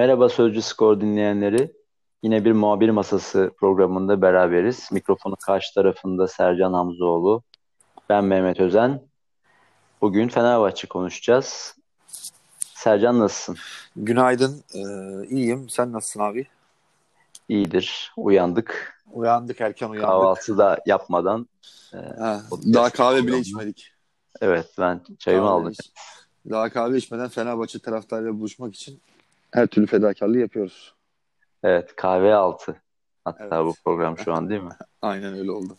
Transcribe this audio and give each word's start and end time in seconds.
Merhaba 0.00 0.28
Sözcü 0.28 0.62
Skor 0.62 1.00
dinleyenleri. 1.00 1.72
Yine 2.22 2.44
bir 2.44 2.52
muhabir 2.52 2.90
masası 2.90 3.50
programında 3.58 4.22
beraberiz. 4.22 4.88
Mikrofonun 4.92 5.36
karşı 5.46 5.74
tarafında 5.74 6.28
Sercan 6.28 6.72
Hamzoğlu. 6.72 7.42
Ben 8.08 8.24
Mehmet 8.24 8.60
Özen. 8.60 9.02
Bugün 10.00 10.28
Fenerbahçe 10.28 10.88
konuşacağız. 10.88 11.76
Sercan 12.58 13.18
nasılsın? 13.18 13.56
Günaydın. 13.96 14.64
Ee, 14.74 14.80
iyiyim. 15.28 15.68
Sen 15.68 15.92
nasılsın 15.92 16.20
abi? 16.20 16.46
İyidir. 17.48 18.12
Uyandık. 18.16 19.00
Uyandık 19.12 19.60
erken 19.60 19.88
uyandık. 19.88 20.08
Kahvaltı 20.08 20.58
da 20.58 20.78
yapmadan. 20.86 21.48
E, 21.94 21.96
ha, 21.96 22.42
daha 22.74 22.90
kahve 22.90 23.26
bile 23.26 23.38
içmedik. 23.38 23.92
Evet 24.40 24.66
ben 24.78 25.00
çayımı 25.18 25.46
kahve 25.46 25.54
aldım. 25.54 25.72
Iç. 25.72 25.92
Daha 26.50 26.70
kahve 26.70 26.96
içmeden 26.96 27.28
Fenerbahçe 27.28 27.78
taraftarıyla 27.78 28.38
buluşmak 28.38 28.74
için 28.74 29.00
her 29.52 29.66
türlü 29.66 29.86
fedakarlığı 29.86 30.38
yapıyoruz. 30.38 30.94
Evet 31.62 31.96
kahve 31.96 32.34
altı. 32.34 32.82
Hatta 33.24 33.44
evet. 33.56 33.66
bu 33.66 33.74
program 33.84 34.18
şu 34.18 34.32
an 34.32 34.50
değil 34.50 34.62
mi? 34.62 34.76
Aynen 35.02 35.34
öyle 35.34 35.50
oldu. 35.50 35.76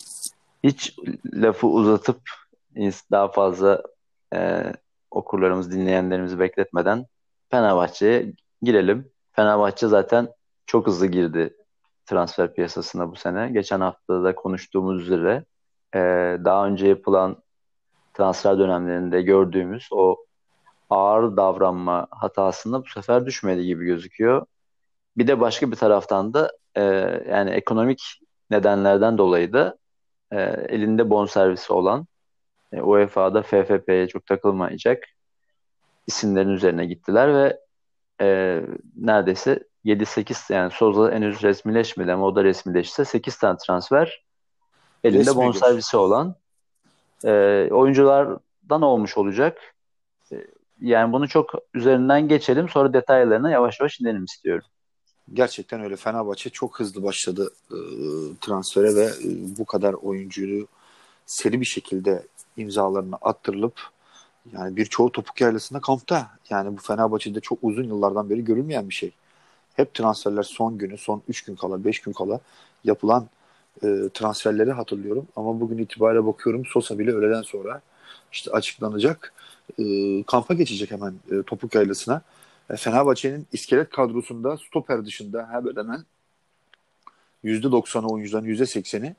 Hiç 0.63 0.95
lafı 1.33 1.67
uzatıp 1.67 2.21
daha 3.11 3.31
fazla 3.31 3.83
e, 4.33 4.63
okurlarımız, 5.11 5.71
dinleyenlerimizi 5.71 6.39
bekletmeden 6.39 7.05
Fenerbahçe'ye 7.49 8.33
girelim. 8.61 9.11
Fenerbahçe 9.31 9.87
zaten 9.87 10.29
çok 10.65 10.87
hızlı 10.87 11.07
girdi 11.07 11.55
transfer 12.05 12.53
piyasasına 12.53 13.11
bu 13.11 13.15
sene. 13.15 13.49
Geçen 13.49 13.79
hafta 13.79 14.23
da 14.23 14.35
konuştuğumuz 14.35 15.01
üzere 15.01 15.45
e, 15.95 15.99
daha 16.45 16.67
önce 16.67 16.87
yapılan 16.87 17.43
transfer 18.13 18.59
dönemlerinde 18.59 19.21
gördüğümüz 19.21 19.89
o 19.91 20.17
ağır 20.91 21.37
davranma 21.37 22.07
hatasında 22.11 22.83
bu 22.83 22.87
sefer 22.87 23.25
düşmedi 23.25 23.65
gibi 23.65 23.85
gözüküyor. 23.85 24.45
Bir 25.17 25.27
de 25.27 25.39
başka 25.39 25.71
bir 25.71 25.75
taraftan 25.75 26.33
da 26.33 26.51
e, 26.75 26.81
yani 27.29 27.49
ekonomik 27.49 28.19
nedenlerden 28.49 29.17
dolayı 29.17 29.53
da 29.53 29.77
e, 30.31 30.41
elinde 30.69 31.09
bonservisi 31.09 31.73
olan 31.73 32.07
e, 32.71 32.81
UEFA'da 32.81 33.41
FFP'ye 33.41 34.07
çok 34.07 34.25
takılmayacak 34.25 35.03
isimlerin 36.07 36.49
üzerine 36.49 36.85
gittiler 36.85 37.33
ve 37.33 37.59
e, 38.21 38.61
neredeyse 38.95 39.63
7-8 39.85 40.53
yani 40.53 40.71
Soza 40.71 41.11
henüz 41.11 41.43
resmileşmedi 41.43 42.11
ama 42.11 42.25
o 42.25 42.35
da 42.35 42.43
resmileşse 42.43 43.05
8 43.05 43.37
tane 43.37 43.57
transfer 43.57 44.23
elinde 45.03 45.19
Resmi 45.19 45.35
bonservisi 45.35 45.97
olan 45.97 46.35
e, 47.25 47.67
oyunculardan 47.71 48.81
olmuş 48.81 49.17
olacak. 49.17 49.75
E, 50.31 50.35
yani 50.81 51.13
bunu 51.13 51.27
çok 51.27 51.53
üzerinden 51.73 52.27
geçelim 52.27 52.69
sonra 52.69 52.93
detaylarına 52.93 53.51
yavaş 53.51 53.79
yavaş 53.79 53.99
inelim 53.99 54.25
istiyorum. 54.25 54.65
Gerçekten 55.33 55.81
öyle. 55.81 55.95
Fenerbahçe 55.95 56.49
çok 56.49 56.79
hızlı 56.79 57.03
başladı 57.03 57.53
e, 57.71 57.77
transfere 58.41 58.95
ve 58.95 59.05
e, 59.05 59.57
bu 59.57 59.65
kadar 59.65 59.93
oyuncuyu 59.93 60.67
seri 61.25 61.61
bir 61.61 61.65
şekilde 61.65 62.23
imzalarını 62.57 63.15
attırılıp 63.21 63.73
yani 64.53 64.75
birçoğu 64.75 65.11
topuk 65.11 65.41
yaylasında 65.41 65.79
kampta. 65.79 66.27
Yani 66.49 66.77
bu 66.77 66.81
Fenerbahçe'de 66.81 67.39
çok 67.39 67.59
uzun 67.61 67.83
yıllardan 67.83 68.29
beri 68.29 68.43
görülmeyen 68.43 68.89
bir 68.89 68.93
şey. 68.93 69.11
Hep 69.73 69.93
transferler 69.93 70.43
son 70.43 70.77
günü, 70.77 70.97
son 70.97 71.21
3 71.27 71.43
gün 71.43 71.55
kala, 71.55 71.83
5 71.83 71.99
gün 71.99 72.13
kala 72.13 72.39
yapılan 72.83 73.27
e, 73.83 73.87
transferleri 74.13 74.71
hatırlıyorum. 74.71 75.27
Ama 75.35 75.59
bugün 75.59 75.77
itibariyle 75.77 76.25
bakıyorum 76.25 76.65
Sosa 76.65 76.99
bile 76.99 77.11
öğleden 77.11 77.41
sonra 77.41 77.81
işte 78.31 78.51
açıklanacak. 78.51 79.33
E, 79.79 79.83
kampa 80.23 80.53
geçecek 80.53 80.91
hemen 80.91 81.13
e, 81.31 81.43
topuk 81.43 81.75
yaylasına. 81.75 82.21
E, 82.69 82.75
Fenerbahçe'nin 82.75 83.47
iskelet 83.53 83.89
kadrosunda 83.89 84.57
stoper 84.57 85.05
dışında 85.05 85.47
hemen 85.51 85.75
hemen 85.75 86.05
%90'ı 87.43 88.07
oyuncuların 88.07 88.45
%80'i 88.45 89.15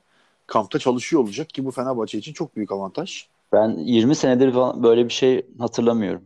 kampta 0.47 0.79
çalışıyor 0.79 1.23
olacak 1.23 1.49
ki 1.49 1.65
bu 1.65 1.71
Fenerbahçe 1.71 2.17
için 2.17 2.33
çok 2.33 2.55
büyük 2.55 2.71
avantaj. 2.71 3.27
Ben 3.53 3.69
20 3.69 4.15
senedir 4.15 4.53
böyle 4.83 5.05
bir 5.05 5.13
şey 5.13 5.45
hatırlamıyorum. 5.59 6.23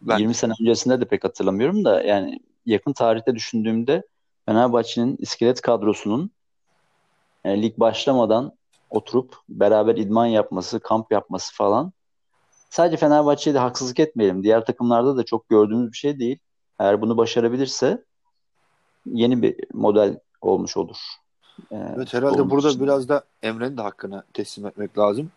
Ben 0.00 0.18
20 0.18 0.34
sene 0.34 0.52
öncesinde 0.60 1.00
de 1.00 1.04
pek 1.04 1.24
hatırlamıyorum 1.24 1.84
da 1.84 2.02
yani 2.02 2.40
yakın 2.66 2.92
tarihte 2.92 3.34
düşündüğümde 3.34 4.02
Fenerbahçe'nin 4.46 5.16
iskelet 5.20 5.60
kadrosunun 5.60 6.30
yani 7.44 7.62
lig 7.62 7.78
başlamadan 7.78 8.52
oturup 8.94 9.34
beraber 9.48 9.96
idman 9.96 10.26
yapması, 10.26 10.80
kamp 10.80 11.12
yapması 11.12 11.54
falan 11.54 11.92
sadece 12.70 12.96
Fenerbahçe'ye 12.96 13.54
de 13.54 13.58
haksızlık 13.58 14.00
etmeyelim. 14.00 14.42
Diğer 14.42 14.64
takımlarda 14.64 15.16
da 15.16 15.24
çok 15.24 15.48
gördüğümüz 15.48 15.92
bir 15.92 15.96
şey 15.96 16.18
değil. 16.18 16.38
Eğer 16.78 17.00
bunu 17.00 17.16
başarabilirse 17.16 18.04
yeni 19.06 19.42
bir 19.42 19.56
model 19.72 20.18
olmuş 20.40 20.76
olur. 20.76 20.96
Ee, 21.72 21.76
evet 21.96 22.14
herhalde 22.14 22.50
burada 22.50 22.68
için. 22.68 22.82
biraz 22.82 23.08
da 23.08 23.24
Emre'nin 23.42 23.76
de 23.76 23.82
hakkını 23.82 24.22
teslim 24.32 24.66
etmek 24.66 24.98
lazım. 24.98 25.30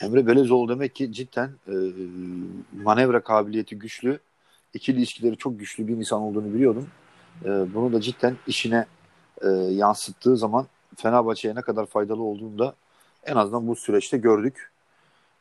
Emre 0.00 0.26
Belezoğlu 0.26 0.68
demek 0.68 0.94
ki 0.94 1.12
cidden 1.12 1.50
e, 1.68 1.74
manevra 2.82 3.22
kabiliyeti 3.22 3.78
güçlü, 3.78 4.18
ikili 4.74 4.98
ilişkileri 4.98 5.36
çok 5.36 5.58
güçlü 5.58 5.88
bir 5.88 5.96
insan 5.96 6.20
olduğunu 6.20 6.54
biliyordum. 6.54 6.88
E, 7.44 7.74
bunu 7.74 7.92
da 7.92 8.00
cidden 8.00 8.36
işine 8.46 8.86
e, 9.42 9.48
yansıttığı 9.48 10.36
zaman 10.36 10.66
Fenerbahçe'ye 10.96 11.54
ne 11.54 11.62
kadar 11.62 11.86
faydalı 11.86 12.22
olduğunu 12.22 12.58
da 12.58 12.74
en 13.24 13.36
azından 13.36 13.68
bu 13.68 13.76
süreçte 13.76 14.18
gördük. 14.18 14.70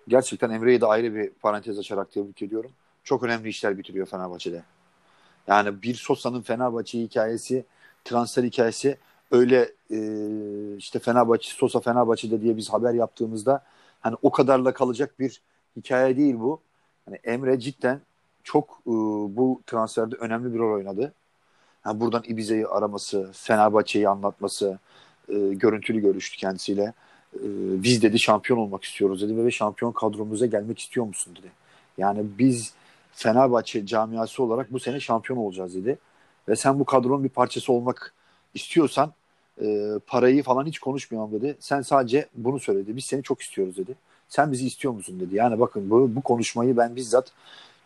Gerçekten 0.07 0.49
Emre'yi 0.49 0.81
de 0.81 0.85
ayrı 0.85 1.15
bir 1.15 1.29
parantez 1.29 1.79
açarak 1.79 2.11
tebrik 2.11 2.41
ediyorum. 2.41 2.71
Çok 3.03 3.23
önemli 3.23 3.49
işler 3.49 3.77
bitiriyor 3.77 4.07
Fenerbahçe'de. 4.07 4.63
Yani 5.47 5.81
bir 5.81 5.95
Sosa'nın 5.95 6.41
Fenerbahçe 6.41 7.01
hikayesi, 7.01 7.65
transfer 8.05 8.43
hikayesi 8.43 8.97
öyle 9.31 9.71
e, 9.91 9.97
işte 10.77 10.99
Fenerbahçe, 10.99 11.51
Sosa 11.51 11.79
Fenerbahçe'de 11.79 12.41
diye 12.41 12.57
biz 12.57 12.69
haber 12.69 12.93
yaptığımızda 12.93 13.63
hani 14.01 14.15
o 14.21 14.31
kadarla 14.31 14.73
kalacak 14.73 15.19
bir 15.19 15.41
hikaye 15.75 16.17
değil 16.17 16.35
bu. 16.39 16.61
Hani 17.05 17.19
Emre 17.23 17.59
cidden 17.59 18.01
çok 18.43 18.81
e, 18.87 18.91
bu 19.35 19.61
transferde 19.67 20.15
önemli 20.15 20.53
bir 20.53 20.59
rol 20.59 20.73
oynadı. 20.73 21.13
Yani 21.85 21.99
buradan 21.99 22.23
Ibiza'yı 22.27 22.69
araması, 22.69 23.31
Fenerbahçe'yi 23.33 24.09
anlatması, 24.09 24.79
e, 25.29 25.33
görüntülü 25.33 25.99
görüştü 25.99 26.37
kendisiyle. 26.37 26.93
E, 27.35 27.43
biz 27.83 28.01
dedi 28.01 28.19
şampiyon 28.19 28.59
olmak 28.59 28.83
istiyoruz 28.83 29.21
dedi 29.21 29.45
ve 29.45 29.51
şampiyon 29.51 29.91
kadromuza 29.91 30.45
gelmek 30.45 30.79
istiyor 30.79 31.05
musun 31.05 31.35
dedi. 31.35 31.51
Yani 31.97 32.25
biz 32.39 32.73
Fenerbahçe 33.13 33.85
camiası 33.85 34.43
olarak 34.43 34.73
bu 34.73 34.79
sene 34.79 34.99
şampiyon 34.99 35.39
olacağız 35.39 35.75
dedi. 35.75 35.97
Ve 36.47 36.55
sen 36.55 36.79
bu 36.79 36.85
kadronun 36.85 37.23
bir 37.23 37.29
parçası 37.29 37.73
olmak 37.73 38.13
istiyorsan 38.53 39.13
e, 39.61 39.91
parayı 40.07 40.43
falan 40.43 40.65
hiç 40.65 40.79
konuşmuyorum 40.79 41.31
dedi. 41.31 41.57
Sen 41.59 41.81
sadece 41.81 42.27
bunu 42.35 42.59
söyledi. 42.59 42.95
Biz 42.95 43.05
seni 43.05 43.23
çok 43.23 43.41
istiyoruz 43.41 43.77
dedi. 43.77 43.95
Sen 44.29 44.51
bizi 44.51 44.67
istiyor 44.67 44.93
musun 44.93 45.19
dedi. 45.19 45.35
Yani 45.35 45.59
bakın 45.59 45.89
bu, 45.89 46.15
bu 46.15 46.21
konuşmayı 46.21 46.77
ben 46.77 46.95
bizzat 46.95 47.31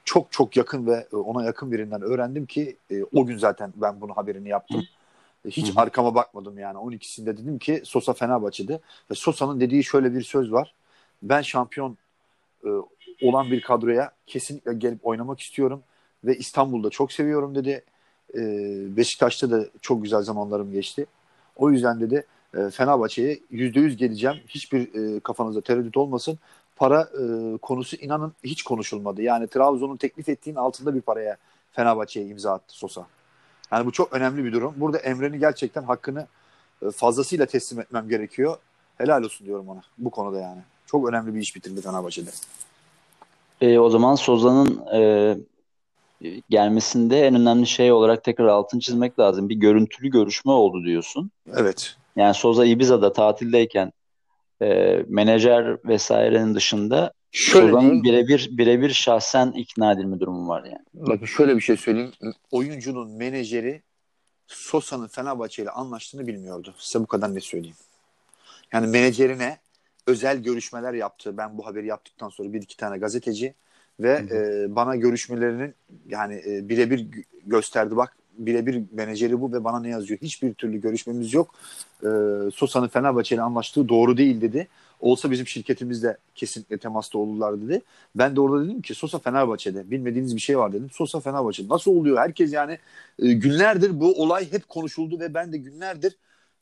çok 0.06 0.32
çok 0.32 0.58
yakın 0.58 0.88
ve 0.88 1.08
e, 1.14 1.16
ona 1.16 1.46
yakın 1.46 1.72
birinden 1.72 2.02
öğrendim 2.02 2.46
ki 2.46 2.78
e, 2.92 3.04
o 3.04 3.26
gün 3.26 3.38
zaten 3.38 3.74
ben 3.76 4.02
bunu 4.02 4.14
haberini 4.14 4.50
yaptım. 4.50 4.84
Hiç 5.48 5.70
Hı-hı. 5.70 5.82
arkama 5.82 6.16
bakmadım 6.16 6.60
yani. 6.60 6.78
12'sinde 6.78 7.38
dedim 7.38 7.60
ki 7.60 7.82
Sosa 7.86 8.14
Fenerbahçe'de. 8.14 8.80
Ve 9.12 9.16
Sosa'nın 9.16 9.60
dediği 9.60 9.84
şöyle 9.84 10.14
bir 10.14 10.22
söz 10.22 10.52
var. 10.52 10.74
Ben 11.24 11.42
şampiyon 11.42 11.98
e, 12.66 12.70
olan 13.22 13.52
bir 13.52 13.62
kadroya 13.62 14.12
kesinlikle 14.28 14.74
gelip 14.74 15.08
oynamak 15.08 15.40
istiyorum. 15.40 15.84
Ve 16.24 16.38
İstanbul'da 16.38 16.90
çok 16.90 17.12
seviyorum 17.12 17.56
dedi. 17.56 17.84
E, 18.36 18.42
Beşiktaş'ta 18.98 19.52
da 19.52 19.66
çok 19.82 20.04
güzel 20.04 20.22
zamanlarım 20.22 20.72
geçti. 20.72 21.06
O 21.56 21.72
yüzden 21.72 22.00
dedi 22.00 22.26
e, 22.58 22.70
Fenerbahçe'ye 22.70 23.40
yüz 23.52 23.98
geleceğim. 23.98 24.36
Hiçbir 24.48 25.16
e, 25.16 25.20
kafanızda 25.20 25.62
tereddüt 25.62 25.98
olmasın. 25.98 26.40
Para 26.76 27.02
e, 27.02 27.58
konusu 27.58 27.96
inanın 27.96 28.34
hiç 28.44 28.64
konuşulmadı. 28.64 29.22
Yani 29.22 29.48
Trabzon'un 29.48 29.98
teklif 29.98 30.30
ettiğin 30.30 30.56
altında 30.56 30.96
bir 30.96 31.02
paraya 31.02 31.38
Fenerbahçe'ye 31.72 32.26
imza 32.26 32.54
attı 32.54 32.78
Sosa. 32.78 33.08
Yani 33.72 33.86
bu 33.86 33.92
çok 33.92 34.14
önemli 34.14 34.46
bir 34.46 34.54
durum. 34.54 34.74
Burada 34.78 34.98
Emre'nin 34.98 35.40
gerçekten 35.40 35.84
hakkını 35.84 36.28
e, 36.82 36.92
fazlasıyla 36.92 37.46
teslim 37.46 37.80
etmem 37.80 38.10
gerekiyor. 38.10 38.58
Helal 38.98 39.24
olsun 39.24 39.48
diyorum 39.48 39.70
ona 39.70 39.82
bu 39.98 40.10
konuda 40.10 40.40
yani. 40.40 40.62
Çok 40.86 41.10
önemli 41.10 41.36
bir 41.36 41.40
iş 41.40 41.56
bitirdi 41.56 41.82
Fenerbahçe'de. 41.82 42.30
E, 43.62 43.80
o 43.80 43.90
zaman 43.90 44.16
Soza'nın 44.16 44.86
e, 44.94 45.38
gelmesinde 46.50 47.28
en 47.28 47.36
önemli 47.36 47.68
şey 47.68 47.92
olarak 47.92 48.24
tekrar 48.24 48.48
altın 48.48 48.80
çizmek 48.80 49.20
lazım. 49.20 49.50
Bir 49.50 49.56
görüntülü 49.56 50.10
görüşme 50.10 50.52
oldu 50.52 50.84
diyorsun. 50.86 51.32
Evet. 51.56 51.96
Yani 52.16 52.34
Soza 52.34 52.66
Ibiza'da 52.66 53.14
tatildeyken 53.14 53.92
e, 54.62 55.00
menajer 55.08 55.78
vesairenin 55.88 56.56
dışında 56.56 57.14
Soza'nın 57.36 58.04
birebir 58.04 58.50
birebir 58.52 58.90
şahsen 58.90 59.52
ikna 59.52 59.92
edilme 59.92 60.20
durumu 60.20 60.48
var 60.48 60.64
yani. 60.64 60.86
Bakın 60.94 61.26
şöyle 61.26 61.56
bir 61.56 61.62
şey 61.62 61.78
söyleyeyim. 61.78 62.12
Oyuncunun 62.52 63.12
menajeri 63.12 63.82
Sosa'nın 64.48 65.08
Fenerbahçe 65.08 65.64
ile 65.64 65.70
anlaştığını 65.70 66.28
bilmiyordu. 66.28 66.76
Size 66.78 67.04
bu 67.04 67.08
kadar 67.08 67.36
ne 67.36 67.40
söyleyeyim. 67.40 67.76
Yani 68.74 68.88
menajerine 68.88 69.58
özel 70.08 70.38
görüşmeler 70.38 70.94
yaptı. 70.94 71.38
Ben 71.38 71.58
bu 71.58 71.66
haberi 71.66 71.88
yaptıktan 71.88 72.30
sonra 72.30 72.54
bir 72.54 72.62
iki 72.62 72.78
tane 72.78 72.98
gazeteci 72.98 73.54
ve 74.00 74.26
e, 74.32 74.66
bana 74.76 74.96
görüşmelerinin 74.96 75.76
yani 76.08 76.42
e, 76.48 76.70
birebir 76.70 77.08
gösterdi 77.46 77.96
bak 77.96 78.18
birebir 78.38 78.84
menajeri 78.92 79.42
bu 79.42 79.54
ve 79.54 79.64
bana 79.64 79.80
ne 79.80 79.90
yazıyor? 79.90 80.20
Hiçbir 80.22 80.54
türlü 80.54 80.82
görüşmemiz 80.82 81.34
yok. 81.34 81.56
E, 82.04 82.10
Sosa'nın 82.54 82.88
Fenerbahçe 82.88 83.36
ile 83.36 83.42
anlaştığı 83.42 83.90
doğru 83.90 84.18
değil 84.18 84.42
dedi. 84.42 84.68
Olsa 85.00 85.32
bizim 85.32 85.48
şirketimizde 85.48 86.18
kesinlikle 86.36 86.78
temasta 86.78 87.18
olurlar 87.18 87.62
dedi. 87.62 87.82
Ben 88.16 88.36
de 88.36 88.42
orada 88.42 88.66
dedim 88.66 88.82
ki 88.82 88.96
Sosa 88.96 89.20
Fenerbahçe'de. 89.20 89.92
Bilmediğiniz 89.92 90.36
bir 90.36 90.42
şey 90.42 90.58
var 90.58 90.74
dedim. 90.74 90.90
Sosa 90.92 91.20
Fenerbahçe'de. 91.20 91.70
Nasıl 91.70 91.92
oluyor? 91.92 92.18
Herkes 92.18 92.54
yani 92.54 92.80
e, 93.20 93.34
günlerdir 93.34 94.00
bu 94.00 94.22
olay 94.24 94.52
hep 94.52 94.70
konuşuldu 94.70 95.20
ve 95.20 95.34
ben 95.34 95.54
de 95.54 95.58
günlerdir 95.58 96.16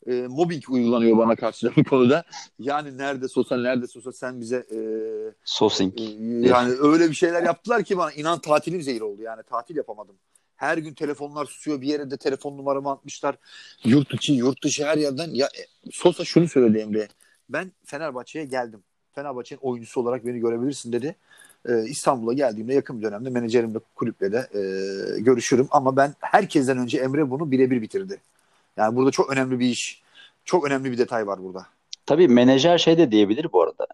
e, 0.06 0.12
mobbing 0.12 0.70
uygulanıyor 0.70 1.18
bana 1.18 1.36
karşı 1.36 1.72
bu 1.76 1.84
konuda. 1.84 2.24
Yani 2.58 2.98
nerede 2.98 3.28
Sosa 3.28 3.56
nerede 3.56 3.86
Sosa 3.86 4.12
sen 4.12 4.40
bize 4.40 4.56
e, 4.56 4.78
Sosing. 5.44 6.00
E, 6.00 6.02
yani 6.48 6.74
öyle 6.80 7.10
bir 7.10 7.14
şeyler 7.14 7.42
yaptılar 7.42 7.84
ki 7.84 7.98
bana 7.98 8.12
inan 8.12 8.38
tatilim 8.38 8.82
zehir 8.82 9.00
oldu. 9.00 9.22
Yani 9.22 9.42
tatil 9.42 9.76
yapamadım. 9.76 10.16
Her 10.56 10.78
gün 10.78 10.94
telefonlar 10.94 11.44
susuyor. 11.44 11.80
Bir 11.80 11.86
yere 11.86 12.10
de 12.10 12.16
telefon 12.16 12.58
numaramı 12.58 12.90
atmışlar. 12.90 13.36
Yurt 13.84 14.14
içi, 14.14 14.32
yurt 14.32 14.62
dışı 14.64 14.86
her 14.86 14.98
yerden. 14.98 15.30
Ya 15.30 15.46
e, 15.46 15.90
Sosa 15.92 16.24
şunu 16.24 16.48
söyledi 16.48 16.78
Emre. 16.78 17.08
Ben 17.48 17.72
Fenerbahçe'ye 17.84 18.44
geldim. 18.44 18.82
Fenerbahçe'nin 19.12 19.60
oyuncusu 19.62 20.00
olarak 20.00 20.26
beni 20.26 20.38
görebilirsin 20.38 20.92
dedi. 20.92 21.16
Ee, 21.68 21.84
İstanbul'a 21.88 22.32
geldiğimde 22.32 22.74
yakın 22.74 22.98
bir 22.98 23.06
dönemde 23.06 23.30
menajerimle 23.30 23.78
kulüple 23.94 24.32
de 24.32 24.48
e, 24.54 24.60
görüşürüm. 25.20 25.68
Ama 25.70 25.96
ben 25.96 26.14
herkesten 26.20 26.78
önce 26.78 26.98
Emre 26.98 27.30
bunu 27.30 27.50
birebir 27.50 27.82
bitirdi. 27.82 28.20
Yani 28.76 28.96
burada 28.96 29.10
çok 29.10 29.32
önemli 29.32 29.58
bir 29.58 29.66
iş. 29.66 30.02
Çok 30.44 30.66
önemli 30.66 30.92
bir 30.92 30.98
detay 30.98 31.26
var 31.26 31.42
burada. 31.42 31.66
Tabii 32.06 32.28
menajer 32.28 32.78
şey 32.78 32.98
de 32.98 33.10
diyebilir 33.10 33.52
bu 33.52 33.62
arada. 33.62 33.86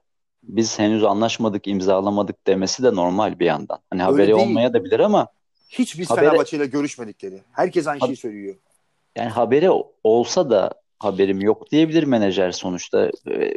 Biz 0.42 0.78
henüz 0.78 1.04
anlaşmadık, 1.04 1.66
imzalamadık 1.66 2.46
demesi 2.46 2.82
de 2.82 2.94
normal 2.94 3.38
bir 3.38 3.46
yandan. 3.46 3.78
Hani 3.90 4.02
Öyle 4.02 4.12
haberi 4.12 4.26
değil. 4.26 4.48
olmaya 4.48 4.72
da 4.72 4.84
bilir 4.84 5.00
ama 5.00 5.28
hiç 5.68 5.98
biz 5.98 6.10
haberi... 6.10 6.24
Fenerbahçe 6.24 6.56
ile 6.56 6.66
görüşmedik 6.66 7.22
dedi. 7.22 7.42
Herkes 7.52 7.86
aynı 7.86 8.00
şeyi 8.00 8.16
söylüyor. 8.16 8.54
Yani 9.16 9.28
haberi 9.28 9.70
olsa 10.04 10.50
da 10.50 10.70
haberim 11.00 11.40
yok 11.40 11.70
diyebilir 11.70 12.02
menajer 12.04 12.52
sonuçta. 12.52 13.10
Ee, 13.30 13.54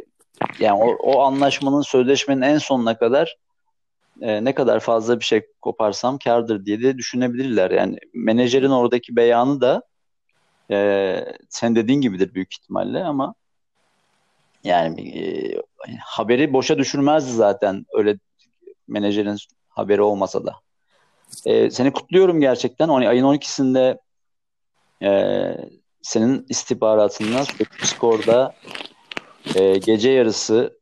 yani 0.58 0.82
o, 0.82 0.88
o 0.88 1.20
anlaşmanın, 1.20 1.82
sözleşmenin 1.82 2.42
en 2.42 2.58
sonuna 2.58 2.98
kadar 2.98 3.36
e, 4.20 4.44
ne 4.44 4.54
kadar 4.54 4.80
fazla 4.80 5.20
bir 5.20 5.24
şey 5.24 5.42
koparsam 5.62 6.18
kardır 6.18 6.66
diye 6.66 6.82
de 6.82 6.98
düşünebilirler. 6.98 7.70
Yani 7.70 7.98
menajerin 8.14 8.70
oradaki 8.70 9.16
beyanı 9.16 9.60
da 9.60 9.82
e, 10.70 11.18
sen 11.48 11.76
dediğin 11.76 12.00
gibidir 12.00 12.34
büyük 12.34 12.54
ihtimalle 12.54 13.04
ama 13.04 13.34
yani 14.64 15.18
e, 15.18 15.22
haberi 16.00 16.52
boşa 16.52 16.78
düşürmezdi 16.78 17.32
zaten 17.32 17.86
öyle 17.92 18.18
menajerin 18.88 19.36
haberi 19.68 20.02
olmasa 20.02 20.46
da. 20.46 20.54
E, 21.46 21.70
seni 21.70 21.92
kutluyorum 21.92 22.40
gerçekten. 22.40 22.88
O, 22.88 22.96
ayın 22.96 23.24
12'sinde 23.24 23.98
e, 25.02 25.10
senin 26.04 26.46
istihbaratından 26.48 27.46
skorda 27.82 28.54
e, 29.54 29.78
gece 29.78 30.10
yarısı 30.10 30.78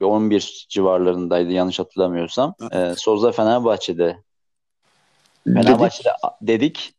e, 0.00 0.04
11 0.04 0.66
civarlarındaydı 0.68 1.52
yanlış 1.52 1.78
hatırlamıyorsam. 1.78 2.54
E, 2.72 2.94
Sozda 2.96 3.32
Fenerbahçe'de 3.32 4.18
Fenerbahçe'de 5.44 6.10
dedik. 6.42 6.94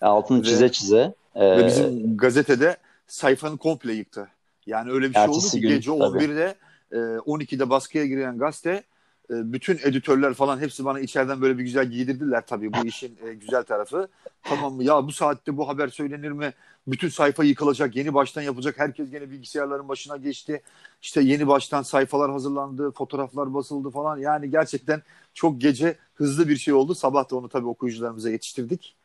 Altını 0.00 0.42
çize 0.42 0.64
ve, 0.64 0.72
çize. 0.72 1.14
E, 1.34 1.58
ve 1.58 1.66
bizim 1.66 2.16
gazetede 2.16 2.76
sayfanın 3.06 3.56
komple 3.56 3.92
yıktı. 3.92 4.28
Yani 4.66 4.90
öyle 4.90 5.08
bir 5.08 5.14
şey 5.14 5.28
oldu 5.28 5.40
ki 5.40 5.60
gün, 5.60 5.68
gece 5.68 5.90
11'de 5.90 6.54
e, 6.92 6.96
12'de 6.96 7.70
baskıya 7.70 8.06
giren 8.06 8.38
gazete 8.38 8.70
e, 8.70 8.82
bütün 9.30 9.78
editörler 9.84 10.34
falan 10.34 10.58
hepsi 10.60 10.84
bana 10.84 11.00
içeriden 11.00 11.40
böyle 11.40 11.58
bir 11.58 11.62
güzel 11.62 11.86
giydirdiler 11.86 12.46
tabii 12.46 12.72
bu 12.72 12.86
işin 12.86 13.18
e, 13.26 13.34
güzel 13.34 13.62
tarafı. 13.62 14.08
Tamam? 14.42 14.80
Ya 14.80 15.06
bu 15.06 15.12
saatte 15.12 15.56
bu 15.56 15.68
haber 15.68 15.88
söylenir 15.88 16.30
mi? 16.30 16.52
Bütün 16.86 17.08
sayfa 17.08 17.44
yıkılacak, 17.44 17.96
yeni 17.96 18.14
baştan 18.14 18.42
yapılacak. 18.42 18.78
Herkes 18.78 19.10
gene 19.10 19.30
bilgisayarların 19.30 19.88
başına 19.88 20.16
geçti. 20.16 20.62
İşte 21.02 21.20
yeni 21.20 21.46
baştan 21.48 21.82
sayfalar 21.82 22.30
hazırlandı, 22.30 22.90
fotoğraflar 22.90 23.54
basıldı 23.54 23.90
falan. 23.90 24.18
Yani 24.18 24.50
gerçekten 24.50 25.02
çok 25.34 25.60
gece 25.60 25.96
hızlı 26.14 26.48
bir 26.48 26.56
şey 26.56 26.74
oldu. 26.74 26.94
Sabah 26.94 27.30
da 27.30 27.36
onu 27.36 27.48
tabii 27.48 27.66
okuyucularımıza 27.66 28.30
yetiştirdik. 28.30 28.96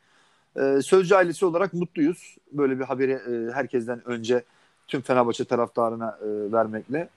Ee, 0.58 0.80
Sözcü 0.84 1.16
ailesi 1.16 1.46
olarak 1.46 1.74
mutluyuz. 1.74 2.38
Böyle 2.52 2.80
bir 2.80 2.84
haberi 2.84 3.12
e, 3.12 3.52
herkesten 3.54 4.08
önce 4.08 4.44
tüm 4.88 5.02
Fenerbahçe 5.02 5.46
taraftarına 5.46 6.20
e, 6.22 6.52
vermekle. 6.52 7.10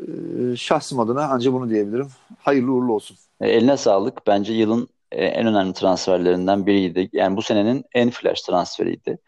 E, 0.00 0.56
şahsım 0.56 1.00
adına 1.00 1.28
ancak 1.30 1.52
bunu 1.52 1.70
diyebilirim. 1.70 2.08
Hayırlı 2.38 2.72
uğurlu 2.72 2.92
olsun. 2.92 3.16
E, 3.40 3.48
eline 3.48 3.76
sağlık. 3.76 4.26
Bence 4.26 4.52
yılın 4.52 4.88
e, 5.12 5.24
en 5.24 5.46
önemli 5.46 5.72
transferlerinden 5.72 6.66
biriydi. 6.66 7.08
Yani 7.12 7.36
bu 7.36 7.42
senenin 7.42 7.84
en 7.94 8.10
flash 8.10 8.42
transferiydi. 8.42 9.18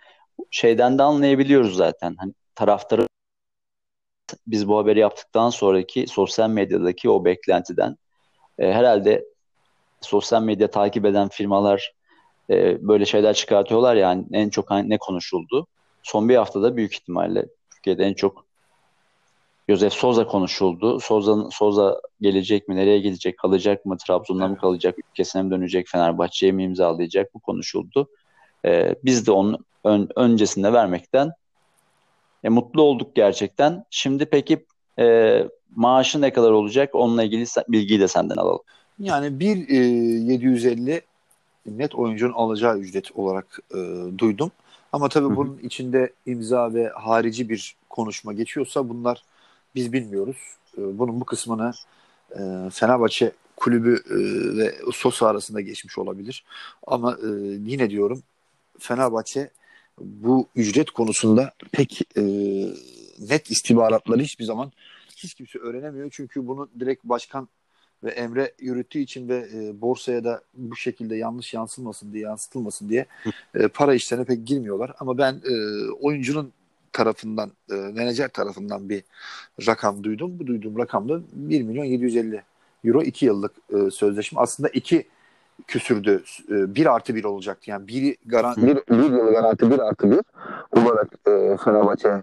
Şeyden 0.50 0.98
de 0.98 1.02
anlayabiliyoruz 1.02 1.76
zaten. 1.76 2.14
Hani 2.18 2.32
taraftarı 2.54 3.06
biz 4.46 4.68
bu 4.68 4.78
haberi 4.78 4.98
yaptıktan 4.98 5.50
sonraki 5.50 6.06
sosyal 6.06 6.50
medyadaki 6.50 7.10
o 7.10 7.24
beklentiden 7.24 7.96
e, 8.58 8.72
herhalde 8.72 9.24
sosyal 10.00 10.42
medya 10.42 10.70
takip 10.70 11.04
eden 11.04 11.28
firmalar 11.28 11.94
e, 12.50 12.88
böyle 12.88 13.04
şeyler 13.04 13.34
çıkartıyorlar 13.34 13.96
yani 13.96 14.24
en 14.32 14.50
çok 14.50 14.70
ne 14.70 14.98
konuşuldu. 14.98 15.66
Son 16.02 16.28
bir 16.28 16.36
haftada 16.36 16.76
büyük 16.76 16.94
ihtimalle 16.94 17.46
Türkiye'de 17.70 18.04
en 18.04 18.14
çok 18.14 18.45
Josef 19.68 19.92
Soza 19.92 20.26
konuşuldu. 20.26 21.00
Soza, 21.00 21.50
Soza 21.50 22.00
gelecek 22.20 22.68
mi? 22.68 22.76
Nereye 22.76 22.98
gidecek? 22.98 23.38
Kalacak 23.38 23.86
mı? 23.86 23.96
Trabzon'da 24.06 24.48
mı 24.48 24.56
kalacak? 24.58 24.98
Ülkesine 24.98 25.42
mi 25.42 25.50
dönecek? 25.50 25.88
Fenerbahçe'ye 25.88 26.52
mi 26.52 26.64
imzalayacak? 26.64 27.34
Bu 27.34 27.38
konuşuldu. 27.40 28.08
Ee, 28.64 28.94
biz 29.04 29.26
de 29.26 29.32
onun 29.32 29.64
ön, 29.84 30.08
öncesinde 30.16 30.72
vermekten 30.72 31.32
e, 32.44 32.48
mutlu 32.48 32.82
olduk 32.82 33.14
gerçekten. 33.14 33.84
Şimdi 33.90 34.26
peki 34.26 34.64
e, 34.98 35.48
maaşı 35.76 36.20
ne 36.20 36.32
kadar 36.32 36.50
olacak? 36.50 36.94
Onunla 36.94 37.22
ilgili 37.22 37.44
bilgiyi 37.68 38.00
de 38.00 38.08
senden 38.08 38.36
alalım. 38.36 38.62
Yani 38.98 39.40
bir 39.40 39.68
e, 39.68 39.74
750 40.32 41.00
net 41.66 41.94
oyuncunun 41.94 42.32
alacağı 42.32 42.78
ücret 42.78 43.10
olarak 43.14 43.58
e, 43.70 43.78
duydum. 44.18 44.50
Ama 44.92 45.08
tabii 45.08 45.26
Hı-hı. 45.26 45.36
bunun 45.36 45.58
içinde 45.62 46.12
imza 46.26 46.74
ve 46.74 46.88
harici 46.88 47.48
bir 47.48 47.76
konuşma 47.90 48.32
geçiyorsa 48.32 48.88
bunlar 48.88 49.22
biz 49.76 49.92
bilmiyoruz. 49.92 50.36
Ee, 50.78 50.98
bunun 50.98 51.20
bu 51.20 51.24
kısmını 51.24 51.72
e, 52.30 52.40
Fenerbahçe 52.72 53.32
kulübü 53.56 53.94
e, 54.10 54.16
ve 54.58 54.74
Sosa 54.92 55.26
arasında 55.26 55.60
geçmiş 55.60 55.98
olabilir. 55.98 56.44
Ama 56.86 57.12
e, 57.12 57.28
yine 57.66 57.90
diyorum 57.90 58.22
Fenerbahçe 58.78 59.50
bu 60.00 60.48
ücret 60.56 60.90
konusunda 60.90 61.52
pek 61.72 62.00
net 63.18 63.50
istihbaratları 63.50 64.22
hiçbir 64.22 64.44
zaman 64.44 64.72
hiç 65.16 65.34
kimse 65.34 65.58
öğrenemiyor. 65.58 66.10
Çünkü 66.10 66.48
bunu 66.48 66.68
direkt 66.80 67.04
başkan 67.04 67.48
ve 68.04 68.10
Emre 68.10 68.52
yürüttüğü 68.58 68.98
için 68.98 69.28
ve 69.28 69.48
e, 69.54 69.80
borsaya 69.80 70.24
da 70.24 70.42
bu 70.54 70.76
şekilde 70.76 71.16
yanlış 71.16 71.54
yansılmasın 71.54 72.12
diye 72.12 72.22
yansıtılmasın 72.22 72.88
diye 72.88 73.06
e, 73.54 73.68
para 73.68 73.94
işlerine 73.94 74.24
pek 74.24 74.46
girmiyorlar. 74.46 74.92
Ama 74.98 75.18
ben 75.18 75.42
e, 75.44 75.54
oyuncunun 75.90 76.52
tarafından, 76.96 77.52
e, 77.70 77.74
menajer 77.74 78.28
tarafından 78.28 78.88
bir 78.88 79.04
rakam 79.66 80.04
duydum. 80.04 80.38
Bu 80.38 80.46
duyduğum 80.46 80.78
rakam 80.78 81.08
da 81.08 81.20
1 81.32 81.62
milyon 81.62 81.84
750 81.84 82.42
euro 82.84 83.02
2 83.02 83.26
yıllık 83.26 83.52
e, 83.74 83.90
sözleşme. 83.90 84.40
Aslında 84.40 84.68
iki 84.68 85.08
küsürdü. 85.66 86.22
E, 86.50 86.74
1 86.74 86.86
artı 86.86 87.14
1 87.14 87.24
olacaktı. 87.24 87.70
Yani 87.70 87.88
bir, 87.88 88.16
garanti, 88.26 88.62
bir, 88.66 88.76
bir 88.76 89.10
yıl 89.10 89.32
garanti 89.32 89.70
1 89.70 89.78
artı 89.78 90.10
1 90.10 90.20
olarak 90.72 91.12
e, 91.26 91.56
Fenerbahçe 91.64 92.22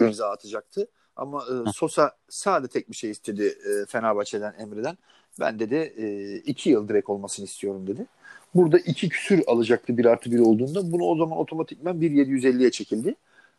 imza 0.00 0.30
atacaktı. 0.30 0.86
Ama 1.16 1.42
e, 1.42 1.72
Sosa 1.72 2.12
sade 2.28 2.68
tek 2.68 2.90
bir 2.90 2.96
şey 2.96 3.10
istedi 3.10 3.44
e, 3.44 3.86
Fenerbahçe'den, 3.86 4.54
Emre'den. 4.58 4.98
Ben 5.40 5.58
dedi 5.58 5.74
e, 5.96 6.36
iki 6.36 6.70
yıl 6.70 6.88
direkt 6.88 7.08
olmasını 7.08 7.44
istiyorum 7.44 7.86
dedi. 7.86 8.06
Burada 8.54 8.78
iki 8.78 9.08
küsür 9.08 9.42
alacaktı 9.46 9.98
bir 9.98 10.04
artı 10.04 10.32
bir 10.32 10.38
olduğunda. 10.38 10.92
Bunu 10.92 11.04
o 11.04 11.16
zaman 11.16 11.38
otomatikman 11.38 11.96
1.750'ye 11.96 12.70
çekildi. 12.70 13.14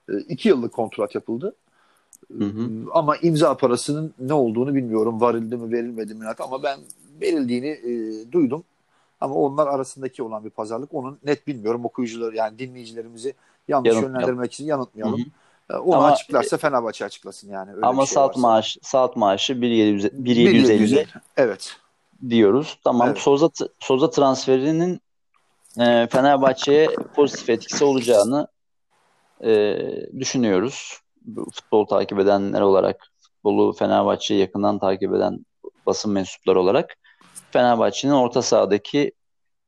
E, 0.09 0.17
iki 0.17 0.49
yıllık 0.49 0.73
kontrat 0.73 1.15
yapıldı. 1.15 1.55
Hı 2.37 2.43
hı. 2.43 2.69
Ama 2.91 3.17
imza 3.17 3.57
parasının 3.57 4.13
ne 4.19 4.33
olduğunu 4.33 4.75
bilmiyorum. 4.75 5.21
Varildi 5.21 5.57
mi 5.57 5.71
verilmedi 5.71 6.15
mi 6.15 6.25
ama 6.39 6.63
ben 6.63 6.79
verildiğini 7.21 7.67
e, 7.67 7.91
duydum. 8.31 8.63
Ama 9.21 9.35
onlar 9.35 9.67
arasındaki 9.67 10.23
olan 10.23 10.45
bir 10.45 10.49
pazarlık 10.49 10.93
onun 10.93 11.17
net 11.25 11.47
bilmiyorum. 11.47 11.85
Okuyucular 11.85 12.33
yani 12.33 12.59
dinleyicilerimizi 12.59 13.33
yanlış 13.67 13.93
yönlendirmek 13.93 14.53
için 14.53 14.65
yanıltmayalım. 14.65 15.19
Hı 15.19 15.23
hı. 15.23 15.77
E, 15.77 15.77
onu 15.77 15.95
ama, 15.95 16.07
açıklarsa 16.07 16.57
Fenerbahçe 16.57 17.05
açıklasın 17.05 17.49
yani. 17.49 17.73
Öyle 17.73 17.85
ama 17.85 18.05
şey 18.05 18.13
salt 18.13 18.37
maaş 18.37 18.77
salt 18.81 19.15
maaşı 19.15 19.53
1.750 19.53 21.05
evet 21.37 21.77
diyoruz. 22.29 22.79
Tamam 22.83 23.07
evet. 23.07 23.17
Soza 23.17 23.49
Soza 23.79 24.09
transferinin 24.09 25.01
e, 25.79 26.07
Fenerbahçe'ye 26.11 26.89
pozitif 27.15 27.49
etkisi 27.49 27.83
olacağını 27.83 28.47
e, 29.45 29.77
düşünüyoruz. 30.19 30.99
Futbol 31.53 31.85
takip 31.85 32.19
edenler 32.19 32.61
olarak, 32.61 33.07
futbolu 33.21 33.73
Fenerbahçe'yi 33.73 34.39
yakından 34.39 34.79
takip 34.79 35.13
eden 35.13 35.45
basın 35.85 36.11
mensupları 36.11 36.59
olarak 36.59 36.95
Fenerbahçe'nin 37.51 38.13
orta 38.13 38.41
sahadaki 38.41 39.11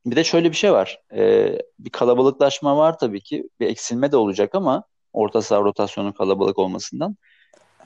bir 0.05 0.15
de 0.15 0.23
şöyle 0.23 0.51
bir 0.51 0.55
şey 0.55 0.71
var. 0.71 0.99
Ee, 1.13 1.59
bir 1.79 1.89
kalabalıklaşma 1.89 2.77
var 2.77 2.97
tabii 2.97 3.21
ki. 3.21 3.49
Bir 3.59 3.67
eksilme 3.67 4.11
de 4.11 4.17
olacak 4.17 4.55
ama 4.55 4.83
orta 5.13 5.41
saha 5.41 5.61
rotasyonun 5.61 6.11
kalabalık 6.11 6.59
olmasından. 6.59 7.15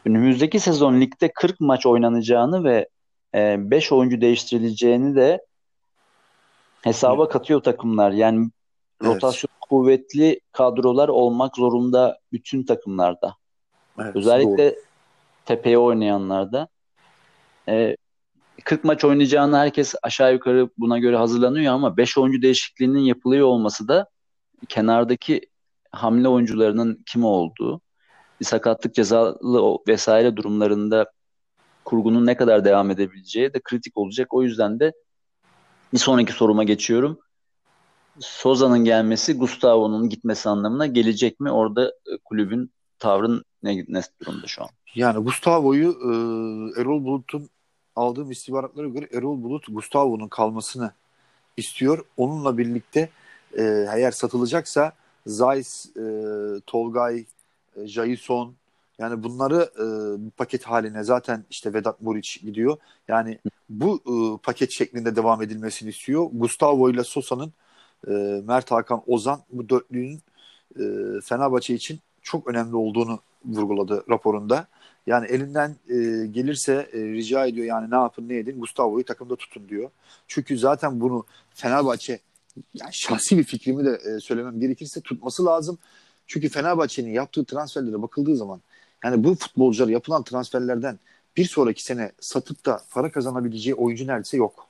Önümüzdeki 0.05 0.60
sezon 0.60 1.01
ligde 1.01 1.31
40 1.36 1.60
maç 1.60 1.86
oynanacağını 1.86 2.63
ve 2.63 2.89
5 3.34 3.91
e, 3.91 3.96
oyuncu 3.96 4.22
değiştirileceğini 4.22 5.15
de 5.15 5.46
hesaba 6.81 7.29
katıyor 7.29 7.62
takımlar. 7.63 8.12
Yani 8.12 8.50
evet. 9.01 9.15
rotasyon 9.15 9.50
kuvvetli 9.62 10.39
kadrolar 10.51 11.10
olmak 11.10 11.56
zorunda 11.56 12.20
bütün 12.32 12.63
takımlarda. 12.63 13.36
Evet, 14.00 14.15
Özellikle 14.15 14.72
doğru. 14.72 14.82
tepeye 15.46 15.77
oynayanlarda. 15.77 16.68
E, 17.68 17.96
40 18.63 18.84
maç 18.84 19.06
oynayacağını 19.06 19.58
herkes 19.58 19.96
aşağı 20.03 20.34
yukarı 20.34 20.70
buna 20.77 21.00
göre 21.00 21.18
hazırlanıyor 21.18 21.74
ama 21.74 21.98
5 21.98 22.18
oyuncu 22.18 22.41
değişikliğinin 22.41 23.00
yapılıyor 23.00 23.48
olması 23.48 23.88
da 23.88 24.08
kenardaki 24.70 25.41
hamle 25.91 26.27
oyuncularının 26.27 27.03
kim 27.06 27.25
olduğu, 27.25 27.82
bir 28.39 28.46
sakatlık 28.46 28.96
cezalı 28.96 29.77
vesaire 29.88 30.36
durumlarında 30.36 31.12
kurgunun 31.86 32.25
ne 32.25 32.38
kadar 32.38 32.65
devam 32.65 32.91
edebileceği 32.91 33.53
de 33.53 33.60
kritik 33.63 33.98
olacak. 33.98 34.34
O 34.34 34.44
yüzden 34.44 34.79
de 34.79 34.94
bir 35.94 35.98
sonraki 35.98 36.34
soruma 36.34 36.63
geçiyorum. 36.63 37.20
Soza'nın 38.20 38.84
gelmesi 38.84 39.38
Gustavo'nun 39.38 40.10
gitmesi 40.10 40.50
anlamına 40.50 40.86
gelecek 40.86 41.40
mi? 41.40 41.52
Orada 41.52 41.88
e, 41.88 42.18
kulübün 42.26 42.72
tavrın 43.00 43.44
ne, 43.64 43.86
ne 43.88 44.02
durumda 44.22 44.48
şu 44.48 44.64
an? 44.64 44.70
Yani 44.96 45.24
Gustavo'yu 45.24 45.90
e, 45.90 46.12
Erol 46.82 47.04
Bulut'un 47.04 47.50
aldığım 47.96 48.32
istihbaratlara 48.32 48.88
göre 48.88 49.08
Erol 49.14 49.44
Bulut 49.44 49.66
Gustavo'nun 49.70 50.28
kalmasını 50.28 50.92
istiyor. 51.58 52.06
Onunla 52.18 52.58
birlikte 52.58 53.10
e, 53.58 53.64
eğer 53.94 54.12
satılacaksa 54.12 54.94
Zeiss, 55.26 55.86
e, 55.98 56.02
Tolgay, 56.68 57.26
e, 57.76 57.88
Jason 57.88 58.54
yani 59.00 59.24
bunları 59.24 59.70
e, 59.80 59.86
paket 60.38 60.64
haline 60.64 61.04
zaten 61.04 61.46
işte 61.50 61.74
Vedat 61.74 62.02
Muriç 62.02 62.42
gidiyor. 62.42 62.78
Yani 63.08 63.40
bu 63.70 63.96
e, 63.96 64.14
paket 64.44 64.72
şeklinde 64.72 65.16
devam 65.16 65.42
edilmesini 65.42 65.90
istiyor. 65.90 66.30
Gustavo 66.34 66.90
ile 66.90 67.04
Sosa'nın 67.04 67.54
e, 68.08 68.12
Mert 68.46 68.72
Hakan 68.72 69.03
Ozan 69.08 69.41
bu 69.51 69.70
dörtlüğün 69.70 70.22
e, 70.75 70.84
Fenerbahçe 71.24 71.74
için 71.74 72.00
çok 72.22 72.48
önemli 72.48 72.75
olduğunu 72.75 73.20
vurguladı 73.46 74.03
raporunda. 74.10 74.68
Yani 75.08 75.27
elinden 75.27 75.75
e, 75.89 76.27
gelirse 76.27 76.89
e, 76.94 77.00
rica 77.00 77.46
ediyor 77.46 77.65
yani 77.65 77.91
ne 77.91 77.96
yapın 77.96 78.29
ne 78.29 78.38
edin 78.38 78.60
Gustavo'yu 78.60 79.06
takımda 79.06 79.36
tutun 79.36 79.70
diyor. 79.70 79.89
Çünkü 80.27 80.58
zaten 80.58 81.01
bunu 81.01 81.25
Fenerbahçe 81.53 82.20
yani 82.74 82.94
şahsi 82.94 83.38
bir 83.38 83.44
fikrimi 83.44 83.86
de 83.86 84.00
e, 84.06 84.20
söylemem 84.20 84.60
gerekirse 84.60 85.01
tutması 85.01 85.46
lazım. 85.46 85.77
Çünkü 86.27 86.50
Fenerbahçe'nin 86.50 87.12
yaptığı 87.12 87.46
transferlere 87.46 88.01
bakıldığı 88.01 88.36
zaman 88.36 88.62
yani 89.03 89.24
bu 89.24 89.36
futbolcular 89.36 89.88
yapılan 89.88 90.24
transferlerden 90.24 91.00
bir 91.38 91.46
sonraki 91.46 91.84
sene 91.84 92.12
satıp 92.20 92.65
da 92.65 92.82
para 92.91 93.12
kazanabileceği 93.12 93.75
oyuncu 93.75 94.08
neredeyse 94.08 94.38
yok. 94.38 94.68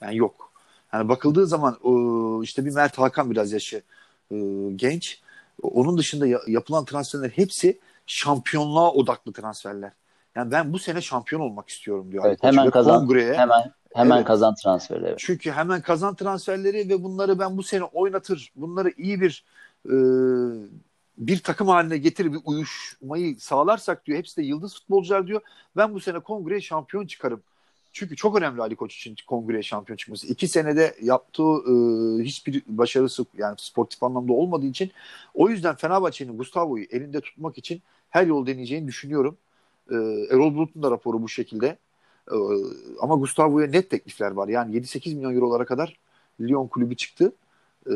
Yani 0.00 0.16
yok. 0.16 0.49
Yani 0.92 1.08
bakıldığı 1.08 1.46
zaman 1.46 1.76
işte 2.42 2.64
bir 2.64 2.70
Mert 2.70 2.98
Hakan 2.98 3.30
biraz 3.30 3.52
yaşı 3.52 3.82
e, 4.30 4.36
genç. 4.76 5.20
Onun 5.62 5.98
dışında 5.98 6.26
yapılan 6.46 6.84
transferler 6.84 7.28
hepsi 7.28 7.78
şampiyonluğa 8.06 8.92
odaklı 8.92 9.32
transferler. 9.32 9.92
Yani 10.34 10.50
ben 10.50 10.72
bu 10.72 10.78
sene 10.78 11.00
şampiyon 11.00 11.40
olmak 11.42 11.68
istiyorum 11.68 12.12
diyor. 12.12 12.24
Evet, 12.26 12.42
hemen 12.42 12.70
kazan. 12.70 13.00
Kongreye, 13.00 13.34
hemen 13.34 13.72
hemen 13.94 14.16
evet. 14.16 14.26
kazan 14.26 14.54
transferleri. 14.54 15.08
Evet. 15.08 15.18
Çünkü 15.18 15.50
hemen 15.50 15.82
kazan 15.82 16.14
transferleri 16.14 16.88
ve 16.88 17.02
bunları 17.02 17.38
ben 17.38 17.56
bu 17.56 17.62
sene 17.62 17.84
oynatır. 17.84 18.52
Bunları 18.56 18.92
iyi 18.96 19.20
bir 19.20 19.44
e, 19.86 19.94
bir 21.18 21.42
takım 21.42 21.68
haline 21.68 21.98
getir 21.98 22.32
bir 22.32 22.38
uyuşmayı 22.44 23.40
sağlarsak 23.40 24.06
diyor. 24.06 24.18
Hepsi 24.18 24.36
de 24.36 24.42
yıldız 24.42 24.74
futbolcular 24.74 25.26
diyor. 25.26 25.40
Ben 25.76 25.94
bu 25.94 26.00
sene 26.00 26.18
kongreye 26.18 26.60
şampiyon 26.60 27.06
çıkarım. 27.06 27.42
Çünkü 27.92 28.16
çok 28.16 28.38
önemli 28.38 28.62
Ali 28.62 28.76
Koç 28.76 28.96
için 28.96 29.16
kongreye 29.26 29.62
şampiyon 29.62 29.96
çıkması. 29.96 30.26
İki 30.26 30.48
senede 30.48 30.96
yaptığı 31.02 31.42
e, 31.42 31.74
hiçbir 32.24 32.62
başarısı 32.66 33.26
yani 33.38 33.54
sportif 33.58 34.02
anlamda 34.02 34.32
olmadığı 34.32 34.66
için 34.66 34.90
o 35.34 35.48
yüzden 35.48 35.74
Fenerbahçe'nin 35.74 36.38
Gustavo'yu 36.38 36.86
elinde 36.90 37.20
tutmak 37.20 37.58
için 37.58 37.82
her 38.10 38.26
yol 38.26 38.46
deneyeceğini 38.46 38.88
düşünüyorum. 38.88 39.36
E, 39.90 39.94
Erol 40.30 40.54
Bulut'un 40.54 40.82
da 40.82 40.90
raporu 40.90 41.22
bu 41.22 41.28
şekilde. 41.28 41.78
E, 42.32 42.36
ama 43.00 43.14
Gustavo'ya 43.14 43.66
net 43.66 43.90
teklifler 43.90 44.30
var. 44.30 44.48
Yani 44.48 44.76
7-8 44.76 45.14
milyon 45.14 45.34
eurolara 45.34 45.64
kadar 45.64 45.96
Lyon 46.40 46.66
kulübü 46.66 46.96
çıktı. 46.96 47.32
E, 47.90 47.94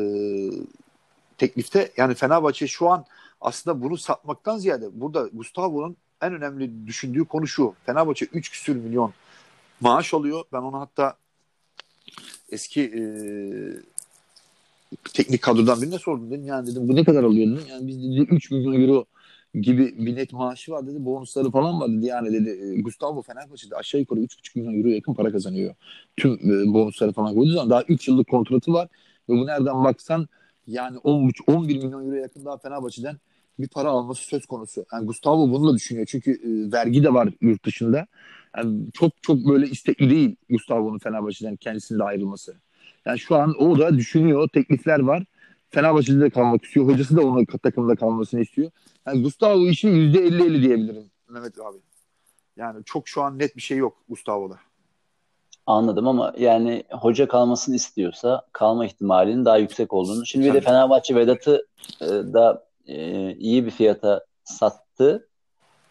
teklifte 1.37 1.91
yani 1.97 2.15
Fenerbahçe 2.15 2.67
şu 2.67 2.89
an 2.89 3.05
aslında 3.41 3.81
bunu 3.81 3.97
satmaktan 3.97 4.57
ziyade 4.57 5.01
burada 5.01 5.29
Gustavo'nun 5.33 5.97
en 6.21 6.33
önemli 6.33 6.87
düşündüğü 6.87 7.25
konu 7.25 7.47
şu. 7.47 7.73
Fenerbahçe 7.85 8.25
3 8.25 8.51
küsür 8.51 8.75
milyon 8.75 9.13
maaş 9.81 10.13
alıyor. 10.13 10.43
Ben 10.53 10.61
onu 10.61 10.79
hatta 10.79 11.17
eski 12.49 12.81
e, 12.81 13.01
teknik 15.13 15.41
kadrodan 15.41 15.81
birine 15.81 15.99
sordum. 15.99 16.31
Dedim 16.31 16.45
yani 16.45 16.67
dedim 16.67 16.89
bu 16.89 16.95
ne 16.95 17.03
kadar 17.03 17.23
alıyor 17.23 17.47
dedim. 17.47 17.65
Yani 17.69 17.87
biz 17.87 18.03
dedi 18.03 18.19
3 18.19 18.51
milyon 18.51 18.81
euro 18.81 19.05
gibi 19.53 20.05
bir 20.05 20.15
net 20.15 20.33
maaşı 20.33 20.71
var 20.71 20.87
dedi. 20.87 21.05
Bonusları 21.05 21.51
falan 21.51 21.81
var 21.81 21.89
dedi. 21.89 22.05
Yani 22.05 22.33
dedi 22.33 22.49
e, 22.49 22.81
Gustavo 22.81 23.21
Fenerbahçe'de 23.21 23.75
aşağı 23.75 24.01
yukarı 24.01 24.19
3,5 24.19 24.59
milyon 24.59 24.79
euro 24.79 24.87
yakın 24.87 25.13
para 25.13 25.31
kazanıyor. 25.31 25.75
Tüm 26.17 26.33
e, 26.33 26.73
bonusları 26.73 27.11
falan 27.11 27.35
koyduğu 27.35 27.51
zaman 27.51 27.69
daha 27.69 27.83
3 27.83 28.07
yıllık 28.07 28.27
kontratı 28.27 28.73
var. 28.73 28.87
Ve 29.29 29.33
bu 29.33 29.47
nereden 29.47 29.83
baksan 29.83 30.27
yani 30.67 30.97
10, 30.97 31.31
11 31.47 31.75
milyon 31.75 32.05
euro 32.05 32.15
yakın 32.15 32.45
daha 32.45 32.57
Fenerbahçe'den 32.57 33.17
bir 33.59 33.67
para 33.67 33.89
alması 33.89 34.23
söz 34.23 34.45
konusu. 34.45 34.85
Yani 34.93 35.05
Gustavo 35.05 35.51
bunu 35.51 35.69
da 35.69 35.75
düşünüyor. 35.75 36.07
Çünkü 36.09 36.31
e, 36.31 36.71
vergi 36.71 37.03
de 37.03 37.13
var 37.13 37.29
yurt 37.41 37.65
dışında. 37.65 38.07
Yani 38.57 38.91
çok 38.93 39.11
çok 39.21 39.37
böyle 39.37 39.67
istekli 39.67 40.09
değil 40.09 40.35
Gustavo'nun 40.49 40.97
Fenerbahçe'den 40.97 41.55
kendisinin 41.55 41.99
de 41.99 42.03
ayrılması. 42.03 42.55
Yani 43.05 43.19
şu 43.19 43.35
an 43.35 43.55
o 43.59 43.79
da 43.79 43.97
düşünüyor. 43.97 44.49
Teklifler 44.53 44.99
var. 44.99 45.23
Fenerbahçe'de 45.69 46.21
de 46.21 46.29
kalmak 46.29 46.65
istiyor. 46.65 46.87
Hocası 46.87 47.17
da 47.17 47.21
onun 47.21 47.45
takımda 47.45 47.95
kalmasını 47.95 48.41
istiyor. 48.41 48.71
Yani 49.05 49.23
Gustavo 49.23 49.67
işi 49.67 49.87
%50-50 49.87 50.61
diyebilirim 50.61 51.03
Mehmet 51.29 51.59
abi. 51.59 51.77
Yani 52.57 52.83
çok 52.85 53.07
şu 53.07 53.21
an 53.21 53.39
net 53.39 53.55
bir 53.55 53.61
şey 53.61 53.77
yok 53.77 53.97
Gustavo'da. 54.09 54.59
Anladım 55.67 56.07
ama 56.07 56.33
yani 56.37 56.83
hoca 56.91 57.27
kalmasını 57.27 57.75
istiyorsa 57.75 58.45
kalma 58.51 58.85
ihtimalinin 58.85 59.45
daha 59.45 59.57
yüksek 59.57 59.93
olduğunu. 59.93 60.25
Şimdi 60.25 60.47
bir 60.47 60.53
de 60.53 60.61
Fenerbahçe 60.61 61.15
Vedat'ı 61.15 61.67
e, 62.01 62.05
da 62.07 62.67
e, 62.87 63.31
iyi 63.35 63.65
bir 63.65 63.71
fiyata 63.71 64.25
sattı. 64.43 65.27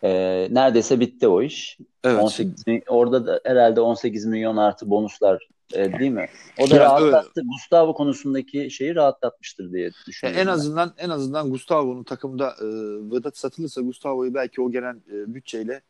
E, 0.04 0.10
neredeyse 0.50 1.00
bitti 1.00 1.28
o 1.28 1.42
iş. 1.42 1.78
Evet. 2.04 2.22
18, 2.22 2.54
orada 2.88 3.26
da 3.26 3.40
herhalde 3.44 3.80
18 3.80 4.24
milyon 4.24 4.56
artı 4.56 4.90
bonuslar 4.90 5.48
e, 5.74 5.98
değil 5.98 6.10
mi? 6.10 6.26
O 6.60 6.70
da 6.70 6.74
ya, 6.74 6.80
rahatlattı. 6.80 7.32
Öyle. 7.36 7.48
Gustavo 7.48 7.94
konusundaki 7.94 8.70
şeyi 8.70 8.94
rahatlatmıştır 8.94 9.72
diye 9.72 9.90
düşünüyorum. 10.06 10.42
En 10.42 10.46
azından 10.46 10.94
en 10.98 11.10
azından 11.10 11.50
Gustavo'nun 11.50 12.02
takımda 12.02 12.54
e, 12.60 12.64
Vedat 13.10 13.38
satılırsa 13.38 13.80
Gustavo'yu 13.80 14.34
belki 14.34 14.62
o 14.62 14.70
gelen 14.70 15.02
e, 15.12 15.34
bütçeyle 15.34 15.82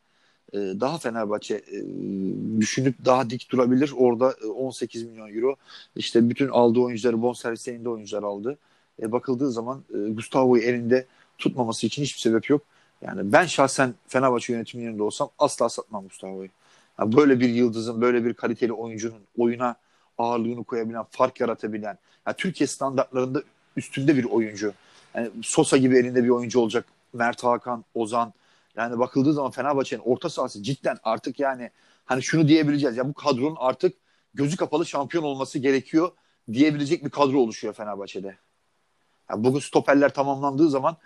e, 0.53 0.59
daha 0.59 0.99
Fenerbahçe 0.99 1.55
e, 1.55 1.79
düşünüp 2.61 3.05
daha 3.05 3.31
dik 3.31 3.51
durabilir. 3.51 3.93
Orada 3.97 4.35
18 4.57 5.03
e, 5.03 5.07
milyon 5.07 5.35
euro 5.35 5.57
işte 5.97 6.31
bütün 6.31 6.49
aldığı 6.49 6.81
oyuncuları 6.81 7.23
bonservis 7.23 7.69
elinde 7.69 7.89
oyuncular 7.89 8.23
aldı. 8.23 8.59
E, 9.03 9.13
bakıldığı 9.13 9.51
zaman 9.51 9.85
e, 9.95 10.11
Gustavo'yu 10.11 10.63
elinde 10.63 11.07
tutmaması 11.39 11.87
için 11.87 12.03
hiçbir 12.03 12.21
sebep 12.21 12.51
yok. 12.51 12.63
Yani 13.05 13.33
ben 13.33 13.47
şahsen 13.47 13.95
Fenerbahçe 14.09 14.53
yönetiminin 14.53 14.87
yerinde 14.87 15.03
olsam 15.03 15.31
asla 15.39 15.69
satmam 15.69 16.09
Gustavo'yu. 16.09 16.49
Yani 16.99 17.17
böyle 17.17 17.41
bir 17.41 17.49
yıldızın, 17.49 18.01
böyle 18.01 18.25
bir 18.25 18.35
kaliteli 18.35 18.73
oyuncunun 18.73 19.23
oyuna 19.39 19.77
ağırlığını 20.19 20.65
koyabilen, 20.65 21.05
fark 21.11 21.41
yaratabilen, 21.41 21.99
yani 22.27 22.37
Türkiye 22.37 22.67
standartlarında 22.67 23.43
üstünde 23.77 24.17
bir 24.17 24.25
oyuncu. 24.25 24.73
Yani 25.15 25.31
Sosa 25.43 25.77
gibi 25.77 25.99
elinde 25.99 26.25
bir 26.25 26.29
oyuncu 26.29 26.61
olacak. 26.61 26.87
Mert 27.13 27.45
Hakan, 27.45 27.85
Ozan, 27.95 28.33
yani 28.77 28.99
bakıldığı 28.99 29.33
zaman 29.33 29.51
Fenerbahçe'nin 29.51 30.03
orta 30.05 30.31
sahası 30.31 30.63
cidden 30.63 30.99
artık 31.03 31.41
yani 31.41 31.71
hani 32.05 32.23
şunu 32.23 32.49
diyebileceğiz. 32.49 32.97
Ya 32.97 33.09
bu 33.09 33.15
kadronun 33.15 33.57
artık 33.59 33.97
gözü 34.35 34.57
kapalı 34.57 34.87
şampiyon 34.87 35.25
olması 35.25 35.59
gerekiyor 35.59 36.11
diyebilecek 36.53 37.05
bir 37.05 37.11
kadro 37.11 37.39
oluşuyor 37.39 37.75
Fenerbahçe'de. 37.75 38.37
Yani 39.31 39.45
bugün 39.45 39.59
stoperler 39.59 40.15
tamamlandığı 40.15 40.71
zaman 40.71 40.97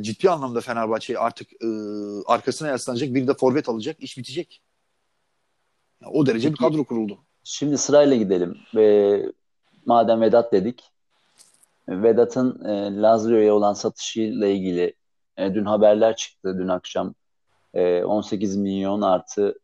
ciddi 0.00 0.30
anlamda 0.30 0.60
Fenerbahçe 0.60 1.18
artık 1.18 1.52
e, 1.52 1.66
arkasına 2.26 2.68
yaslanacak. 2.68 3.14
Bir 3.14 3.26
de 3.26 3.34
forvet 3.34 3.68
alacak. 3.68 4.00
iş 4.00 4.18
bitecek. 4.18 4.62
Yani 6.02 6.12
o 6.12 6.26
derece 6.26 6.48
Peki, 6.48 6.60
bir 6.60 6.68
kadro 6.68 6.84
kuruldu. 6.84 7.18
Şimdi 7.44 7.78
sırayla 7.78 8.16
gidelim. 8.16 8.58
E, 8.76 9.22
madem 9.86 10.20
Vedat 10.20 10.52
dedik. 10.52 10.84
Vedat'ın 11.88 12.64
e, 12.64 13.02
Lazio'ya 13.02 13.54
olan 13.54 13.72
satışıyla 13.72 14.46
ilgili 14.46 14.94
e, 15.36 15.54
dün 15.54 15.64
haberler 15.64 16.16
çıktı 16.16 16.58
dün 16.58 16.68
akşam. 16.68 17.14
E, 17.74 18.04
18 18.04 18.56
milyon 18.56 19.02
artı 19.02 19.58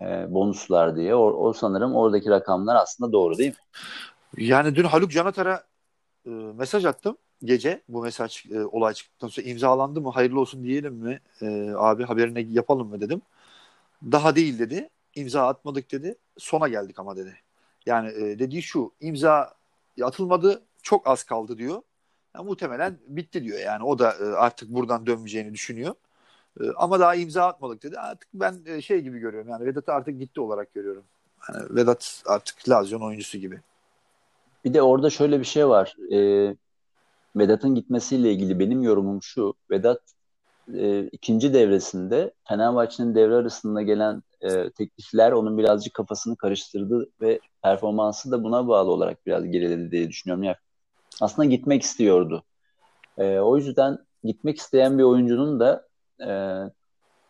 e, 0.00 0.34
bonuslar 0.34 0.96
diye. 0.96 1.14
O, 1.14 1.20
o 1.20 1.52
sanırım 1.52 1.94
oradaki 1.94 2.30
rakamlar 2.30 2.76
aslında 2.76 3.12
doğru 3.12 3.38
değil 3.38 3.50
mi? 3.50 3.80
Yani 4.44 4.76
dün 4.76 4.84
Haluk 4.84 5.10
Canatar'a 5.10 5.64
e, 6.26 6.30
mesaj 6.30 6.84
attım 6.84 7.16
gece 7.44 7.82
bu 7.88 8.02
mesaj 8.02 8.46
e, 8.50 8.64
olay 8.64 8.94
çıktıktan 8.94 9.28
sonra 9.28 9.46
imzalandı 9.46 10.00
mı 10.00 10.10
hayırlı 10.10 10.40
olsun 10.40 10.64
diyelim 10.64 10.94
mi 10.94 11.20
e, 11.42 11.70
abi 11.76 12.04
haberini 12.04 12.52
yapalım 12.52 12.88
mı 12.88 13.00
dedim. 13.00 13.22
Daha 14.12 14.36
değil 14.36 14.58
dedi. 14.58 14.88
İmza 15.14 15.46
atmadık 15.46 15.92
dedi. 15.92 16.14
Sona 16.38 16.68
geldik 16.68 16.98
ama 16.98 17.16
dedi. 17.16 17.36
Yani 17.86 18.08
e, 18.08 18.38
dediği 18.38 18.62
şu 18.62 18.92
imza 19.00 19.54
atılmadı 20.02 20.62
çok 20.82 21.06
az 21.06 21.24
kaldı 21.24 21.58
diyor. 21.58 21.82
Yani 22.34 22.46
muhtemelen 22.46 22.98
bitti 23.06 23.44
diyor. 23.44 23.58
Yani 23.58 23.84
o 23.84 23.98
da 23.98 24.12
e, 24.12 24.24
artık 24.24 24.68
buradan 24.68 25.06
dönmeyeceğini 25.06 25.54
düşünüyor. 25.54 25.94
E, 26.60 26.64
ama 26.76 27.00
daha 27.00 27.14
imza 27.14 27.46
atmadık 27.46 27.82
dedi. 27.82 27.98
Artık 27.98 28.28
ben 28.34 28.62
e, 28.66 28.82
şey 28.82 29.00
gibi 29.00 29.18
görüyorum. 29.18 29.48
Yani 29.50 29.66
Vedat 29.66 29.88
artık 29.88 30.18
gitti 30.18 30.40
olarak 30.40 30.74
görüyorum. 30.74 31.04
Yani 31.48 31.76
Vedat 31.76 32.22
artık 32.26 32.68
Lazio'nun 32.68 33.06
oyuncusu 33.06 33.38
gibi. 33.38 33.60
Bir 34.64 34.74
de 34.74 34.82
orada 34.82 35.10
şöyle 35.10 35.40
bir 35.40 35.44
şey 35.44 35.68
var. 35.68 35.96
E, 36.12 36.16
Vedat'ın 37.36 37.74
gitmesiyle 37.74 38.32
ilgili 38.32 38.58
benim 38.58 38.82
yorumum 38.82 39.22
şu. 39.22 39.54
Vedat 39.70 40.00
e, 40.74 41.02
ikinci 41.02 41.54
devresinde 41.54 42.34
Fenerbahçe'nin 42.48 43.14
devre 43.14 43.34
arasında 43.34 43.82
gelen 43.82 44.22
e, 44.40 44.70
teklifler 44.70 45.32
onun 45.32 45.58
birazcık 45.58 45.94
kafasını 45.94 46.36
karıştırdı 46.36 47.10
ve 47.20 47.40
performansı 47.62 48.30
da 48.30 48.44
buna 48.44 48.68
bağlı 48.68 48.90
olarak 48.90 49.26
biraz 49.26 49.44
geriledi 49.44 49.90
diye 49.90 50.08
düşünüyorum. 50.08 50.42
Yani 50.42 50.56
aslında 51.20 51.48
gitmek 51.48 51.82
istiyordu. 51.82 52.44
E, 53.18 53.38
o 53.38 53.56
yüzden 53.56 53.98
gitmek 54.24 54.58
isteyen 54.58 54.98
bir 54.98 55.02
oyuncunun 55.02 55.60
da 55.60 55.86
e, 56.26 56.30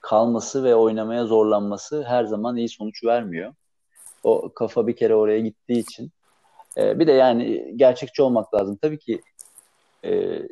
kalması 0.00 0.64
ve 0.64 0.74
oynamaya 0.74 1.26
zorlanması 1.26 2.02
her 2.02 2.24
zaman 2.24 2.56
iyi 2.56 2.68
sonuç 2.68 3.04
vermiyor. 3.04 3.54
O 4.22 4.52
kafa 4.54 4.86
bir 4.86 4.96
kere 4.96 5.14
oraya 5.14 5.40
gittiği 5.40 5.78
için. 5.78 6.10
E, 6.76 6.98
bir 6.98 7.06
de 7.06 7.12
yani 7.12 7.72
gerçekçi 7.76 8.22
olmak 8.22 8.54
lazım. 8.54 8.78
Tabii 8.82 8.98
ki 8.98 9.20
e, 10.04 10.42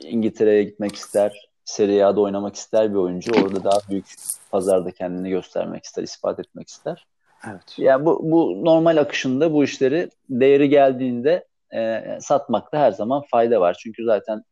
İngiltere'ye 0.00 0.64
gitmek 0.64 0.94
ister, 0.94 1.50
Serie 1.64 2.02
A'da 2.02 2.20
oynamak 2.20 2.56
ister 2.56 2.90
bir 2.90 2.98
oyuncu. 2.98 3.32
Orada 3.42 3.64
daha 3.64 3.78
büyük 3.90 4.14
pazarda 4.50 4.90
kendini 4.90 5.30
göstermek 5.30 5.84
ister, 5.84 6.02
ispat 6.02 6.40
etmek 6.40 6.68
ister. 6.68 7.06
Evet. 7.50 7.78
Yani 7.78 8.06
bu, 8.06 8.20
bu 8.22 8.64
normal 8.64 8.96
akışında 8.96 9.52
bu 9.52 9.64
işleri 9.64 10.10
değeri 10.30 10.68
geldiğinde 10.68 11.46
e, 11.74 12.02
satmakta 12.20 12.78
her 12.78 12.92
zaman 12.92 13.22
fayda 13.30 13.60
var. 13.60 13.76
Çünkü 13.80 14.04
zaten 14.04 14.44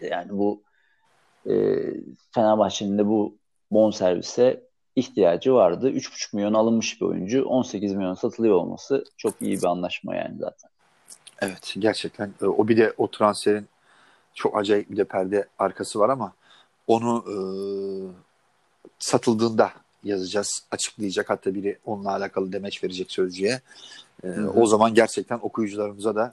yani 0.00 0.28
bu 0.30 0.62
e, 1.46 1.54
Fenerbahçe'nin 2.34 2.98
de 2.98 3.06
bu 3.06 3.38
bon 3.70 3.90
servise 3.90 4.62
ihtiyacı 4.96 5.54
vardı. 5.54 5.90
3,5 5.90 6.36
milyon 6.36 6.54
alınmış 6.54 7.00
bir 7.00 7.06
oyuncu 7.06 7.44
18 7.44 7.94
milyon 7.94 8.14
satılıyor 8.14 8.54
olması 8.54 9.04
çok 9.16 9.42
iyi 9.42 9.56
bir 9.58 9.66
anlaşma 9.66 10.16
yani 10.16 10.38
zaten. 10.38 10.71
Evet 11.42 11.74
gerçekten 11.78 12.32
e, 12.42 12.46
o 12.46 12.68
bir 12.68 12.76
de 12.76 12.92
o 12.98 13.10
transferin 13.10 13.66
çok 14.34 14.58
acayip 14.58 14.90
bir 14.90 14.96
de 14.96 15.04
perde 15.04 15.48
arkası 15.58 15.98
var 15.98 16.08
ama 16.08 16.32
onu 16.86 17.24
e, 17.28 17.36
satıldığında 18.98 19.72
yazacağız, 20.04 20.62
açıklayacak. 20.70 21.30
Hatta 21.30 21.54
biri 21.54 21.78
onunla 21.84 22.10
alakalı 22.10 22.52
demeç 22.52 22.84
verecek 22.84 23.12
sözcüye. 23.12 23.60
E, 24.24 24.40
o 24.40 24.66
zaman 24.66 24.94
gerçekten 24.94 25.38
okuyucularımıza 25.42 26.14
da 26.14 26.32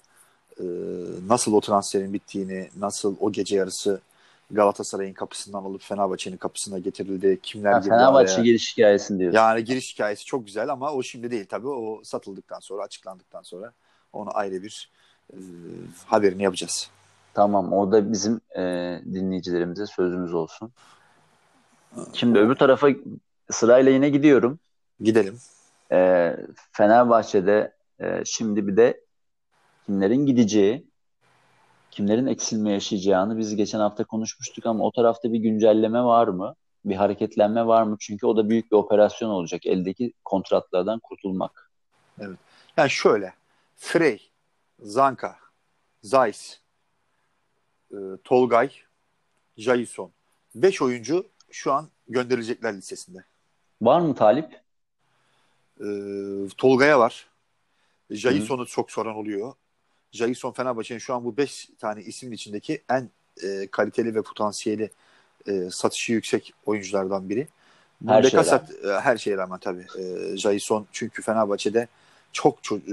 e, 0.59 0.63
nasıl 1.27 1.53
o 1.53 1.61
transferin 1.61 2.13
bittiğini, 2.13 2.69
nasıl 2.77 3.15
o 3.19 3.31
gece 3.31 3.55
yarısı 3.55 4.01
Galatasaray'ın 4.51 5.13
kapısından 5.13 5.63
alıp 5.63 5.81
Fenerbahçe'nin 5.81 6.37
kapısına 6.37 6.79
getirildi. 6.79 7.39
Kimler 7.43 7.71
ha, 7.71 7.81
Fenerbahçe 7.81 8.33
araya. 8.33 8.43
giriş 8.43 8.73
hikayesini 8.73 9.19
diyorsun. 9.19 9.37
Yani 9.37 9.63
giriş 9.63 9.93
hikayesi 9.93 10.25
çok 10.25 10.45
güzel 10.45 10.69
ama 10.69 10.93
o 10.93 11.03
şimdi 11.03 11.31
değil 11.31 11.45
tabii. 11.49 11.67
O 11.67 12.01
satıldıktan 12.03 12.59
sonra, 12.59 12.83
açıklandıktan 12.83 13.41
sonra 13.41 13.73
onu 14.13 14.37
ayrı 14.37 14.63
bir 14.63 14.89
haberini 16.05 16.43
yapacağız. 16.43 16.89
Tamam 17.33 17.73
o 17.73 17.91
da 17.91 18.11
bizim 18.11 18.41
e, 18.57 18.61
dinleyicilerimize 19.05 19.85
sözümüz 19.85 20.33
olsun. 20.33 20.71
Şimdi 22.13 22.39
öbür 22.39 22.55
tarafa 22.55 22.89
sırayla 23.51 23.91
yine 23.91 24.09
gidiyorum. 24.09 24.59
Gidelim. 24.99 25.39
E, 25.91 26.35
Fenerbahçe'de 26.71 27.73
e, 27.99 28.23
şimdi 28.25 28.67
bir 28.67 28.77
de 28.77 29.01
kimlerin 29.85 30.25
gideceği, 30.25 30.87
kimlerin 31.91 32.27
eksilme 32.27 32.71
yaşayacağını 32.71 33.37
biz 33.37 33.55
geçen 33.55 33.79
hafta 33.79 34.03
konuşmuştuk 34.03 34.65
ama 34.65 34.83
o 34.83 34.91
tarafta 34.91 35.33
bir 35.33 35.39
güncelleme 35.39 36.03
var 36.03 36.27
mı? 36.27 36.55
Bir 36.85 36.95
hareketlenme 36.95 37.65
var 37.67 37.83
mı? 37.83 37.97
Çünkü 37.99 38.25
o 38.25 38.37
da 38.37 38.49
büyük 38.49 38.71
bir 38.71 38.75
operasyon 38.75 39.29
olacak. 39.29 39.65
Eldeki 39.65 40.13
kontratlardan 40.25 40.99
kurtulmak. 40.99 41.71
Evet. 42.19 42.37
Yani 42.77 42.89
şöyle. 42.89 43.33
Frey, 43.75 44.29
Zanka, 44.81 45.37
Zeiss, 46.03 46.57
e, 47.91 47.97
Tolgay, 48.23 48.71
Jason. 49.57 50.11
Beş 50.55 50.81
oyuncu 50.81 51.27
şu 51.51 51.71
an 51.71 51.89
gönderilecekler 52.07 52.77
listesinde. 52.77 53.23
Var 53.81 53.99
mı 53.99 54.15
talip? 54.15 54.61
E, 55.79 55.87
Tolga'ya 56.57 56.99
var. 56.99 57.27
Jason'u 58.09 58.65
çok 58.65 58.91
soran 58.91 59.15
oluyor. 59.15 59.53
Jason 60.11 60.51
Fenerbahçe'nin 60.51 60.99
şu 60.99 61.13
an 61.13 61.25
bu 61.25 61.37
beş 61.37 61.69
tane 61.79 62.01
ismin 62.01 62.31
içindeki 62.31 62.81
en 62.89 63.09
e, 63.43 63.67
kaliteli 63.67 64.15
ve 64.15 64.21
potansiyeli 64.21 64.89
e, 65.47 65.69
satışı 65.71 66.13
yüksek 66.13 66.53
oyunculardan 66.65 67.29
biri. 67.29 67.47
Her 68.07 68.23
şeye 68.23 68.43
rağmen. 68.45 68.67
E, 68.83 68.99
her 68.99 69.17
şeye 69.17 69.37
rağmen 69.37 69.59
tabii. 69.59 69.85
E, 69.99 70.37
Jason 70.37 70.87
çünkü 70.91 71.21
Fenerbahçe'de 71.21 71.87
çok, 72.33 72.55
e, 72.71 72.91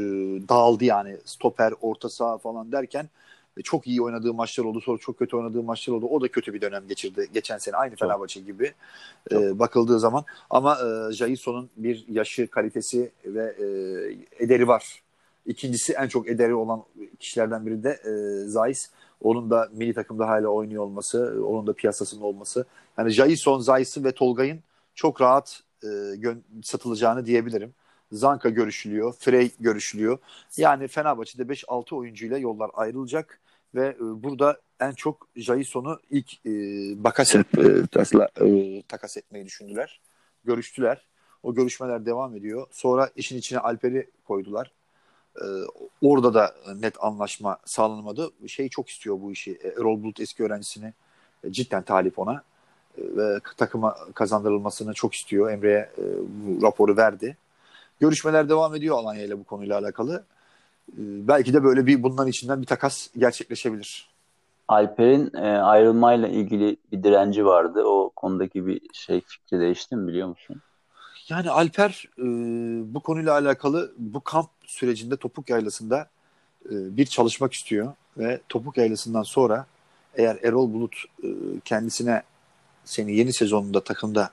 dağıldı 0.49 0.85
yani 0.85 1.17
stoper, 1.25 1.73
orta 1.81 2.09
saha 2.09 2.39
falan 2.39 2.73
derken 2.73 3.09
çok 3.63 3.87
iyi 3.87 4.03
oynadığı 4.03 4.35
maçlar 4.35 4.65
oldu. 4.65 4.81
Sonra 4.81 4.99
çok 4.99 5.19
kötü 5.19 5.37
oynadığı 5.37 5.63
maçlar 5.63 5.95
oldu. 5.95 6.07
O 6.07 6.21
da 6.21 6.29
kötü 6.29 6.55
bir 6.55 6.61
dönem 6.61 6.89
geçirdi 6.89 7.29
geçen 7.33 7.59
sene. 7.59 7.77
Aynı 7.77 7.97
Fenerbahçe 7.97 8.41
gibi 8.41 8.73
e, 9.33 9.59
bakıldığı 9.59 10.01
zaman. 10.01 10.25
Ama 10.51 10.79
e, 10.79 11.13
Jason'un 11.13 11.71
bir 11.77 12.05
yaşı, 12.09 12.47
kalitesi 12.47 13.11
ve 13.25 13.55
e, 13.59 14.45
ederi 14.45 14.69
var. 14.69 15.03
İkincisi 15.47 15.93
en 15.93 16.09
çok 16.09 16.29
ederi 16.29 16.55
olan 16.55 16.83
kişilerden 17.19 17.67
biri 17.67 17.85
de 17.85 17.91
e, 17.91 18.45
Zeiss. 18.49 18.89
Onun 19.23 19.51
da 19.51 19.69
milli 19.73 19.95
takımda 19.95 20.29
hala 20.29 20.49
oynuyor 20.49 20.83
olması, 20.83 21.45
onun 21.47 21.67
da 21.67 21.73
piyasasının 21.73 22.23
olması. 22.23 22.65
Yani 22.99 23.11
Jason, 23.11 23.61
Zeiss'in 23.61 24.05
ve 24.05 24.13
Tolgay'ın 24.13 24.61
çok 24.95 25.21
rahat 25.21 25.63
e, 25.85 25.89
satılacağını 26.63 27.27
diyebilirim. 27.27 27.75
Zanka 28.13 28.49
görüşülüyor, 28.49 29.15
Frey 29.19 29.51
görüşülüyor. 29.61 30.19
Yani 30.57 30.89
Fenerbahçe'de 30.89 31.43
5-6 31.43 31.95
oyuncuyla 31.95 32.39
yollar 32.39 32.71
ayrılacak 32.75 33.41
ve 33.75 33.87
e, 33.87 34.01
burada 34.01 34.61
en 34.81 34.93
çok 34.93 35.29
Jason'u 35.37 36.01
ilk 36.11 36.47
e, 36.47 36.51
Bakaset 37.05 37.59
e, 37.59 37.87
tasla, 37.87 38.29
e, 38.41 38.83
takas 38.83 39.17
etmeyi 39.17 39.47
düşündüler. 39.47 40.01
Görüştüler. 40.45 41.07
O 41.43 41.55
görüşmeler 41.55 42.07
devam 42.07 42.37
ediyor. 42.37 42.67
Sonra 42.71 43.11
işin 43.17 43.39
içine 43.39 43.59
Alper'i 43.59 44.11
koydular. 44.25 44.73
E, 45.37 45.45
orada 46.03 46.35
da 46.35 46.55
net 46.77 47.05
anlaşma 47.05 47.59
sağlanmadı. 47.65 48.31
Şey 48.47 48.69
çok 48.69 48.89
istiyor 48.89 49.21
bu 49.21 49.33
işi. 49.33 49.53
E, 49.53 49.69
Erol 49.69 50.03
Bulut 50.03 50.21
eski 50.21 50.45
öğrencisini 50.45 50.93
e, 51.45 51.53
cidden 51.53 51.83
talip 51.83 52.19
ona 52.19 52.43
e, 52.99 53.03
ve 53.17 53.41
takıma 53.57 53.97
kazandırılmasını 54.15 54.95
çok 54.95 55.15
istiyor. 55.15 55.51
Emre'ye 55.51 55.91
e, 55.99 56.03
bu 56.29 56.63
raporu 56.63 56.97
verdi. 56.97 57.37
Görüşmeler 58.01 58.49
devam 58.49 58.75
ediyor 58.75 58.99
Alanya 58.99 59.23
ile 59.23 59.39
bu 59.39 59.45
konuyla 59.45 59.79
alakalı. 59.79 60.25
Ee, 60.93 60.95
belki 60.99 61.55
de 61.55 61.65
böyle 61.65 61.87
bir 61.87 62.03
bunların 62.03 62.29
içinden 62.29 62.63
bir 62.63 62.67
takas 62.67 63.09
gerçekleşebilir. 63.19 64.09
Alper'in 64.69 65.31
e, 65.35 65.59
ayrılmayla 65.59 66.29
ilgili 66.29 66.77
bir 66.93 67.03
direnci 67.03 67.47
vardı. 67.47 67.83
O 67.85 68.11
konudaki 68.17 68.67
bir 68.67 68.81
şey 68.93 69.21
fikri 69.21 69.61
değişti 69.61 69.97
mi 69.97 70.09
biliyor 70.09 70.29
musun? 70.29 70.63
Yani 71.29 71.51
Alper 71.51 72.05
e, 72.19 72.25
bu 72.95 73.01
konuyla 73.01 73.33
alakalı 73.33 73.93
bu 73.99 74.21
kamp 74.21 74.51
sürecinde 74.67 75.17
Topuk 75.17 75.51
Yaylası'nda 75.51 76.09
e, 76.65 76.97
bir 76.97 77.07
çalışmak 77.07 77.53
istiyor 77.53 77.93
ve 78.19 78.41
Topuk 78.49 78.77
Yaylası'ndan 78.77 79.23
sonra 79.23 79.67
eğer 80.15 80.39
Erol 80.43 80.73
Bulut 80.73 81.05
e, 81.23 81.29
kendisine 81.65 82.23
seni 82.85 83.17
yeni 83.17 83.33
sezonunda 83.33 83.85
takımda 83.85 84.31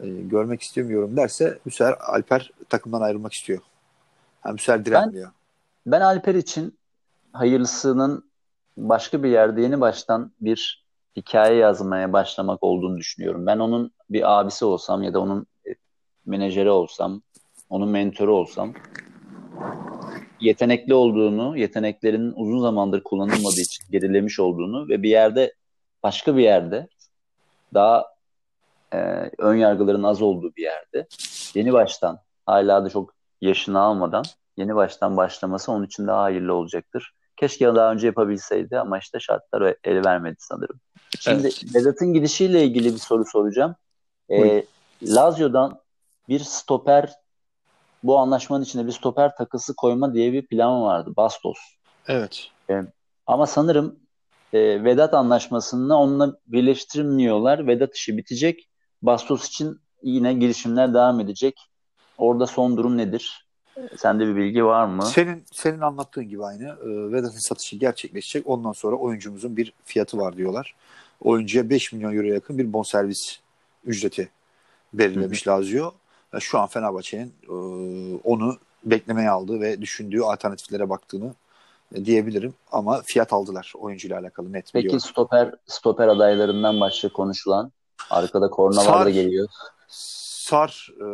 e, 0.00 0.08
görmek 0.08 0.62
istemiyorum 0.62 1.16
derse 1.16 1.58
Müser 1.64 1.94
Alper 2.00 2.50
takımdan 2.68 3.00
ayrılmak 3.00 3.32
istiyor. 3.32 3.60
Yani 4.44 4.52
Müser 4.52 4.84
direnmiyor. 4.84 5.30
Ben, 5.86 5.92
ben 5.92 6.00
Alper 6.00 6.34
için 6.34 6.78
hayırlısının 7.32 8.24
başka 8.76 9.22
bir 9.22 9.28
yerde 9.28 9.62
yeni 9.62 9.80
baştan 9.80 10.32
bir 10.40 10.86
hikaye 11.16 11.56
yazmaya 11.56 12.12
başlamak 12.12 12.62
olduğunu 12.62 12.98
düşünüyorum. 12.98 13.46
Ben 13.46 13.58
onun 13.58 13.92
bir 14.10 14.38
abisi 14.38 14.64
olsam 14.64 15.02
ya 15.02 15.14
da 15.14 15.20
onun 15.20 15.46
menajeri 16.26 16.70
olsam, 16.70 17.22
onun 17.70 17.88
mentoru 17.88 18.34
olsam 18.34 18.72
yetenekli 20.40 20.94
olduğunu, 20.94 21.56
yeteneklerinin 21.56 22.32
uzun 22.36 22.60
zamandır 22.60 23.02
kullanılmadığı 23.02 23.60
için 23.60 23.84
gerilemiş 23.90 24.40
olduğunu 24.40 24.88
ve 24.88 25.02
bir 25.02 25.10
yerde 25.10 25.54
başka 26.02 26.36
bir 26.36 26.42
yerde 26.42 26.88
daha 27.74 28.15
e, 28.92 28.98
ön 29.38 29.54
yargıların 29.54 30.02
az 30.02 30.22
olduğu 30.22 30.56
bir 30.56 30.62
yerde 30.62 31.06
yeni 31.54 31.72
baştan 31.72 32.18
hala 32.46 32.84
da 32.84 32.90
çok 32.90 33.14
yaşını 33.40 33.80
almadan 33.80 34.24
yeni 34.56 34.74
baştan 34.74 35.16
başlaması 35.16 35.72
onun 35.72 35.86
için 35.86 36.06
daha 36.06 36.22
hayırlı 36.22 36.54
olacaktır. 36.54 37.12
Keşke 37.36 37.74
daha 37.74 37.92
önce 37.92 38.06
yapabilseydi 38.06 38.78
ama 38.78 38.98
işte 38.98 39.20
şartlar 39.20 39.74
el 39.84 40.04
vermedi 40.04 40.36
sanırım. 40.38 40.80
Şimdi 41.20 41.42
evet. 41.42 41.74
Vedat'ın 41.74 42.12
gidişiyle 42.12 42.64
ilgili 42.64 42.92
bir 42.92 42.98
soru 42.98 43.24
soracağım. 43.24 43.74
Ee, 44.30 44.64
Lazio'dan 45.02 45.80
bir 46.28 46.40
stoper 46.40 47.12
bu 48.02 48.18
anlaşmanın 48.18 48.64
içinde 48.64 48.86
bir 48.86 48.92
stoper 48.92 49.36
takısı 49.36 49.76
koyma 49.76 50.14
diye 50.14 50.32
bir 50.32 50.46
plan 50.46 50.82
vardı. 50.82 51.12
Bastos. 51.16 51.58
Evet. 52.08 52.48
Ee, 52.70 52.82
ama 53.26 53.46
sanırım 53.46 54.00
e, 54.52 54.84
Vedat 54.84 55.14
anlaşmasını 55.14 55.96
onunla 55.96 56.38
birleştirmiyorlar. 56.46 57.66
Vedat 57.66 57.94
işi 57.94 58.16
bitecek. 58.16 58.68
Bastos 59.02 59.48
için 59.48 59.80
yine 60.02 60.34
girişimler 60.34 60.94
devam 60.94 61.20
edecek. 61.20 61.68
Orada 62.18 62.46
son 62.46 62.76
durum 62.76 62.96
nedir? 62.96 63.46
Sende 63.96 64.26
bir 64.26 64.36
bilgi 64.36 64.64
var 64.64 64.86
mı? 64.86 65.02
Senin 65.06 65.44
senin 65.52 65.80
anlattığın 65.80 66.28
gibi 66.28 66.44
aynı. 66.44 66.64
E, 66.64 67.12
Vedat'ın 67.12 67.48
satışı 67.48 67.76
gerçekleşecek. 67.76 68.46
Ondan 68.46 68.72
sonra 68.72 68.96
oyuncumuzun 68.96 69.56
bir 69.56 69.72
fiyatı 69.84 70.18
var 70.18 70.36
diyorlar. 70.36 70.74
Oyuncuya 71.20 71.70
5 71.70 71.92
milyon 71.92 72.16
euro 72.16 72.26
yakın 72.26 72.58
bir 72.58 72.72
bonservis 72.72 73.40
ücreti 73.84 74.28
belirlemiş 74.94 75.48
Lazio. 75.48 75.92
Şu 76.40 76.58
an 76.58 76.66
Fenerbahçe'nin 76.66 77.34
e, 77.48 77.54
onu 78.24 78.56
beklemeye 78.84 79.30
aldığı 79.30 79.60
ve 79.60 79.80
düşündüğü 79.80 80.20
alternatiflere 80.20 80.88
baktığını 80.90 81.34
e, 81.94 82.04
diyebilirim. 82.04 82.54
Ama 82.72 83.02
fiyat 83.04 83.32
aldılar 83.32 83.72
oyuncuyla 83.78 84.20
alakalı 84.20 84.52
net 84.52 84.70
Peki 84.72 84.84
biliyorum. 84.84 85.00
stoper 85.00 85.54
stoper 85.66 86.08
adaylarından 86.08 86.80
başka 86.80 87.08
konuşulan 87.08 87.72
arkada 88.10 88.50
kornalar 88.50 89.06
da 89.06 89.10
geliyor. 89.10 89.48
Sar 89.88 90.92
e, 91.00 91.06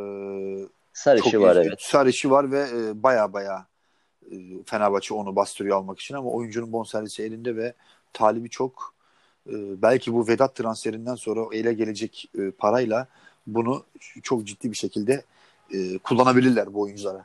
Sar 0.92 1.16
işi 1.16 1.40
var 1.40 1.56
evet. 1.56 1.80
Sar 1.80 2.06
işi 2.06 2.30
var 2.30 2.52
ve 2.52 2.68
e, 2.74 3.02
baya 3.02 3.32
baya 3.32 3.66
e, 4.30 4.36
Fenerbahçe 4.66 5.14
onu 5.14 5.36
bastırıyor 5.36 5.76
almak 5.76 6.00
için 6.00 6.14
ama 6.14 6.30
oyuncunun 6.30 6.72
bonservisi 6.72 7.22
elinde 7.22 7.56
ve 7.56 7.74
talibi 8.12 8.50
çok. 8.50 8.94
E, 9.46 9.82
belki 9.82 10.12
bu 10.12 10.28
Vedat 10.28 10.54
transferinden 10.54 11.14
sonra 11.14 11.56
ele 11.56 11.72
gelecek 11.72 12.30
e, 12.38 12.50
parayla 12.50 13.06
bunu 13.46 13.84
çok 14.22 14.44
ciddi 14.44 14.70
bir 14.70 14.76
şekilde 14.76 15.24
e, 15.70 15.98
kullanabilirler 15.98 16.74
bu 16.74 16.80
oyunculara. 16.80 17.24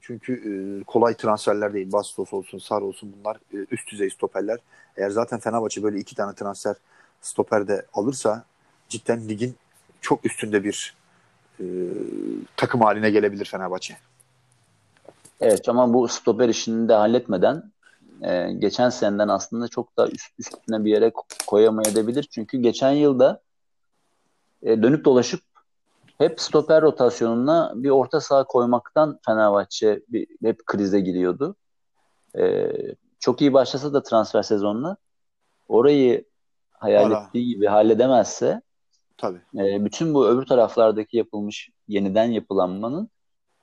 Çünkü 0.00 0.32
e, 0.34 0.84
kolay 0.84 1.14
transferler 1.14 1.74
değil. 1.74 1.92
Bastos 1.92 2.32
olsun, 2.32 2.58
Sar 2.58 2.82
olsun 2.82 3.14
bunlar 3.18 3.36
e, 3.36 3.66
üst 3.70 3.90
düzey 3.90 4.10
stoperler. 4.10 4.58
Eğer 4.96 5.10
zaten 5.10 5.40
Fenerbahçe 5.40 5.82
böyle 5.82 5.98
iki 5.98 6.14
tane 6.14 6.34
transfer 6.34 6.76
stoperde 7.22 7.86
alırsa 7.92 8.44
cidden 8.88 9.28
ligin 9.28 9.54
çok 10.00 10.26
üstünde 10.26 10.64
bir 10.64 10.94
e, 11.60 11.64
takım 12.56 12.80
haline 12.80 13.10
gelebilir 13.10 13.44
Fenerbahçe. 13.44 13.96
Evet 15.40 15.68
ama 15.68 15.94
bu 15.94 16.08
stoper 16.08 16.48
işini 16.48 16.88
de 16.88 16.94
halletmeden 16.94 17.72
e, 18.22 18.52
geçen 18.52 18.88
seneden 18.88 19.28
aslında 19.28 19.68
çok 19.68 19.96
da 19.96 20.08
üst, 20.08 20.32
üstüne 20.38 20.84
bir 20.84 20.90
yere 20.90 21.12
koyamayabilir. 21.46 22.22
Çünkü 22.22 22.58
geçen 22.58 22.90
yılda 22.90 23.42
e, 24.62 24.82
dönüp 24.82 25.04
dolaşıp 25.04 25.40
hep 26.18 26.40
stoper 26.40 26.82
rotasyonuna 26.82 27.72
bir 27.76 27.90
orta 27.90 28.20
saha 28.20 28.44
koymaktan 28.44 29.18
Fenerbahçe 29.26 30.02
bir, 30.08 30.26
hep 30.42 30.66
krize 30.66 31.00
giriyordu. 31.00 31.56
E, 32.38 32.72
çok 33.20 33.40
iyi 33.40 33.52
başlasa 33.52 33.92
da 33.92 34.02
transfer 34.02 34.42
sezonuna 34.42 34.96
orayı 35.68 36.24
hayal 36.82 37.06
Ara. 37.06 37.24
ettiği 37.28 37.46
gibi 37.46 37.66
halledemezse 37.66 38.62
Tabii. 39.16 39.38
E, 39.56 39.84
bütün 39.84 40.14
bu 40.14 40.26
öbür 40.26 40.46
taraflardaki 40.46 41.16
yapılmış 41.16 41.70
yeniden 41.88 42.24
yapılanmanın 42.24 43.08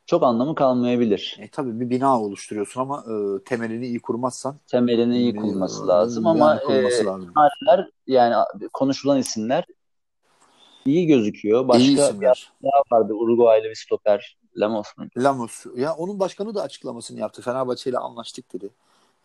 çok 0.05 0.23
anlamı 0.23 0.55
kalmayabilir. 0.55 1.38
E, 1.39 1.49
tabii 1.49 1.79
bir 1.79 1.89
bina 1.89 2.21
oluşturuyorsun 2.21 2.82
ama 2.82 3.03
e, 3.08 3.43
temelini 3.43 3.88
iyi 3.88 3.99
kurmazsan 3.99 4.58
temelini 4.67 5.17
iyi 5.17 5.36
kurması 5.36 5.84
e, 5.84 5.88
lazım 5.88 6.27
ama 6.27 6.60
e, 6.69 6.84
lazım. 7.05 7.34
yani 8.08 8.36
konuşulan 8.73 9.17
isimler 9.17 9.65
iyi 10.86 11.08
gözüküyor. 11.08 11.67
Başka 11.67 11.84
iyi 11.84 11.99
isimler. 11.99 12.51
daha 12.63 12.97
vardı 12.97 13.13
Uruguaylı 13.13 13.69
bir 13.69 13.75
stoper 13.75 14.38
Lamos 14.58 14.97
mu? 14.97 15.05
Lamos. 15.17 15.65
Ya 15.75 15.93
onun 15.93 16.19
başkanı 16.19 16.55
da 16.55 16.62
açıklamasını 16.62 17.19
yaptı. 17.19 17.41
Fenerbahçe 17.41 17.89
ile 17.89 17.97
anlaştık 17.97 18.53
dedi. 18.53 18.69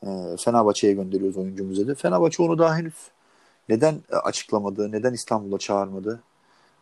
E, 0.03 0.09
Fenerbahçe'ye 0.39 0.93
gönderiyoruz 0.93 1.37
oyuncumuzu 1.37 1.87
dedi. 1.87 1.95
Fenerbahçe 1.95 2.43
onu 2.43 2.59
daha 2.59 2.77
henüz 2.77 2.95
neden 3.69 4.01
açıklamadı? 4.11 4.93
Neden 4.93 5.13
İstanbul'a 5.13 5.59
çağırmadı? 5.59 6.21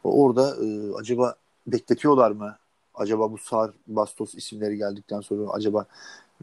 Orada 0.04 0.56
e, 0.64 0.92
acaba 0.94 1.34
bekletiyorlar 1.66 2.30
mı? 2.30 2.56
Acaba 2.94 3.32
bu 3.32 3.38
Sar, 3.38 3.70
Bastos 3.86 4.34
isimleri 4.34 4.76
geldikten 4.76 5.20
sonra 5.20 5.50
acaba 5.50 5.86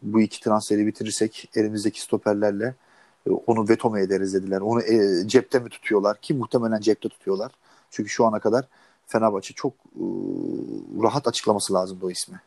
bu 0.01 0.21
iki 0.21 0.41
transferi 0.41 0.87
bitirirsek 0.87 1.49
elimizdeki 1.55 2.01
stoperlerle 2.01 2.75
e, 3.27 3.29
onu 3.29 3.69
veto 3.69 3.89
mu 3.89 3.99
ederiz 3.99 4.33
dediler. 4.33 4.61
Onu 4.61 4.81
e, 4.81 5.27
cepte 5.27 5.59
mi 5.59 5.69
tutuyorlar? 5.69 6.21
Ki 6.21 6.33
muhtemelen 6.33 6.79
cepte 6.79 7.09
tutuyorlar. 7.09 7.51
Çünkü 7.91 8.09
şu 8.09 8.25
ana 8.25 8.39
kadar 8.39 8.67
Fenerbahçe 9.07 9.53
çok 9.53 9.73
e, 9.73 10.03
rahat 11.03 11.27
açıklaması 11.27 11.73
lazımdı 11.73 12.05
o 12.05 12.11
ismi. 12.11 12.41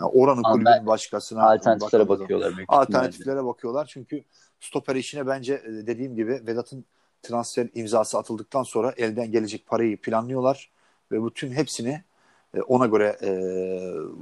Yani 0.00 0.10
oranın 0.14 0.42
Ama 0.44 0.52
kulübün 0.52 0.86
başkasına 0.86 1.50
alternatiflere 1.50 2.08
bakıyorlar. 2.08 2.54
Alternatiflere 2.68 3.44
bakıyorlar 3.44 3.86
çünkü 3.86 4.24
stoper 4.60 4.96
işine 4.96 5.26
bence 5.26 5.54
e, 5.54 5.86
dediğim 5.86 6.16
gibi 6.16 6.42
Vedat'ın 6.46 6.84
transfer 7.22 7.68
imzası 7.74 8.18
atıldıktan 8.18 8.62
sonra 8.62 8.94
elden 8.96 9.32
gelecek 9.32 9.66
parayı 9.66 10.00
planlıyorlar 10.00 10.70
ve 11.12 11.24
bütün 11.24 11.52
hepsini 11.52 12.02
e, 12.54 12.60
ona 12.60 12.86
göre 12.86 13.16
e, 13.22 13.30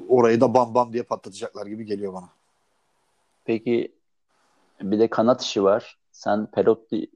orayı 0.08 0.40
da 0.40 0.54
bam 0.54 0.74
bam 0.74 0.92
diye 0.92 1.02
patlatacaklar 1.02 1.66
gibi 1.66 1.84
geliyor 1.84 2.12
bana. 2.12 2.28
Peki 3.44 3.92
bir 4.80 4.98
de 4.98 5.08
kanat 5.08 5.42
işi 5.42 5.64
var. 5.64 5.98
Sen 6.12 6.46
Perotti 6.46 7.10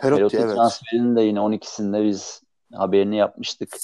Perotti, 0.00 0.20
Perotti 0.20 0.36
evet. 0.36 0.54
transferinin 0.54 1.16
de 1.16 1.22
yine 1.22 1.38
12'sinde 1.38 2.04
biz 2.04 2.42
haberini 2.72 3.16
yapmıştık. 3.16 3.76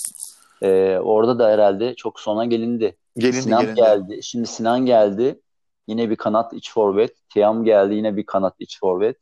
Ee, 0.63 0.99
orada 0.99 1.39
da 1.39 1.51
herhalde 1.51 1.95
çok 1.95 2.21
sona 2.21 2.45
gelindi. 2.45 2.97
Gelindi, 3.17 3.43
Sinan 3.43 3.63
gelindi. 3.63 3.81
geldi. 3.81 4.23
Şimdi 4.23 4.47
Sinan 4.47 4.87
geldi. 4.87 5.41
Yine 5.87 6.11
bir 6.11 6.17
kanat 6.17 6.53
iç 6.53 6.73
forvet. 6.73 7.29
Tiam 7.29 7.65
geldi 7.65 7.95
yine 7.95 8.17
bir 8.17 8.27
kanat 8.27 8.55
iç 8.59 8.81
forvet. 8.81 9.17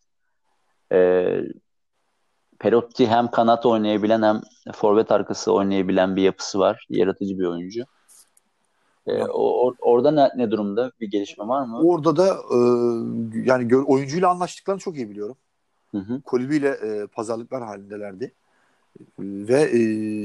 Ee, 0.93 1.41
Perotti 2.59 3.07
hem 3.07 3.31
kanat 3.31 3.67
oynayabilen 3.67 4.23
hem 4.23 4.41
forvet 4.75 5.13
arkası 5.13 5.53
oynayabilen 5.53 6.17
bir 6.17 6.23
yapısı 6.23 6.59
var. 6.59 6.87
Yaratıcı 6.91 7.39
bir 7.39 7.45
oyuncu. 7.45 7.85
Ee, 9.07 9.23
o, 9.23 9.75
orada 9.81 10.11
ne, 10.11 10.31
ne 10.37 10.51
durumda? 10.51 10.93
Bir 11.01 11.11
gelişme 11.11 11.49
var 11.49 11.67
mı? 11.67 11.81
Orada 11.83 12.17
da 12.17 12.29
e, 12.29 12.59
yani 13.45 13.77
oyuncuyla 13.77 14.31
anlaştıklarını 14.31 14.81
çok 14.81 14.97
iyi 14.97 15.11
biliyorum. 15.11 15.37
Hı 15.91 15.99
hı. 15.99 16.21
Kulübüyle 16.23 16.69
e, 16.69 17.07
pazarlıklar 17.07 17.63
halindelerdi. 17.63 18.33
Ve 19.19 19.63
e, 19.63 19.79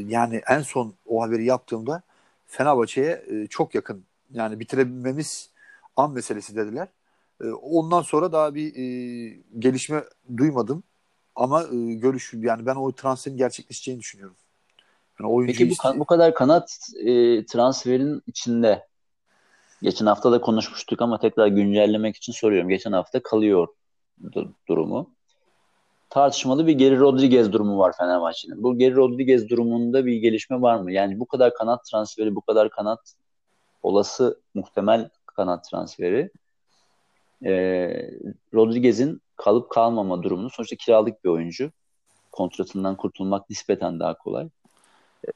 yani 0.07 0.41
en 0.49 0.61
son 0.61 0.93
o 1.05 1.21
haberi 1.21 1.45
yaptığımda 1.45 2.01
Fenerbahçe'ye 2.47 3.25
e, 3.27 3.47
çok 3.47 3.75
yakın. 3.75 4.03
Yani 4.31 4.59
bitirebilmemiz 4.59 5.49
an 5.95 6.11
meselesi 6.11 6.55
dediler. 6.55 6.87
E, 7.43 7.47
ondan 7.47 8.01
sonra 8.01 8.31
daha 8.31 8.55
bir 8.55 8.75
e, 8.75 9.37
gelişme 9.59 10.03
duymadım. 10.37 10.83
Ama 11.39 11.63
e, 11.63 11.93
görüş 11.93 12.33
yani 12.33 12.65
ben 12.65 12.75
o 12.75 12.91
transferin 12.91 13.37
gerçekleşeceğini 13.37 13.99
düşünüyorum. 13.99 14.35
Yani 15.19 15.45
Peki 15.45 15.69
bu, 15.69 15.99
bu 15.99 16.05
kadar 16.05 16.33
kanat 16.33 16.77
e, 17.05 17.45
transferin 17.45 18.23
içinde 18.27 18.87
geçen 19.81 20.05
hafta 20.05 20.31
da 20.31 20.41
konuşmuştuk 20.41 21.01
ama 21.01 21.19
tekrar 21.19 21.47
güncellemek 21.47 22.15
için 22.15 22.33
soruyorum. 22.33 22.69
Geçen 22.69 22.91
hafta 22.91 23.23
kalıyor 23.23 23.67
durumu. 24.67 25.09
Tartışmalı 26.09 26.67
bir 26.67 26.73
Geri 26.73 26.99
Rodriguez 26.99 27.51
durumu 27.53 27.77
var 27.77 27.93
Fenerbahçe'nin. 27.97 28.63
Bu 28.63 28.77
Geri 28.77 28.95
Rodriguez 28.95 29.49
durumunda 29.49 30.05
bir 30.05 30.17
gelişme 30.17 30.61
var 30.61 30.79
mı? 30.79 30.91
Yani 30.91 31.19
bu 31.19 31.25
kadar 31.25 31.53
kanat 31.53 31.85
transferi, 31.85 32.35
bu 32.35 32.41
kadar 32.41 32.69
kanat 32.69 33.13
olası 33.83 34.39
muhtemel 34.53 35.09
kanat 35.25 35.69
transferi 35.69 36.31
e, 37.45 37.51
Rodriguez'in 38.53 39.21
kalıp 39.39 39.69
kalmama 39.69 40.23
durumunu 40.23 40.49
sonuçta 40.49 40.75
kiralık 40.75 41.23
bir 41.23 41.29
oyuncu. 41.29 41.71
Kontratından 42.31 42.95
kurtulmak 42.95 43.49
nispeten 43.49 43.99
daha 43.99 44.13
kolay. 44.13 44.45
E, 45.27 45.29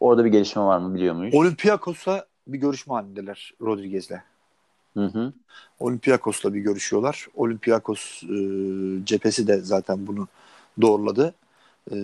orada 0.00 0.24
bir 0.24 0.30
gelişme 0.30 0.62
var 0.62 0.78
mı 0.78 0.94
biliyor 0.94 1.14
muyuz? 1.14 1.34
Olympiakos'a 1.34 2.26
bir 2.46 2.58
görüşme 2.58 2.94
halindeler 2.94 3.54
Rodriguez'le. 3.62 4.20
Hı 4.94 5.04
hı. 5.04 5.32
Olympiakos'la 5.80 6.54
bir 6.54 6.60
görüşüyorlar. 6.60 7.26
Olympiakos 7.34 8.22
e, 8.22 8.36
cephesi 9.04 9.46
de 9.46 9.56
zaten 9.56 10.06
bunu 10.06 10.28
doğruladı. 10.80 11.34
E, 11.90 11.94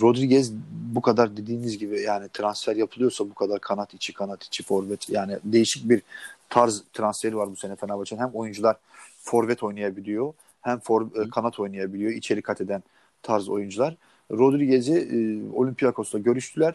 Rodriguez 0.00 0.52
bu 0.70 1.02
kadar 1.02 1.36
dediğiniz 1.36 1.78
gibi 1.78 2.00
yani 2.00 2.28
transfer 2.28 2.76
yapılıyorsa 2.76 3.30
bu 3.30 3.34
kadar 3.34 3.60
kanat 3.60 3.94
içi 3.94 4.12
kanat 4.12 4.44
içi 4.44 4.62
forvet 4.62 5.10
yani 5.10 5.38
değişik 5.44 5.88
bir 5.88 6.02
tarz 6.50 6.82
transferi 6.92 7.36
var 7.36 7.50
bu 7.50 7.56
sene 7.56 7.76
Fenerbahçe'nin. 7.76 8.20
Hem 8.20 8.30
oyuncular 8.30 8.76
forvet 9.22 9.62
oynayabiliyor 9.62 10.32
hem 10.68 10.78
for, 10.78 11.02
e, 11.02 11.30
kanat 11.30 11.60
oynayabiliyor. 11.60 12.12
içeri 12.12 12.42
kat 12.42 12.60
eden 12.60 12.82
tarz 13.22 13.48
oyuncular. 13.48 13.96
Rodriguez'i 14.30 14.94
e, 14.94 15.16
Olympiakos'la 15.56 16.18
görüştüler. 16.18 16.74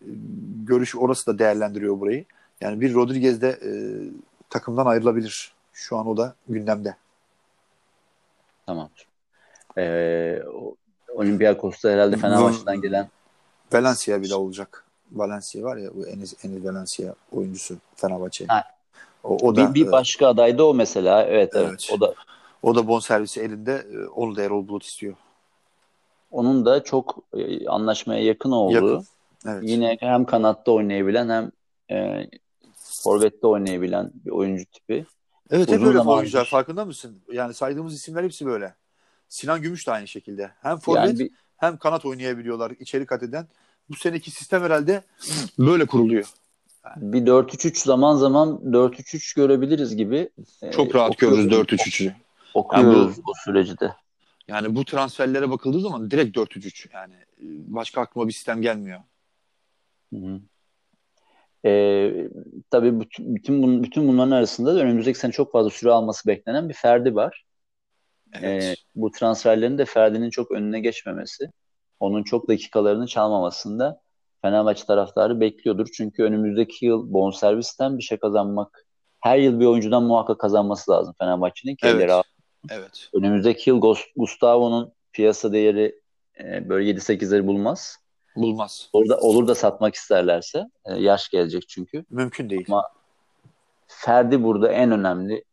E, 0.00 0.08
görüş 0.64 0.96
orası 0.96 1.26
da 1.26 1.38
değerlendiriyor 1.38 2.00
burayı. 2.00 2.24
Yani 2.60 2.80
bir 2.80 2.94
Rodriguez'de 2.94 3.48
e, 3.48 3.70
takımdan 4.50 4.86
ayrılabilir. 4.86 5.52
Şu 5.72 5.96
an 5.96 6.06
o 6.06 6.16
da 6.16 6.34
gündemde. 6.48 6.96
Tamam. 8.66 8.88
Ee, 9.78 10.42
Olympiakos'ta 11.14 11.90
herhalde 11.90 12.16
Fenerbahçe'den 12.16 12.80
gelen 12.80 13.08
Valencia 13.72 14.22
bile 14.22 14.34
olacak. 14.34 14.84
Valencia 15.12 15.62
var 15.62 15.76
ya 15.76 15.90
bu 15.94 16.06
Enis, 16.06 16.44
Enis 16.44 16.64
Valencia 16.64 17.14
oyuncusu 17.32 17.76
Fenerbahçe. 17.96 18.46
O, 19.24 19.36
o 19.36 19.56
da 19.56 19.74
bir, 19.74 19.84
bir 19.84 19.92
başka 19.92 20.28
aday 20.28 20.58
da 20.58 20.66
o 20.66 20.74
mesela. 20.74 21.22
Evet, 21.22 21.50
evet 21.54 21.68
evet. 21.68 21.90
O 21.92 22.00
da 22.00 22.14
o 22.62 22.74
da 22.74 22.88
bonservisi 22.88 23.40
elinde. 23.40 23.86
E, 23.92 24.06
onu 24.06 24.36
da 24.36 24.42
Erol 24.42 24.68
Bulut 24.68 24.84
istiyor. 24.84 25.16
Onun 26.30 26.64
da 26.64 26.84
çok 26.84 27.18
e, 27.36 27.66
anlaşmaya 27.68 28.24
yakın 28.24 28.50
olduğu. 28.50 28.74
Yakın. 28.74 29.06
Evet. 29.46 29.62
Yine 29.62 29.96
hem 30.00 30.24
kanatta 30.24 30.72
oynayabilen 30.72 31.28
hem 31.28 31.50
e, 31.98 32.26
forvette 32.74 33.46
oynayabilen 33.46 34.10
bir 34.14 34.30
oyuncu 34.30 34.64
tipi. 34.64 35.06
Evet 35.50 35.68
Uzun 35.68 35.78
hep 35.78 35.86
böyle 35.86 36.00
oyuncular 36.00 36.44
farkında 36.44 36.84
mısın? 36.84 37.22
Yani 37.32 37.54
saydığımız 37.54 37.94
isimler 37.94 38.24
hepsi 38.24 38.46
böyle. 38.46 38.74
Sinan 39.28 39.62
Gümüş 39.62 39.86
de 39.86 39.92
aynı 39.92 40.08
şekilde. 40.08 40.50
Hem 40.62 40.78
forvet 40.78 41.06
yani 41.06 41.18
bir, 41.18 41.30
hem 41.56 41.76
kanat 41.76 42.04
oynayabiliyorlar 42.04 42.70
içeri 42.70 43.06
kat 43.06 43.22
eden. 43.22 43.46
Bu 43.90 43.94
seneki 43.96 44.30
sistem 44.30 44.62
herhalde 44.62 45.02
böyle 45.58 45.86
kuruluyor. 45.86 46.24
Yani. 46.84 47.12
Bir 47.12 47.26
4-3-3 47.26 47.84
zaman 47.84 48.16
zaman 48.16 48.60
4-3-3 48.64 49.36
görebiliriz 49.36 49.96
gibi. 49.96 50.30
Çok 50.70 50.94
rahat 50.94 51.18
görürüz 51.18 51.46
4-3-3'ü. 51.46 52.12
Okuyoruz 52.54 53.16
yani 53.16 53.16
bu, 53.16 53.26
bu 53.26 53.32
süreci 53.44 53.80
de. 53.80 53.94
Yani 54.48 54.74
bu 54.76 54.84
transferlere 54.84 55.50
bakıldığı 55.50 55.80
zaman 55.80 56.10
direkt 56.10 56.36
4-3-3. 56.36 56.88
Yani 56.92 57.14
başka 57.66 58.00
aklıma 58.00 58.28
bir 58.28 58.32
sistem 58.32 58.62
gelmiyor. 58.62 59.00
Hı 60.12 60.16
hı. 60.16 60.40
Ee, 61.64 62.28
tabii 62.70 63.00
bütün, 63.00 63.34
bütün, 63.34 63.62
bun, 63.62 63.82
bütün 63.82 64.08
bunların 64.08 64.30
arasında 64.30 64.74
da 64.74 64.80
önümüzdeki 64.80 65.18
sene 65.18 65.32
çok 65.32 65.52
fazla 65.52 65.70
süre 65.70 65.90
alması 65.90 66.28
beklenen 66.28 66.68
bir 66.68 66.74
Ferdi 66.74 67.14
var. 67.14 67.44
Evet. 68.32 68.62
Ee, 68.62 68.74
bu 68.94 69.10
transferlerin 69.10 69.78
de 69.78 69.84
Ferdi'nin 69.84 70.30
çok 70.30 70.50
önüne 70.50 70.80
geçmemesi, 70.80 71.50
onun 72.00 72.22
çok 72.22 72.48
dakikalarını 72.48 73.06
çalmamasında 73.06 74.00
Fenerbahçe 74.42 74.84
taraftarı 74.84 75.40
bekliyordur. 75.40 75.88
Çünkü 75.92 76.22
önümüzdeki 76.22 76.86
yıl 76.86 77.12
bonservisten 77.12 77.98
bir 77.98 78.02
şey 78.02 78.18
kazanmak, 78.18 78.86
her 79.20 79.38
yıl 79.38 79.60
bir 79.60 79.66
oyuncudan 79.66 80.02
muhakkak 80.02 80.38
kazanması 80.38 80.90
lazım 80.90 81.14
Fenerbahçe'nin 81.18 81.76
ki 81.76 81.86
evet. 81.86 82.10
Evet. 82.68 83.10
Önümüzdeki 83.12 83.70
yıl 83.70 83.80
Gustavo'nun 84.16 84.92
piyasa 85.12 85.52
değeri 85.52 86.00
e, 86.40 86.68
böyle 86.68 86.90
7-8'leri 86.90 87.46
bulmaz. 87.46 87.96
Bulmaz. 88.36 88.90
Orada 88.92 89.18
olur 89.18 89.48
da 89.48 89.54
satmak 89.54 89.94
isterlerse 89.94 90.70
e, 90.84 90.94
yaş 90.94 91.28
gelecek 91.28 91.68
çünkü. 91.68 92.04
Mümkün 92.10 92.50
değil. 92.50 92.64
Ama 92.68 92.88
Ferdi 93.86 94.42
burada 94.42 94.72
en 94.72 94.90
önemli 94.90 95.44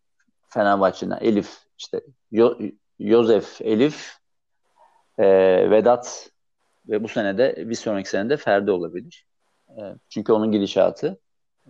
Fenerbahçe'nin 0.50 1.16
Elif 1.22 1.58
işte 1.78 2.02
Yo 2.32 2.58
Yosef 3.00 3.62
Elif 3.62 4.18
e, 5.18 5.26
Vedat 5.72 6.30
ve 6.90 7.04
bu 7.04 7.08
sene 7.08 7.38
de 7.38 7.70
bir 7.70 7.76
sonraki 7.76 8.10
sene 8.10 8.30
de 8.30 8.38
Ferdi 8.38 8.72
olabilir. 8.72 9.26
E, 9.70 9.82
çünkü 10.10 10.32
onun 10.32 10.52
gidişatı 10.52 11.20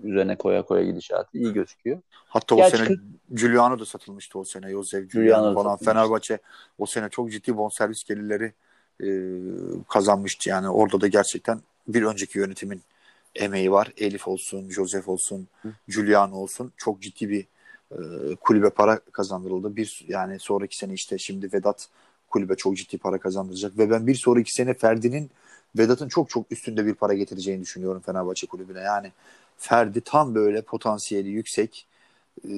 üzerine 0.03 0.35
koya 0.35 0.61
koya 0.61 0.83
gidişatı 0.83 1.37
iyi 1.37 1.53
gözüküyor. 1.53 1.99
Hatta 2.27 2.55
Gerçi 2.55 2.75
o 2.75 2.85
sene 2.85 2.97
Giuliano 3.31 3.79
da 3.79 3.85
satılmıştı 3.85 4.39
o 4.39 4.43
sene. 4.43 4.71
Yosef 4.71 5.11
Giuliano 5.11 5.53
falan. 5.53 5.77
Fenerbahçe 5.77 6.39
o 6.77 6.85
sene 6.85 7.09
çok 7.09 7.31
ciddi 7.31 7.57
bonservis 7.57 8.03
gelirleri 8.03 8.53
e, 9.03 9.07
kazanmıştı. 9.89 10.49
Yani 10.49 10.69
orada 10.69 11.01
da 11.01 11.07
gerçekten 11.07 11.59
bir 11.87 12.03
önceki 12.03 12.39
yönetimin 12.39 12.81
emeği 13.35 13.71
var. 13.71 13.91
Elif 13.97 14.27
olsun, 14.27 14.69
Josef 14.69 15.09
olsun, 15.09 15.47
Hı. 15.61 15.69
Giuliano 15.87 16.35
olsun. 16.35 16.71
Çok 16.77 17.01
ciddi 17.01 17.29
bir 17.29 17.45
e, 17.91 18.35
kulübe 18.35 18.69
para 18.69 18.99
kazandırıldı. 18.99 19.75
Bir 19.75 20.05
yani 20.07 20.39
sonraki 20.39 20.77
sene 20.77 20.93
işte 20.93 21.17
şimdi 21.17 21.53
Vedat 21.53 21.87
kulübe 22.29 22.55
çok 22.55 22.77
ciddi 22.77 22.97
para 22.97 23.17
kazandıracak 23.17 23.77
ve 23.77 23.89
ben 23.89 24.07
bir 24.07 24.15
sonraki 24.15 24.53
sene 24.53 24.73
Ferdi'nin 24.73 25.31
Vedat'ın 25.77 26.07
çok 26.07 26.29
çok 26.29 26.51
üstünde 26.51 26.85
bir 26.85 26.93
para 26.93 27.13
getireceğini 27.13 27.61
düşünüyorum 27.61 28.01
Fenerbahçe 28.05 28.47
kulübüne. 28.47 28.79
Yani 28.79 29.11
Ferdi 29.57 30.01
tam 30.01 30.35
böyle 30.35 30.61
potansiyeli 30.61 31.29
yüksek, 31.29 31.87
e, 32.45 32.49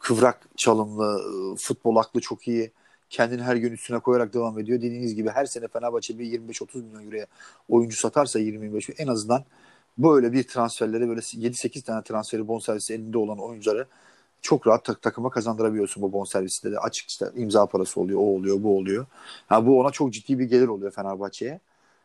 kıvrak 0.00 0.48
çalımlı, 0.56 1.22
e, 1.54 1.56
futbol 1.56 1.96
aklı 1.96 2.20
çok 2.20 2.48
iyi 2.48 2.70
kendini 3.10 3.42
her 3.42 3.56
gün 3.56 3.72
üstüne 3.72 3.98
koyarak 3.98 4.34
devam 4.34 4.58
ediyor. 4.58 4.78
Dediğiniz 4.78 5.14
gibi 5.14 5.28
her 5.30 5.46
sene 5.46 5.68
Fenerbahçe 5.68 6.18
bir 6.18 6.24
25-30 6.24 6.82
milyon 6.82 7.04
euroya 7.04 7.26
oyuncu 7.68 7.96
satarsa 7.96 8.38
20-25 8.38 8.94
en 8.98 9.06
azından 9.06 9.44
böyle 9.98 10.32
bir 10.32 10.42
transferlere 10.42 11.08
böyle 11.08 11.20
7-8 11.20 11.82
tane 11.82 12.02
transferi 12.02 12.48
bonservisi 12.48 12.94
elinde 12.94 13.18
olan 13.18 13.38
oyuncuları 13.38 13.86
çok 14.42 14.66
rahat 14.66 14.84
tak 14.84 15.02
takıma 15.02 15.30
kazandırabiliyorsun 15.30 16.02
bu 16.02 16.12
bonservisle 16.12 16.72
de. 16.72 16.78
Açık 16.78 17.08
işte 17.08 17.26
imza 17.36 17.66
parası 17.66 18.00
oluyor, 18.00 18.20
o 18.20 18.22
oluyor, 18.22 18.62
bu 18.62 18.76
oluyor. 18.78 19.06
Yani 19.50 19.66
bu 19.66 19.80
ona 19.80 19.90
çok 19.90 20.12
ciddi 20.12 20.38
bir 20.38 20.44
gelir 20.44 20.68
oluyor 20.68 20.90
Fenerbahçe'ye. 20.92 21.60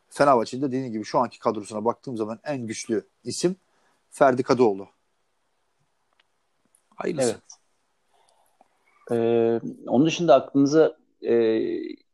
Fenerbahçe'nin 0.10 0.62
de 0.62 0.68
dediğim 0.68 0.92
gibi 0.92 1.04
şu 1.06 1.20
anki 1.20 1.40
kadrosuna 1.40 1.86
baktığım 1.86 2.18
zaman 2.18 2.40
en 2.44 2.68
güçlü 2.68 3.04
isim 3.24 3.56
Ferdi 4.12 4.44
Kadıoğlu. 4.44 4.88
Hayırlısı. 6.96 7.30
Evet. 7.32 7.42
Ee, 9.12 9.60
onun 9.88 10.06
dışında 10.06 10.36
aklınıza 10.36 10.98
e, 11.22 11.60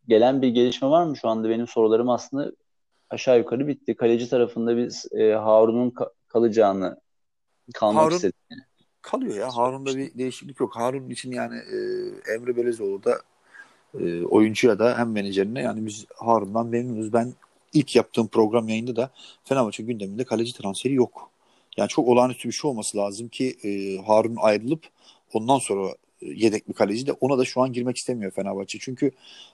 gelen 0.07 0.41
bir 0.41 0.47
gelişme 0.47 0.89
var 0.89 1.05
mı? 1.05 1.17
Şu 1.17 1.27
anda 1.27 1.49
benim 1.49 1.67
sorularım 1.67 2.09
aslında 2.09 2.51
aşağı 3.09 3.37
yukarı 3.37 3.67
bitti. 3.67 3.95
Kaleci 3.95 4.29
tarafında 4.29 4.77
biz 4.77 5.05
e, 5.11 5.31
Harun'un 5.31 5.89
ka- 5.89 6.11
kalacağını 6.27 7.01
kalmak 7.73 8.03
Harun, 8.03 8.15
istediğini. 8.15 8.63
Kalıyor 9.01 9.35
ya. 9.35 9.49
Harun'da 9.49 9.97
bir 9.97 10.17
değişiklik 10.17 10.59
yok. 10.59 10.75
Harun 10.75 11.09
için 11.09 11.31
yani 11.31 11.55
e, 11.55 11.75
Emre 12.33 12.57
Belezoğlu 12.57 13.03
da 13.03 13.21
e, 13.99 14.23
oyuncuya 14.23 14.79
da 14.79 14.97
hem 14.97 15.11
menajerine 15.11 15.61
yani 15.61 15.85
biz 15.85 16.05
Harun'dan 16.15 16.67
memnunuz. 16.67 17.13
Ben 17.13 17.33
ilk 17.73 17.95
yaptığım 17.95 18.27
program 18.27 18.69
yayında 18.69 18.95
da 18.95 19.09
Fenerbahçe 19.43 19.83
gündeminde 19.83 20.23
kaleci 20.23 20.53
transferi 20.53 20.93
yok. 20.93 21.31
Yani 21.77 21.89
çok 21.89 22.07
olağanüstü 22.07 22.47
bir 22.47 22.53
şey 22.53 22.69
olması 22.69 22.97
lazım 22.97 23.27
ki 23.27 23.57
e, 23.63 24.01
Harun 24.05 24.35
ayrılıp 24.39 24.83
ondan 25.33 25.59
sonra 25.59 25.93
yedek 26.21 26.69
bir 26.69 26.73
kaleci 26.73 27.07
de 27.07 27.11
ona 27.11 27.37
da 27.37 27.45
şu 27.45 27.61
an 27.61 27.73
girmek 27.73 27.97
istemiyor 27.97 28.31
Fenerbahçe. 28.31 28.79
Çünkü 28.81 29.11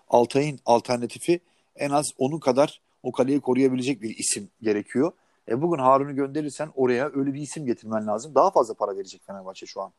Altay'ın 0.10 0.60
alternatifi 0.66 1.40
en 1.76 1.90
az 1.90 2.12
onun 2.18 2.40
kadar 2.40 2.82
o 3.04 3.12
kaleyi 3.12 3.40
koruyabilecek 3.40 4.02
bir 4.02 4.18
isim 4.18 4.50
gerekiyor. 4.62 5.12
E 5.50 5.62
bugün 5.62 5.80
Harun'u 5.80 6.16
gönderirsen 6.16 6.70
oraya 6.76 7.12
öyle 7.16 7.34
bir 7.34 7.42
isim 7.42 7.66
getirmen 7.66 8.08
lazım. 8.08 8.36
Daha 8.36 8.52
fazla 8.52 8.74
para 8.74 8.96
verecek 8.96 9.22
Fenerbahçe 9.28 9.66
şu 9.66 9.82
an. 9.82 9.92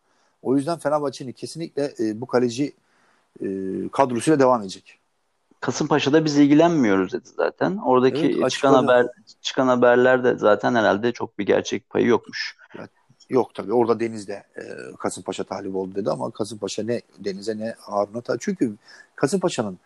O 0.42 0.56
yüzden 0.56 0.78
Fenerbahçe'nin 0.78 1.32
kesinlikle 1.32 1.94
e, 2.00 2.20
bu 2.20 2.26
kaleci 2.26 2.72
e, 3.40 3.46
kadrosuyla 3.92 4.38
devam 4.40 4.60
edecek. 4.60 4.98
Kasımpaşa'da 5.64 6.24
biz 6.24 6.38
ilgilenmiyoruz 6.38 7.12
dedi 7.12 7.28
zaten. 7.36 7.76
Oradaki 7.76 8.36
evet, 8.38 8.50
çıkan 8.50 8.74
haber 8.74 9.06
çıkan 9.42 9.66
haberler 9.66 10.24
de 10.24 10.38
zaten 10.38 10.74
herhalde 10.74 11.12
çok 11.12 11.38
bir 11.38 11.46
gerçek 11.46 11.90
payı 11.90 12.06
yokmuş. 12.06 12.56
Evet. 12.78 12.90
Yok 13.30 13.54
tabii 13.54 13.72
orada 13.72 14.00
Deniz'de 14.00 14.32
e, 14.32 14.62
Kasımpaşa 14.98 15.44
talip 15.44 15.76
oldu 15.76 15.94
dedi 15.94 16.10
ama 16.10 16.30
Kasımpaşa 16.30 16.82
ne 16.82 17.00
Deniz'e 17.18 17.58
ne 17.58 17.74
Harun'a 17.78 18.20
talip. 18.20 18.40
Çünkü 18.40 18.74
Kasımpaşa'nın 19.16 19.78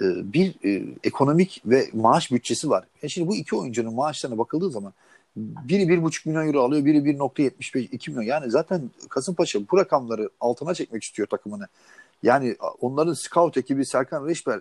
e, 0.00 0.04
bir 0.32 0.54
e, 0.64 0.84
ekonomik 1.04 1.62
ve 1.66 1.88
maaş 1.92 2.30
bütçesi 2.30 2.70
var. 2.70 2.84
E 3.02 3.08
şimdi 3.08 3.28
bu 3.28 3.36
iki 3.36 3.56
oyuncunun 3.56 3.94
maaşlarına 3.94 4.38
bakıldığı 4.38 4.70
zaman 4.70 4.92
biri 5.36 5.88
bir 5.88 6.02
buçuk 6.02 6.26
milyon 6.26 6.46
euro 6.46 6.62
alıyor, 6.62 6.84
biri 6.84 6.98
1.75 6.98 7.78
2 7.78 8.10
milyon. 8.10 8.22
Yani 8.22 8.50
zaten 8.50 8.90
Kasımpaşa 9.08 9.60
bu 9.70 9.76
rakamları 9.76 10.30
altına 10.40 10.74
çekmek 10.74 11.02
istiyor 11.02 11.28
takımını. 11.28 11.66
Yani 12.22 12.56
onların 12.80 13.12
scout 13.12 13.56
ekibi 13.56 13.84
Serkan 13.84 14.26
Reşber 14.26 14.60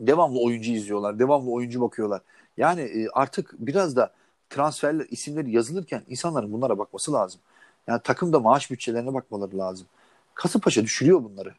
devamlı 0.00 0.40
oyuncu 0.40 0.72
izliyorlar, 0.72 1.18
devamlı 1.18 1.50
oyuncu 1.50 1.80
bakıyorlar. 1.80 2.20
Yani 2.56 2.80
e, 2.80 3.08
artık 3.12 3.54
biraz 3.58 3.96
da 3.96 4.12
transferler 4.50 5.06
isimleri 5.10 5.50
yazılırken 5.50 6.02
insanların 6.08 6.52
bunlara 6.52 6.78
bakması 6.78 7.12
lazım. 7.12 7.40
Yani 7.86 8.00
takımda 8.02 8.40
maaş 8.40 8.70
bütçelerine 8.70 9.14
bakmaları 9.14 9.58
lazım. 9.58 9.86
Kasımpaşa 10.34 10.82
düşürüyor 10.82 11.24
bunları. 11.24 11.54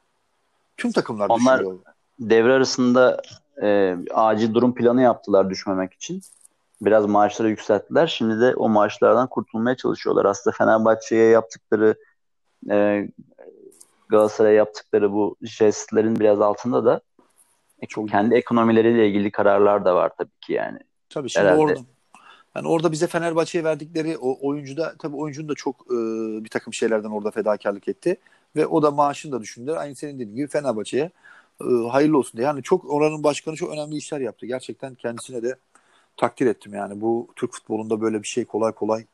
Tüm 0.78 0.91
takımlar 0.91 1.30
Onlar 1.30 1.60
düşürüyor. 1.60 1.80
devre 2.20 2.54
arasında 2.54 3.22
e, 3.62 3.98
acil 4.13 4.54
durum 4.54 4.76
planı 4.76 5.02
yaptılar 5.02 5.50
düşmemek 5.50 5.94
için. 5.94 6.22
Biraz 6.82 7.06
maaşları 7.06 7.50
yükselttiler. 7.50 8.08
Şimdi 8.08 8.41
de 8.41 8.56
o 8.56 8.70
maaşlardan 8.70 9.28
kurtulmaya 9.28 9.78
çalışıyorlar. 9.78 10.26
Aslında 10.26 10.56
Fenerbahçe'ye 10.58 11.30
yaptıkları 11.30 11.96
e, 12.70 13.08
Galatasaray'a 14.10 14.56
yaptıkları 14.56 15.13
bu 15.13 15.36
jestlerin 15.41 16.20
biraz 16.20 16.41
altında 16.41 16.86
da 16.86 17.02
çok 17.88 18.10
kendi 18.10 18.36
ekonomileriyle 18.36 19.08
ilgili 19.08 19.32
kararlar 19.32 19.86
da 19.86 19.96
var 19.96 20.12
tabii 20.17 20.39
ki 20.41 20.54
yani. 20.54 20.80
Tabii 21.10 21.30
şimdi 21.30 21.46
Herhalde. 21.46 21.62
orada 21.62 21.80
yani 22.56 22.67
orada 22.67 22.91
bize 22.91 23.08
Fenerbahçe'ye 23.08 23.63
verdikleri 23.63 24.17
o 24.17 24.48
oyuncu 24.48 24.78
da 24.78 24.96
tabii 25.00 25.15
oyuncunun 25.15 25.50
da 25.50 25.56
çok 25.56 25.76
e, 25.76 25.96
bir 26.44 26.50
takım 26.50 26.74
şeylerden 26.74 27.10
orada 27.10 27.32
fedakarlık 27.32 27.88
etti. 27.88 28.17
Ve 28.56 28.67
o 28.67 28.84
da 28.84 28.91
maaşını 28.91 29.32
da 29.32 29.41
düşündüler. 29.41 29.76
Aynı 29.76 29.96
senin 29.96 30.15
dediğin 30.15 30.36
gibi 30.36 30.48
Fenerbahçe'ye 30.48 31.12
e, 31.62 31.88
hayırlı 31.89 32.17
olsun 32.17 32.38
diye. 32.38 32.48
Yani 32.48 32.63
çok 32.63 32.89
oranın 32.89 33.24
başkanı 33.24 33.56
çok 33.56 33.74
önemli 33.74 33.96
işler 33.98 34.20
yaptı. 34.20 34.46
Gerçekten 34.46 34.96
kendisine 34.96 35.44
de 35.44 35.56
takdir 36.17 36.46
ettim 36.46 36.74
yani. 36.74 37.02
Bu 37.02 37.28
Türk 37.36 37.54
futbolunda 37.54 38.02
böyle 38.02 38.22
bir 38.22 38.28
şey 38.28 38.46
kolay 38.46 38.72
kolay 38.72 39.06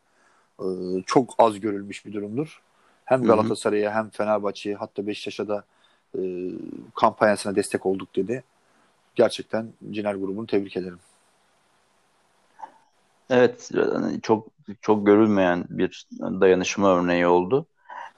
e, 0.59 0.65
çok 1.05 1.35
az 1.37 1.59
görülmüş 1.59 2.05
bir 2.05 2.13
durumdur. 2.13 2.61
Hem 3.05 3.23
Galatasaray'a 3.23 3.95
hem 3.95 4.09
Fenerbahçe'ye 4.09 4.75
hatta 4.75 5.07
Beşiktaş'a 5.07 5.47
da 5.47 5.63
e, 6.17 6.21
kampanyasına 6.95 7.55
destek 7.55 7.85
olduk 7.85 8.15
dedi. 8.15 8.43
Gerçekten 9.17 9.73
Ciner 9.91 10.15
grubunu 10.15 10.47
tebrik 10.47 10.77
ederim. 10.77 10.99
Evet, 13.29 13.71
çok 14.23 14.47
çok 14.81 15.05
görülmeyen 15.05 15.65
bir 15.69 16.07
dayanışma 16.11 16.95
örneği 16.95 17.27
oldu. 17.27 17.65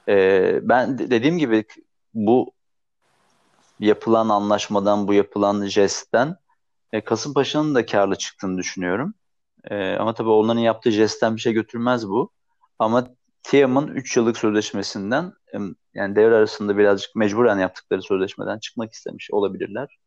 Ee, 0.07 0.59
ben 0.61 0.97
dediğim 0.97 1.37
gibi 1.37 1.65
bu 2.13 2.51
yapılan 3.79 4.29
anlaşmadan, 4.29 5.07
bu 5.07 5.13
yapılan 5.13 5.65
jestten 5.65 6.35
e, 6.91 7.01
Kasımpaşa'nın 7.01 7.75
da 7.75 7.85
karlı 7.85 8.15
çıktığını 8.15 8.57
düşünüyorum. 8.57 9.13
E, 9.63 9.95
ama 9.95 10.13
tabii 10.13 10.29
onların 10.29 10.61
yaptığı 10.61 10.91
jestten 10.91 11.35
bir 11.35 11.41
şey 11.41 11.53
götürmez 11.53 12.09
bu. 12.09 12.31
Ama 12.79 13.07
Tiam'ın 13.43 13.87
3 13.87 14.17
yıllık 14.17 14.37
sözleşmesinden 14.37 15.33
yani 15.93 16.15
devre 16.15 16.35
arasında 16.35 16.77
birazcık 16.77 17.15
mecburen 17.15 17.59
yaptıkları 17.59 18.01
sözleşmeden 18.01 18.59
çıkmak 18.59 18.93
istemiş 18.93 19.31
olabilirler. 19.31 19.99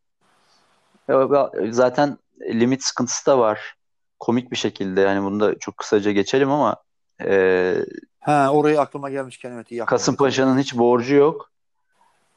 Zaten 1.71 2.19
limit 2.41 2.83
sıkıntısı 2.85 3.27
da 3.27 3.38
var. 3.38 3.75
Komik 4.21 4.51
bir 4.51 4.57
şekilde 4.57 5.01
yani 5.01 5.25
bunu 5.25 5.41
da 5.41 5.59
çok 5.59 5.77
kısaca 5.77 6.12
geçelim 6.12 6.51
ama 6.51 6.77
e, 7.25 7.75
ha 8.21 8.51
orayı 8.53 8.81
aklıma 8.81 9.11
gelmişken 9.11 9.53
evet 9.53 9.71
iyi 9.71 9.85
Kasımpaşa'nın 9.85 10.59
hiç 10.59 10.79
borcu 10.79 11.15
yok. 11.15 11.51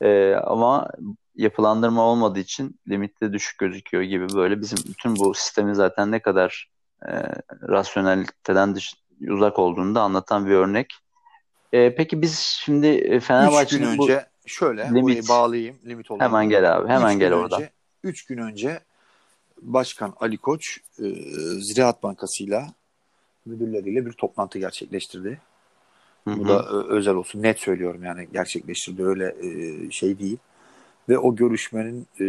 E, 0.01 0.33
ama 0.33 0.87
yapılandırma 1.35 2.01
olmadığı 2.01 2.39
için 2.39 2.79
limitte 2.87 3.33
düşük 3.33 3.57
gözüküyor 3.57 4.03
gibi 4.03 4.27
böyle 4.35 4.61
bizim 4.61 4.77
bütün 4.87 5.15
bu 5.15 5.33
sistemi 5.33 5.75
zaten 5.75 6.11
ne 6.11 6.19
kadar 6.19 6.69
e, 7.07 7.11
rasyoneliteden 7.67 8.75
dış, 8.75 8.95
uzak 9.29 9.59
olduğunu 9.59 9.95
da 9.95 10.01
anlatan 10.01 10.45
bir 10.45 10.51
örnek. 10.51 10.93
E, 11.73 11.95
peki 11.95 12.21
biz 12.21 12.39
şimdi 12.39 13.19
Fenerbahçe'nin 13.19 13.81
Üç 13.81 13.97
gün 13.97 14.03
önce 14.03 14.25
bu, 14.45 14.49
şöyle 14.49 14.89
limit, 14.93 15.29
bağlayayım 15.29 15.75
limit 15.85 16.11
olarak. 16.11 16.27
Hemen 16.27 16.49
gel 16.49 16.75
abi 16.75 16.89
hemen 16.89 17.19
gel 17.19 17.33
orada. 17.33 17.69
3 18.05 18.25
gün 18.25 18.37
önce 18.37 18.79
Başkan 19.61 20.13
Ali 20.19 20.37
Koç 20.37 20.79
e, 20.99 21.03
Ziraat 21.59 22.03
Bankası'yla 22.03 22.73
müdürleriyle 23.45 24.05
bir 24.05 24.11
toplantı 24.11 24.59
gerçekleştirdi. 24.59 25.41
Hı-hı. 26.25 26.37
Bu 26.37 26.47
da 26.47 26.53
e, 26.53 26.93
özel 26.93 27.15
olsun. 27.15 27.43
Net 27.43 27.59
söylüyorum 27.59 28.03
yani 28.03 28.27
gerçekleştirdi. 28.33 29.05
Öyle 29.05 29.35
e, 29.41 29.91
şey 29.91 30.19
değil. 30.19 30.37
Ve 31.09 31.17
o 31.17 31.35
görüşmenin 31.35 32.07
e, 32.19 32.25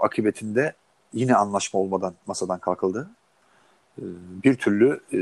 akıbetinde 0.00 0.74
yine 1.12 1.34
anlaşma 1.34 1.80
olmadan 1.80 2.14
masadan 2.26 2.58
kalkıldı. 2.58 3.10
E, 3.98 4.04
bir 4.44 4.54
türlü 4.54 5.00
e, 5.12 5.18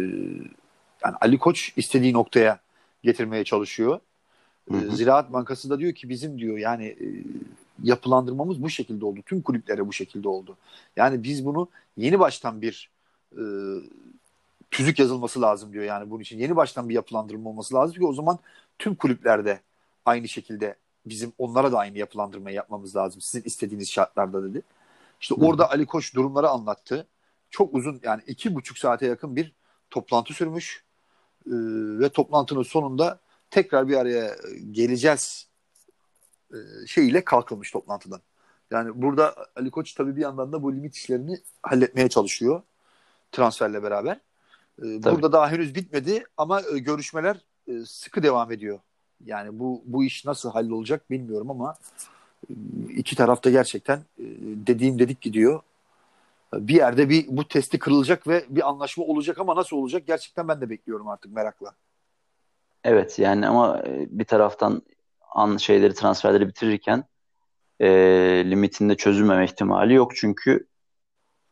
yani 1.05 1.16
Ali 1.20 1.38
Koç 1.38 1.72
istediği 1.77 2.12
noktaya 2.12 2.61
getirmeye 3.03 3.44
çalışıyor. 3.44 4.01
Hı 4.70 4.77
hı. 4.77 4.96
Ziraat 4.96 5.33
Bankası 5.33 5.70
da 5.70 5.79
diyor 5.79 5.92
ki 5.92 6.09
bizim 6.09 6.38
diyor 6.38 6.59
yani 6.59 6.87
e, 6.87 7.07
yapılandırmamız 7.82 8.62
bu 8.62 8.70
şekilde 8.70 9.04
oldu. 9.04 9.20
Tüm 9.26 9.42
kulüplere 9.42 9.86
bu 9.86 9.92
şekilde 9.92 10.28
oldu. 10.28 10.56
Yani 10.96 11.22
biz 11.22 11.46
bunu 11.46 11.68
yeni 11.96 12.18
baştan 12.18 12.62
bir 12.62 12.90
e, 13.32 13.42
tüzük 14.70 14.98
yazılması 14.98 15.42
lazım 15.42 15.72
diyor 15.72 15.84
yani 15.84 16.10
bunun 16.10 16.20
için. 16.20 16.38
Yeni 16.38 16.56
baştan 16.56 16.88
bir 16.88 16.94
yapılandırma 16.94 17.50
olması 17.50 17.74
lazım 17.74 17.96
ki 17.96 18.06
o 18.06 18.12
zaman 18.12 18.38
tüm 18.78 18.94
kulüplerde 18.94 19.60
aynı 20.04 20.28
şekilde 20.28 20.76
bizim 21.06 21.32
onlara 21.38 21.72
da 21.72 21.78
aynı 21.78 21.98
yapılandırmayı 21.98 22.56
yapmamız 22.56 22.96
lazım. 22.96 23.20
Sizin 23.20 23.44
istediğiniz 23.44 23.90
şartlarda 23.90 24.50
dedi. 24.50 24.62
İşte 25.20 25.34
Hı. 25.34 25.46
orada 25.46 25.70
Ali 25.70 25.86
Koç 25.86 26.14
durumları 26.14 26.48
anlattı. 26.48 27.06
Çok 27.50 27.74
uzun 27.74 28.00
yani 28.02 28.22
iki 28.26 28.54
buçuk 28.54 28.78
saate 28.78 29.06
yakın 29.06 29.36
bir 29.36 29.52
toplantı 29.90 30.34
sürmüş. 30.34 30.84
Ee, 31.46 31.50
ve 31.98 32.08
toplantının 32.08 32.62
sonunda 32.62 33.20
tekrar 33.50 33.88
bir 33.88 33.96
araya 33.96 34.36
geleceğiz 34.70 35.47
e, 36.52 36.87
şeyiyle 36.87 37.24
kalkılmış 37.24 37.70
toplantıdan. 37.70 38.20
Yani 38.70 39.02
burada 39.02 39.34
Ali 39.56 39.70
Koç 39.70 39.92
tabii 39.92 40.16
bir 40.16 40.20
yandan 40.20 40.52
da 40.52 40.62
bu 40.62 40.72
limit 40.72 40.96
işlerini 40.96 41.38
halletmeye 41.62 42.08
çalışıyor 42.08 42.62
transferle 43.32 43.82
beraber. 43.82 44.20
Ee, 44.82 45.02
burada 45.02 45.32
daha 45.32 45.50
henüz 45.50 45.74
bitmedi 45.74 46.24
ama 46.37 46.62
e, 46.74 46.78
görüşmeler 46.78 47.37
e, 47.68 47.84
sıkı 47.87 48.22
devam 48.22 48.52
ediyor. 48.52 48.78
Yani 49.24 49.58
bu 49.58 49.82
bu 49.87 50.04
iş 50.04 50.24
nasıl 50.24 50.50
hallolacak 50.50 51.11
bilmiyorum 51.11 51.50
ama 51.50 51.76
e, 52.50 52.52
iki 52.96 53.16
tarafta 53.16 53.50
gerçekten 53.50 53.98
e, 53.98 54.24
dediğim 54.66 54.98
dedik 54.98 55.20
gidiyor. 55.20 55.61
Bir 56.54 56.74
yerde 56.74 57.08
bir 57.08 57.26
bu 57.28 57.48
testi 57.48 57.78
kırılacak 57.78 58.28
ve 58.28 58.44
bir 58.48 58.68
anlaşma 58.68 59.04
olacak 59.04 59.38
ama 59.38 59.56
nasıl 59.56 59.76
olacak 59.76 60.02
gerçekten 60.06 60.48
ben 60.48 60.61
de 60.61 60.70
bekliyorum 60.70 61.08
artık 61.08 61.32
merakla. 61.32 61.74
Evet 62.84 63.18
yani 63.18 63.46
ama 63.46 63.82
e, 63.87 64.06
bir 64.11 64.24
taraftan 64.24 64.82
an 65.34 65.56
şeyleri 65.56 65.94
transferleri 65.94 66.48
bitirirken 66.48 67.04
e, 67.80 67.88
limitinde 68.44 68.96
çözülmeme 68.96 69.44
ihtimali 69.44 69.94
yok 69.94 70.16
çünkü 70.16 70.66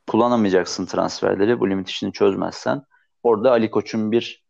kullanamayacaksın 0.07 0.87
transferleri 0.87 1.61
bu 1.61 1.71
limit 1.71 1.89
işini 1.89 2.13
çözmezsen. 2.13 2.83
Orada 3.23 3.51
Ali 3.51 3.71
Koç'un 3.71 4.13
bir 4.13 4.45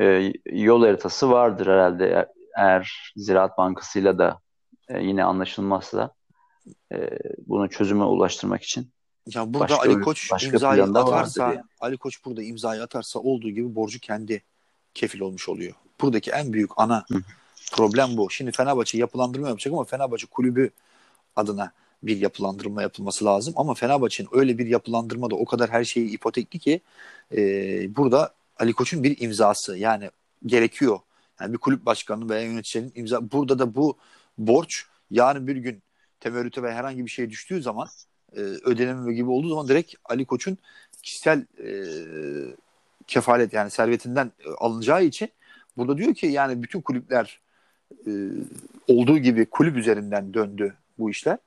e, 0.00 0.32
yol 0.46 0.82
haritası 0.82 1.30
vardır 1.30 1.66
herhalde 1.66 2.28
eğer 2.56 3.12
Ziraat 3.16 3.58
Bankası'yla 3.58 4.18
da 4.18 4.40
e, 4.88 5.02
yine 5.02 5.24
anlaşılmazsa 5.24 6.14
e, 6.92 7.18
bunu 7.46 7.70
çözüme 7.70 8.04
ulaştırmak 8.04 8.62
için. 8.62 8.90
Ya 9.34 9.54
burada 9.54 9.74
başka, 9.74 9.76
Ali 9.76 10.00
Koç 10.00 10.32
imzayı 10.44 10.82
atarsa 10.84 11.62
Ali 11.80 11.98
Koç 11.98 12.24
burada 12.24 12.42
imzayı 12.42 12.82
atarsa 12.82 13.18
olduğu 13.18 13.50
gibi 13.50 13.74
borcu 13.74 14.00
kendi 14.00 14.42
kefil 14.94 15.20
olmuş 15.20 15.48
oluyor. 15.48 15.74
Buradaki 16.00 16.30
en 16.30 16.52
büyük 16.52 16.70
ana 16.76 17.04
Hı. 17.12 17.18
Problem 17.72 18.16
bu. 18.16 18.30
Şimdi 18.30 18.52
Fenerbahçe 18.52 18.98
yapılandırma 18.98 19.48
yapacak 19.48 19.72
ama 19.72 19.84
Fenerbahçe 19.84 20.26
kulübü 20.26 20.70
adına 21.36 21.72
bir 22.02 22.16
yapılandırma 22.16 22.82
yapılması 22.82 23.24
lazım. 23.24 23.54
Ama 23.56 23.74
Fenerbahçe'nin 23.74 24.28
öyle 24.32 24.58
bir 24.58 24.66
yapılandırma 24.66 25.30
da 25.30 25.34
o 25.34 25.44
kadar 25.44 25.70
her 25.70 25.84
şeyi 25.84 26.10
ipotekli 26.10 26.58
ki 26.58 26.80
e, 27.36 27.40
burada 27.96 28.34
Ali 28.58 28.72
Koç'un 28.72 29.04
bir 29.04 29.20
imzası 29.20 29.76
yani 29.76 30.10
gerekiyor. 30.46 30.98
Yani 31.40 31.52
bir 31.52 31.58
kulüp 31.58 31.86
başkanı 31.86 32.28
veya 32.28 32.42
yöneticilerin 32.42 32.92
imza. 32.94 33.30
Burada 33.32 33.58
da 33.58 33.74
bu 33.74 33.96
borç 34.38 34.84
yarın 35.10 35.46
bir 35.46 35.56
gün 35.56 35.82
temerrüte 36.20 36.62
veya 36.62 36.74
herhangi 36.74 37.04
bir 37.04 37.10
şey 37.10 37.30
düştüğü 37.30 37.62
zaman 37.62 37.88
e, 38.36 38.40
ödeneme 38.40 39.14
gibi 39.14 39.30
olduğu 39.30 39.48
zaman 39.48 39.68
direkt 39.68 39.94
Ali 40.04 40.24
Koç'un 40.24 40.58
kişisel 41.02 41.46
e, 41.58 41.68
kefalet 43.06 43.52
yani 43.52 43.70
servetinden 43.70 44.32
e, 44.46 44.50
alınacağı 44.50 45.04
için 45.04 45.28
burada 45.76 45.98
diyor 45.98 46.14
ki 46.14 46.26
yani 46.26 46.62
bütün 46.62 46.80
kulüpler 46.80 47.40
e, 48.06 48.12
olduğu 48.88 49.18
gibi 49.18 49.46
kulüp 49.46 49.76
üzerinden 49.76 50.34
döndü 50.34 50.74
bu 50.98 51.10
işler. 51.10 51.38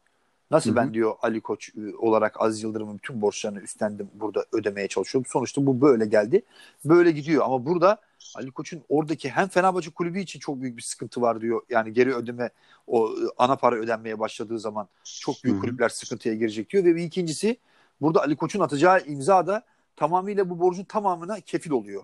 Nasıl 0.52 0.69
Hı-hı. 0.69 0.78
ben 0.78 0.93
diyor 0.93 1.15
Ali 1.21 1.41
Koç 1.41 1.69
e, 1.69 1.95
olarak 1.95 2.41
Aziz 2.41 2.63
Yıldırım'ın 2.63 2.97
bütün 2.97 3.21
borçlarını 3.21 3.60
üstlendim 3.60 4.10
burada 4.13 4.45
ödemeye 4.52 4.88
çalışıyorum. 4.88 5.30
Sonuçta 5.32 5.65
bu 5.65 5.82
böyle 5.82 6.06
geldi. 6.06 6.41
Böyle 6.86 7.12
gidiyor 7.12 7.45
ama 7.45 7.65
burada 7.65 7.97
Ali 8.36 8.52
Koç'un 8.52 8.82
oradaki 8.89 9.30
hem 9.30 9.47
Fenerbahçe 9.47 9.91
kulübü 9.91 10.19
için 10.19 10.39
çok 10.39 10.62
büyük 10.62 10.78
bir 10.78 10.82
sıkıntı 10.82 11.21
var 11.21 11.41
diyor. 11.41 11.62
Yani 11.69 11.93
geri 11.93 12.15
ödeme 12.15 12.49
o 12.88 13.10
e, 13.10 13.12
ana 13.38 13.56
para 13.56 13.75
ödenmeye 13.75 14.19
başladığı 14.19 14.60
zaman 14.60 14.88
çok 15.04 15.43
büyük 15.43 15.56
Hı-hı. 15.56 15.62
kulüpler 15.62 15.89
sıkıntıya 15.89 16.36
girecek 16.36 16.69
diyor 16.69 16.84
ve 16.84 16.95
bir 16.95 17.04
ikincisi 17.04 17.58
burada 18.02 18.21
Ali 18.21 18.36
Koç'un 18.36 18.60
atacağı 18.60 19.06
imza 19.06 19.47
da 19.47 19.63
tamamıyla 19.95 20.49
bu 20.49 20.60
borcun 20.60 20.84
tamamına 20.84 21.39
kefil 21.39 21.71
oluyor. 21.71 22.04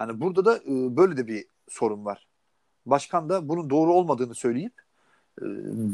Yani 0.00 0.20
burada 0.20 0.44
da 0.44 0.60
böyle 0.96 1.16
de 1.16 1.26
bir 1.26 1.44
sorun 1.68 2.04
var. 2.04 2.26
Başkan 2.86 3.28
da 3.28 3.48
bunun 3.48 3.70
doğru 3.70 3.92
olmadığını 3.92 4.34
söyleyip 4.34 4.72
e, 5.42 5.44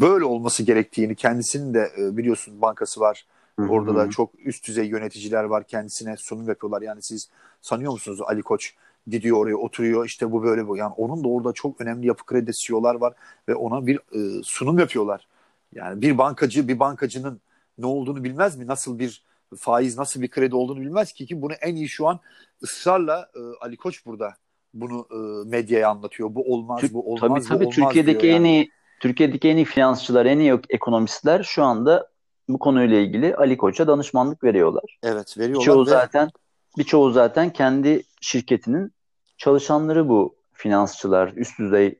böyle 0.01 0.25
olması 0.25 0.63
gerektiğini 0.63 1.15
kendisinin 1.15 1.75
de 1.75 1.93
e, 1.99 2.17
biliyorsun 2.17 2.63
bankası 2.63 3.01
var. 3.01 3.27
Hı-hı. 3.59 3.69
Orada 3.69 3.97
da 3.97 4.11
çok 4.11 4.31
üst 4.39 4.69
düzey 4.69 4.87
yöneticiler 4.87 5.45
var 5.45 5.65
kendisine 5.65 6.17
sunum 6.17 6.49
yapıyorlar. 6.49 6.83
Yani 6.83 7.03
siz 7.03 7.29
sanıyor 7.61 7.93
musunuz 7.93 8.21
Ali 8.21 8.43
Koç 8.43 8.75
gidiyor 9.07 9.37
oraya 9.37 9.57
oturuyor 9.57 10.07
işte 10.07 10.33
bu 10.33 10.43
böyle 10.43 10.69
bu. 10.69 10.77
Yani 10.77 10.93
onun 10.97 11.25
da 11.25 11.29
orada 11.29 11.53
çok 11.53 11.81
önemli 11.81 12.07
yapı 12.07 12.25
kredi 12.25 12.53
CEO'lar 12.53 12.95
var 12.95 13.15
ve 13.49 13.55
ona 13.55 13.87
bir 13.87 13.97
e, 13.97 14.43
sunum 14.45 14.79
yapıyorlar. 14.79 15.29
Yani 15.75 16.03
bir 16.03 16.19
bankacı 16.19 16.69
bir 16.69 16.79
bankacının 16.79 17.40
ne 17.79 17.87
olduğunu 17.87 18.25
bilmez 18.25 18.57
mi? 18.57 18.67
Nasıl 18.67 18.99
bir 18.99 19.25
faiz 19.57 19.99
nasıl 19.99 20.23
bir 20.23 20.29
kredi 20.29 20.55
olduğunu 20.55 20.81
bilmez 20.81 21.13
ki 21.13 21.27
ki 21.27 21.43
bunu 21.43 21.53
en 21.53 21.75
iyi 21.77 21.88
şu 21.88 22.09
an 22.09 22.21
ısrarla 22.63 23.31
e, 23.35 23.40
Ali 23.61 23.77
Koç 23.77 24.07
burada 24.07 24.35
bunu 24.75 25.06
e, 25.10 25.48
medyaya 25.48 25.90
anlatıyor. 25.90 26.35
Bu 26.35 26.52
olmaz, 26.54 26.83
bu 26.92 27.12
olmaz, 27.12 27.20
tabii, 27.20 27.48
tabii, 27.48 27.64
olmaz 27.64 27.75
Türkiye'deki 27.75 28.20
diyor 28.20 28.35
en 28.35 28.44
iyi 28.44 28.70
Türkiye'deki 29.00 29.48
en 29.48 29.56
iyi 29.56 29.64
finansçılar, 29.64 30.27
en 30.27 30.38
iyi 30.38 30.60
ekonomistler 30.68 31.42
şu 31.42 31.62
anda 31.62 32.08
bu 32.48 32.58
konuyla 32.58 32.98
ilgili 32.98 33.37
Ali 33.37 33.56
Koç'a 33.56 33.87
danışmanlık 33.87 34.44
veriyorlar. 34.44 34.98
Evet, 35.02 35.38
veriyorlar. 35.38 35.60
Birçoğu 35.60 35.87
ve... 35.87 35.90
zaten 35.90 36.31
birçoğu 36.79 37.10
zaten 37.10 37.52
kendi 37.52 38.02
şirketinin 38.20 38.92
çalışanları 39.37 40.08
bu 40.08 40.37
finansçılar, 40.52 41.33
üst 41.37 41.58
düzey 41.58 41.98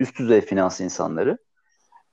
üst 0.00 0.18
düzey 0.18 0.40
finans 0.40 0.80
insanları. 0.80 1.38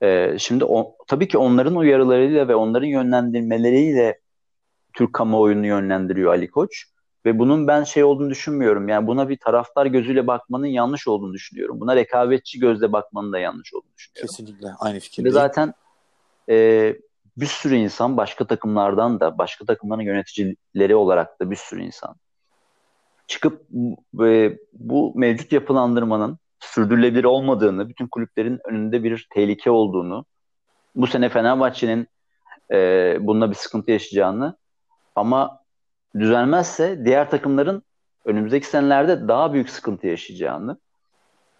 Ee, 0.02 0.36
şimdi 0.38 0.64
o, 0.64 0.96
tabii 1.06 1.28
ki 1.28 1.38
onların 1.38 1.76
uyarılarıyla 1.76 2.48
ve 2.48 2.54
onların 2.54 2.86
yönlendirmeleriyle 2.86 4.20
Türk 4.92 5.12
kamuoyunu 5.12 5.66
yönlendiriyor 5.66 6.32
Ali 6.32 6.50
Koç. 6.50 6.86
Ve 7.26 7.38
bunun 7.38 7.66
ben 7.66 7.84
şey 7.84 8.04
olduğunu 8.04 8.30
düşünmüyorum. 8.30 8.88
Yani 8.88 9.06
buna 9.06 9.28
bir 9.28 9.36
taraftar 9.36 9.86
gözüyle 9.86 10.26
bakmanın 10.26 10.66
yanlış 10.66 11.08
olduğunu 11.08 11.32
düşünüyorum. 11.32 11.80
Buna 11.80 11.96
rekabetçi 11.96 12.58
gözle 12.58 12.92
bakmanın 12.92 13.32
da 13.32 13.38
yanlış 13.38 13.74
olduğunu 13.74 13.94
düşünüyorum. 13.96 14.28
Kesinlikle 14.28 14.68
aynı 14.80 15.00
fikirdeyim. 15.00 15.34
Ve 15.34 15.40
zaten 15.40 15.74
e, 16.48 16.96
bir 17.36 17.46
sürü 17.46 17.74
insan 17.74 18.16
başka 18.16 18.46
takımlardan 18.46 19.20
da 19.20 19.38
başka 19.38 19.64
takımların 19.64 20.02
yöneticileri 20.02 20.96
olarak 20.96 21.40
da 21.40 21.50
bir 21.50 21.56
sürü 21.56 21.82
insan 21.82 22.16
çıkıp 23.26 23.66
e, 24.24 24.58
bu 24.72 25.12
mevcut 25.16 25.52
yapılandırmanın 25.52 26.38
sürdürülebilir 26.60 27.24
olmadığını, 27.24 27.88
bütün 27.88 28.06
kulüplerin 28.06 28.60
önünde 28.64 29.04
bir 29.04 29.26
tehlike 29.30 29.70
olduğunu, 29.70 30.24
bu 30.94 31.06
sene 31.06 31.28
Fenerbahçe'nin 31.28 32.08
e, 32.72 33.18
bununla 33.20 33.50
bir 33.50 33.54
sıkıntı 33.54 33.90
yaşayacağını 33.90 34.56
ama 35.16 35.59
düzelmezse 36.18 37.04
diğer 37.04 37.30
takımların 37.30 37.82
önümüzdeki 38.24 38.66
senelerde 38.66 39.28
daha 39.28 39.52
büyük 39.52 39.70
sıkıntı 39.70 40.06
yaşayacağını 40.06 40.78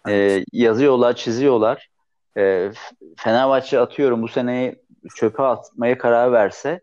e, 0.09 0.45
yazıyorlar, 0.53 1.15
çiziyorlar. 1.15 1.89
E, 2.37 2.71
Fenerbahçe 3.17 3.79
atıyorum 3.79 4.21
bu 4.21 4.27
seneyi 4.27 4.75
çöpe 5.15 5.43
atmaya 5.43 5.97
karar 5.97 6.31
verse, 6.31 6.81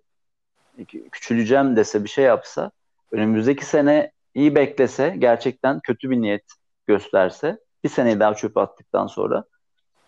küçüleceğim 1.12 1.77
dese 1.77 2.05
bir 2.05 2.09
şey 2.09 2.25
yapsa, 2.25 2.71
önümüzdeki 3.12 3.64
sene 3.64 4.12
iyi 4.35 4.55
beklese, 4.55 5.14
gerçekten 5.19 5.81
kötü 5.81 6.11
bir 6.11 6.21
niyet 6.21 6.45
gösterse, 6.87 7.59
bir 7.85 7.89
seneyi 7.89 8.21
daha 8.21 8.35
çöpe 8.35 8.61
attıktan 8.61 9.07
sonra 9.07 9.45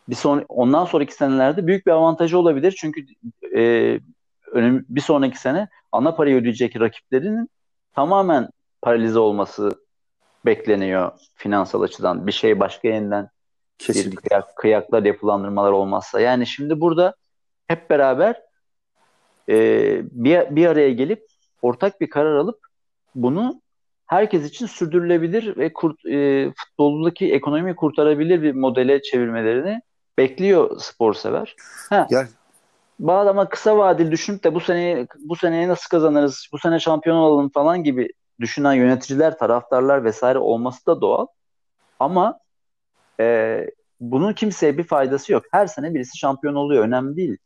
bir 0.09 0.15
son 0.15 0.45
ondan 0.49 0.85
sonraki 0.85 1.15
senelerde 1.15 1.67
büyük 1.67 1.87
bir 1.87 1.93
avantajı 1.93 2.39
olabilir. 2.39 2.77
Çünkü 2.81 3.07
e, 3.57 4.01
önüm, 4.53 4.87
bir 4.89 5.01
sonraki 5.01 5.41
sene 5.41 5.69
ana 5.93 6.15
parayı 6.15 6.37
ödeyecek 6.37 6.81
rakiplerinin 6.81 7.51
tamamen 7.95 8.49
paralize 8.83 9.19
olması 9.19 9.71
bekleniyor 10.47 11.13
finansal 11.35 11.83
açıdan. 11.83 12.27
Bir 12.27 12.33
şey 12.33 12.61
başka 12.61 12.89
yeniden 12.89 13.29
Kesinlikle. 13.79 14.13
bir 14.13 14.17
kıyak, 14.17 14.57
kıyaklar 14.57 15.03
yapılandırmalar 15.03 15.73
olmazsa. 15.73 16.21
Yani 16.21 16.47
şimdi 16.47 16.81
burada 16.81 17.15
hep 17.67 17.91
beraber 17.91 18.43
e, 19.49 19.57
bir, 20.13 20.57
bir 20.57 20.67
araya 20.67 20.91
gelip 20.91 21.27
ortak 21.63 22.01
bir 22.01 22.11
karar 22.11 22.37
alıp 22.37 22.59
bunu 23.15 23.61
herkes 24.07 24.45
için 24.45 24.67
sürdürülebilir 24.67 25.57
ve 25.57 25.73
kurt, 25.73 26.07
e, 26.07 26.53
futboldaki 26.57 27.33
ekonomiyi 27.35 27.77
kurtarabilir 27.77 28.43
bir 28.43 28.53
modele 28.53 29.03
çevirmelerini 29.03 29.81
bekliyor 30.19 30.81
spor 30.81 31.15
sever. 31.15 31.57
Ha. 31.89 32.07
Gel. 32.11 32.29
Bazı 33.01 33.31
ama 33.31 33.49
kısa 33.49 33.79
vadeli 33.79 34.11
düşünüp 34.11 34.45
de 34.45 34.55
bu 34.55 34.61
sene 34.61 35.07
bu 35.19 35.37
seneye 35.37 35.69
nasıl 35.69 35.89
kazanırız, 35.89 36.49
bu 36.53 36.59
sene 36.59 36.81
şampiyon 36.81 37.17
olalım 37.17 37.49
falan 37.49 37.85
gibi 37.85 38.09
düşünen 38.41 38.73
yöneticiler, 38.73 39.39
taraftarlar 39.39 40.05
vesaire 40.05 40.39
olması 40.39 40.87
da 40.87 41.01
doğal. 41.01 41.27
Ama 41.99 42.39
e, 43.21 43.67
bunun 44.01 44.33
kimseye 44.33 44.79
bir 44.79 44.85
faydası 44.85 45.33
yok. 45.33 45.45
Her 45.53 45.67
sene 45.67 45.95
birisi 45.95 46.19
şampiyon 46.19 46.55
oluyor. 46.55 46.85
Önemli 46.85 47.17
değil. 47.17 47.37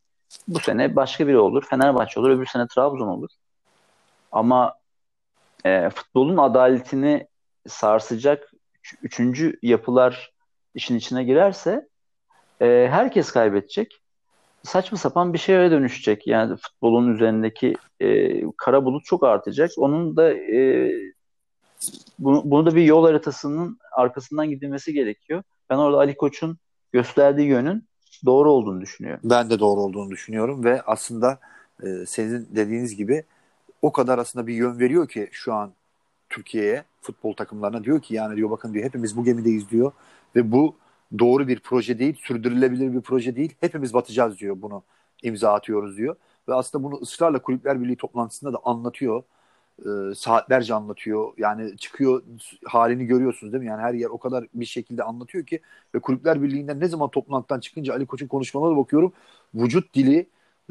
Bu 0.47 0.59
sene 0.59 0.95
başka 0.95 1.27
biri 1.27 1.37
olur. 1.37 1.63
Fenerbahçe 1.69 2.19
olur. 2.19 2.29
Öbür 2.29 2.45
sene 2.45 2.67
Trabzon 2.67 3.07
olur. 3.07 3.29
Ama 4.31 4.75
e, 5.65 5.89
futbolun 5.89 6.37
adaletini 6.37 7.27
sarsacak 7.67 8.51
üçüncü 9.01 9.59
yapılar 9.61 10.31
işin 10.73 10.95
içine 10.95 11.23
girerse 11.23 11.87
e, 12.61 12.87
herkes 12.91 13.31
kaybedecek. 13.31 14.01
Saçma 14.65 14.97
sapan 14.97 15.33
bir 15.33 15.37
şeye 15.37 15.71
dönüşecek. 15.71 16.27
Yani 16.27 16.57
futbolun 16.57 17.13
üzerindeki 17.13 17.75
e, 17.99 18.41
kara 18.57 18.85
bulut 18.85 19.05
çok 19.05 19.23
artacak. 19.23 19.71
Onun 19.77 20.15
da 20.15 20.33
e, 20.33 20.91
bunu, 22.19 22.41
bunu 22.45 22.65
da 22.65 22.75
bir 22.75 22.83
yol 22.83 23.05
haritasının 23.05 23.77
arkasından 23.91 24.49
gidilmesi 24.49 24.93
gerekiyor. 24.93 25.43
Ben 25.69 25.77
orada 25.77 25.97
Ali 25.97 26.17
Koç'un 26.17 26.57
gösterdiği 26.91 27.47
yönün 27.47 27.83
doğru 28.25 28.51
olduğunu 28.51 28.81
düşünüyorum. 28.81 29.19
Ben 29.23 29.49
de 29.49 29.59
doğru 29.59 29.79
olduğunu 29.79 30.09
düşünüyorum 30.09 30.63
ve 30.63 30.81
aslında 30.81 31.39
e, 31.83 32.05
sizin 32.05 32.47
dediğiniz 32.55 32.95
gibi 32.95 33.23
o 33.81 33.91
kadar 33.91 34.19
aslında 34.19 34.47
bir 34.47 34.53
yön 34.53 34.79
veriyor 34.79 35.07
ki 35.07 35.29
şu 35.31 35.53
an 35.53 35.71
Türkiye'ye 36.29 36.83
futbol 37.01 37.33
takımlarına 37.33 37.83
diyor 37.83 38.01
ki 38.01 38.15
yani 38.15 38.35
diyor 38.35 38.49
bakın 38.49 38.73
diyor 38.73 38.85
hepimiz 38.85 39.17
bu 39.17 39.23
gemideyiz 39.23 39.69
diyor 39.69 39.91
ve 40.35 40.51
bu 40.51 40.75
doğru 41.19 41.47
bir 41.47 41.59
proje 41.59 41.99
değil, 41.99 42.15
sürdürülebilir 42.21 42.93
bir 42.93 43.01
proje 43.01 43.35
değil. 43.35 43.55
Hepimiz 43.59 43.93
batacağız 43.93 44.39
diyor 44.39 44.61
bunu 44.61 44.83
imza 45.23 45.53
atıyoruz 45.53 45.97
diyor. 45.97 46.15
Ve 46.47 46.53
aslında 46.53 46.83
bunu 46.83 46.95
ısrarla 47.01 47.41
Kulüpler 47.41 47.81
Birliği 47.81 47.95
toplantısında 47.95 48.53
da 48.53 48.59
anlatıyor. 48.63 49.23
E, 49.79 50.15
saatlerce 50.15 50.73
anlatıyor. 50.73 51.33
Yani 51.37 51.77
çıkıyor 51.77 52.23
halini 52.65 53.05
görüyorsunuz 53.05 53.53
değil 53.53 53.63
mi? 53.63 53.69
Yani 53.69 53.81
her 53.81 53.93
yer 53.93 54.09
o 54.09 54.17
kadar 54.17 54.45
bir 54.53 54.65
şekilde 54.65 55.03
anlatıyor 55.03 55.45
ki 55.45 55.59
ve 55.95 55.99
Kulüpler 55.99 56.43
Birliği'nden 56.43 56.79
ne 56.79 56.87
zaman 56.87 57.09
toplantıdan 57.09 57.59
çıkınca 57.59 57.93
Ali 57.93 58.05
Koç'un 58.05 58.27
konuşmalarına 58.27 58.77
bakıyorum. 58.77 59.13
Vücut 59.55 59.93
dili, 59.93 60.27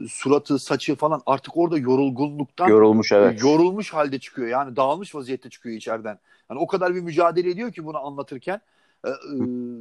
suratı, 0.08 0.58
saçı 0.58 0.96
falan 0.96 1.22
artık 1.26 1.56
orada 1.56 1.78
yorulgunluktan 1.78 2.68
yorulmuş 2.68 3.12
evet. 3.12 3.42
Yorulmuş 3.42 3.94
halde 3.94 4.18
çıkıyor. 4.18 4.48
Yani 4.48 4.76
dağılmış 4.76 5.14
vaziyette 5.14 5.50
çıkıyor 5.50 5.76
içeriden. 5.76 6.18
Yani 6.50 6.60
o 6.60 6.66
kadar 6.66 6.94
bir 6.94 7.00
mücadele 7.00 7.50
ediyor 7.50 7.72
ki 7.72 7.84
bunu 7.84 8.06
anlatırken. 8.06 8.60
Ee, 9.04 9.10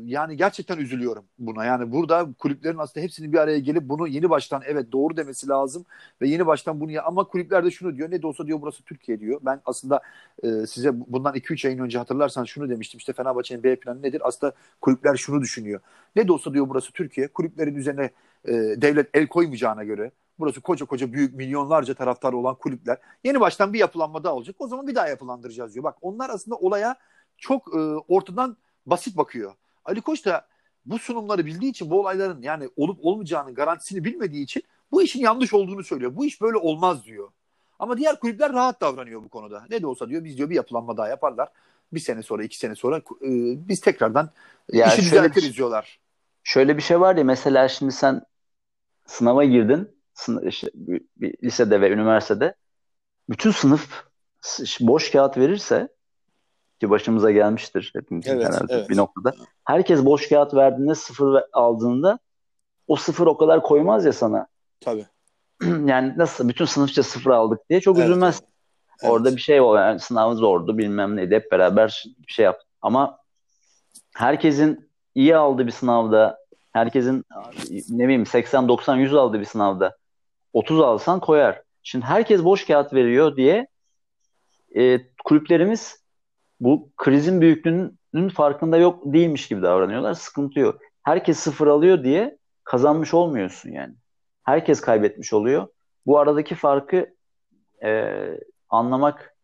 yani 0.06 0.38
gerçekten 0.38 0.78
üzülüyorum 0.78 1.26
buna. 1.40 1.66
Yani 1.66 1.92
burada 1.92 2.34
kulüplerin 2.40 2.78
aslında 2.78 3.04
hepsinin 3.04 3.34
bir 3.34 3.38
araya 3.38 3.60
gelip 3.60 3.84
bunu 3.90 4.08
yeni 4.08 4.30
baştan 4.30 4.62
evet 4.66 4.92
doğru 4.92 5.18
demesi 5.18 5.48
lazım 5.48 5.86
ve 6.22 6.28
yeni 6.28 6.48
baştan 6.48 6.80
bunu 6.80 6.92
ya 6.92 7.04
ama 7.04 7.24
kulüpler 7.28 7.66
de 7.66 7.72
şunu 7.72 7.96
diyor 7.96 8.12
ne 8.12 8.22
de 8.22 8.28
olsa 8.28 8.48
diyor 8.48 8.62
burası 8.62 8.84
Türkiye 8.84 9.20
diyor. 9.20 9.42
Ben 9.46 9.62
aslında 9.66 10.02
e, 10.44 10.48
size 10.68 10.92
bundan 11.08 11.36
2-3 11.36 11.68
ayın 11.68 11.80
önce 11.80 11.98
hatırlarsan 11.98 12.44
şunu 12.44 12.70
demiştim 12.70 12.98
işte 12.98 13.14
Fenerbahçe'nin 13.14 13.64
B 13.64 13.76
planı 13.76 14.02
nedir? 14.02 14.22
Aslında 14.26 14.54
kulüpler 14.82 15.16
şunu 15.16 15.42
düşünüyor. 15.42 15.80
Ne 16.16 16.28
de 16.28 16.32
olsa 16.32 16.54
diyor 16.54 16.70
burası 16.70 16.92
Türkiye. 16.94 17.28
Kulüplerin 17.28 17.76
üzerine 17.76 18.10
e, 18.46 18.52
devlet 18.54 19.10
el 19.14 19.28
koymayacağına 19.28 19.84
göre 19.84 20.12
burası 20.40 20.62
koca 20.62 20.86
koca 20.86 21.14
büyük 21.14 21.36
milyonlarca 21.36 21.94
taraftarı 21.94 22.38
olan 22.38 22.56
kulüpler. 22.56 22.98
Yeni 23.24 23.40
baştan 23.40 23.74
bir 23.74 23.80
yapılanma 23.80 24.24
daha 24.24 24.34
olacak. 24.34 24.56
O 24.60 24.68
zaman 24.68 24.88
bir 24.88 24.96
daha 24.96 25.08
yapılandıracağız 25.08 25.74
diyor. 25.74 25.84
Bak 25.84 25.96
onlar 26.02 26.30
aslında 26.30 26.58
olaya 26.58 26.96
çok 27.38 27.76
e, 27.76 27.80
ortadan 28.08 28.58
basit 28.86 29.18
bakıyor. 29.18 29.54
Ali 29.86 30.02
Koç 30.02 30.26
da 30.26 30.48
bu 30.86 31.00
sunumları 31.00 31.46
bildiği 31.46 31.70
için 31.70 31.90
bu 31.90 32.00
olayların 32.00 32.42
yani 32.42 32.70
olup 32.76 33.00
olmayacağının 33.02 33.56
garantisini 33.56 34.04
bilmediği 34.04 34.44
için 34.44 34.64
bu 34.92 35.04
işin 35.04 35.20
yanlış 35.20 35.54
olduğunu 35.54 35.84
söylüyor. 35.84 36.16
Bu 36.16 36.26
iş 36.26 36.42
böyle 36.42 36.58
olmaz 36.58 37.06
diyor. 37.06 37.32
Ama 37.80 37.98
diğer 37.98 38.20
kulüpler 38.20 38.54
rahat 38.54 38.82
davranıyor 38.82 39.24
bu 39.24 39.30
konuda. 39.30 39.66
Ne 39.70 39.82
de 39.82 39.88
olsa 39.88 40.10
diyor 40.10 40.24
biz 40.24 40.38
diyor 40.38 40.50
bir 40.50 40.56
yapılanma 40.56 40.98
daha 40.98 41.08
yaparlar. 41.08 41.50
Bir 41.94 42.00
sene 42.00 42.24
sonra 42.24 42.44
iki 42.44 42.58
sene 42.58 42.76
sonra 42.76 42.98
e, 42.98 43.30
biz 43.68 43.82
tekrardan 43.82 44.30
ya 44.72 44.88
işi 44.88 45.02
düzeltiriz 45.02 45.58
diyorlar. 45.58 46.00
Şöyle 46.44 46.78
bir 46.78 46.82
şey 46.82 47.00
var 47.00 47.16
ya 47.16 47.24
mesela 47.24 47.68
şimdi 47.68 47.92
sen 47.92 48.22
sınava 49.06 49.44
girdin. 49.44 49.90
Sın 50.14 50.48
işte, 50.48 50.70
bir, 50.74 51.02
bir 51.18 51.36
lisede 51.44 51.82
ve 51.82 51.90
üniversitede 51.90 52.56
bütün 53.30 53.52
sınıf 53.52 54.04
boş 54.80 55.12
kağıt 55.12 55.38
verirse 55.38 55.88
ki 56.84 56.90
başımıza 56.90 57.32
gelmiştir 57.32 57.92
hepimizin 57.96 58.32
evet, 58.32 58.46
herhalde 58.46 58.74
evet. 58.74 58.90
bir 58.90 58.98
noktada. 58.98 59.34
Herkes 59.64 60.06
boş 60.06 60.30
kağıt 60.30 60.54
verdiğinde 60.54 60.96
sıfır 60.96 61.44
aldığında 61.54 62.20
o 62.88 62.96
sıfır 62.96 63.28
o 63.28 63.38
kadar 63.38 63.64
koymaz 63.64 64.06
ya 64.06 64.14
sana. 64.14 64.48
Tabii. 64.80 65.06
yani 65.64 66.14
nasıl 66.18 66.50
bütün 66.50 66.66
sınıfça 66.66 67.04
sıfır 67.04 67.32
aldık 67.32 67.70
diye 67.70 67.82
çok 67.82 67.98
evet, 67.98 68.10
üzülmez. 68.10 68.42
Evet. 69.04 69.14
Orada 69.14 69.36
bir 69.36 69.42
şey 69.42 69.62
o 69.62 69.76
yani 69.76 70.00
sınav 70.00 70.36
zordu 70.36 70.78
bilmem 70.78 71.16
neydi 71.16 71.36
hep 71.36 71.52
beraber 71.52 72.04
bir 72.28 72.34
şey 72.34 72.46
yaptık. 72.46 72.68
Ama 72.82 73.18
herkesin 74.16 74.90
iyi 75.16 75.36
aldığı 75.36 75.68
bir 75.68 75.72
sınavda 75.72 76.38
herkesin 76.74 77.26
ne 77.90 78.04
bileyim 78.04 78.26
80 78.26 78.68
90 78.68 78.96
100 78.96 79.14
aldığı 79.14 79.40
bir 79.40 79.46
sınavda 79.46 79.98
30 80.54 80.80
alsan 80.80 81.20
koyar. 81.20 81.62
Şimdi 81.84 82.06
herkes 82.06 82.44
boş 82.44 82.68
kağıt 82.68 82.94
veriyor 82.94 83.36
diye 83.36 83.68
e, 84.76 85.00
kulüplerimiz 85.26 86.03
bu 86.60 86.92
krizin 86.98 87.42
büyüklüğünün 87.42 88.30
farkında 88.36 88.78
yok 88.78 89.02
değilmiş 89.06 89.48
gibi 89.48 89.62
davranıyorlar. 89.62 90.14
Sıkıntı 90.14 90.60
yok. 90.60 90.82
Herkes 91.04 91.40
sıfır 91.40 91.68
alıyor 91.68 92.04
diye 92.04 92.38
kazanmış 92.64 93.14
olmuyorsun 93.14 93.70
yani. 93.70 93.96
Herkes 94.44 94.82
kaybetmiş 94.82 95.34
oluyor. 95.34 95.68
Bu 96.06 96.20
aradaki 96.20 96.56
farkı 96.56 97.16
e, 97.84 98.12
anlamak 98.70 99.36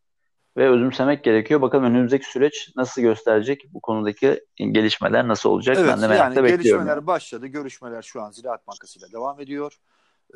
ve 0.57 0.69
özümsemek 0.69 1.23
gerekiyor. 1.23 1.61
Bakalım 1.61 1.85
önümüzdeki 1.85 2.25
süreç 2.25 2.71
nasıl 2.75 3.01
gösterecek? 3.01 3.61
Bu 3.73 3.79
konudaki 3.81 4.45
gelişmeler 4.57 5.27
nasıl 5.27 5.49
olacak? 5.49 5.77
Evet, 5.79 5.89
ben 5.89 6.01
de 6.01 6.07
merakla 6.07 6.23
yani 6.23 6.35
bekliyorum. 6.35 6.85
Gelişmeler 6.85 7.07
başladı. 7.07 7.47
Görüşmeler 7.47 8.01
şu 8.01 8.21
an 8.21 8.31
Ziraat 8.31 8.67
Bankası 8.67 8.99
ile 8.99 9.11
devam 9.11 9.41
ediyor. 9.41 9.77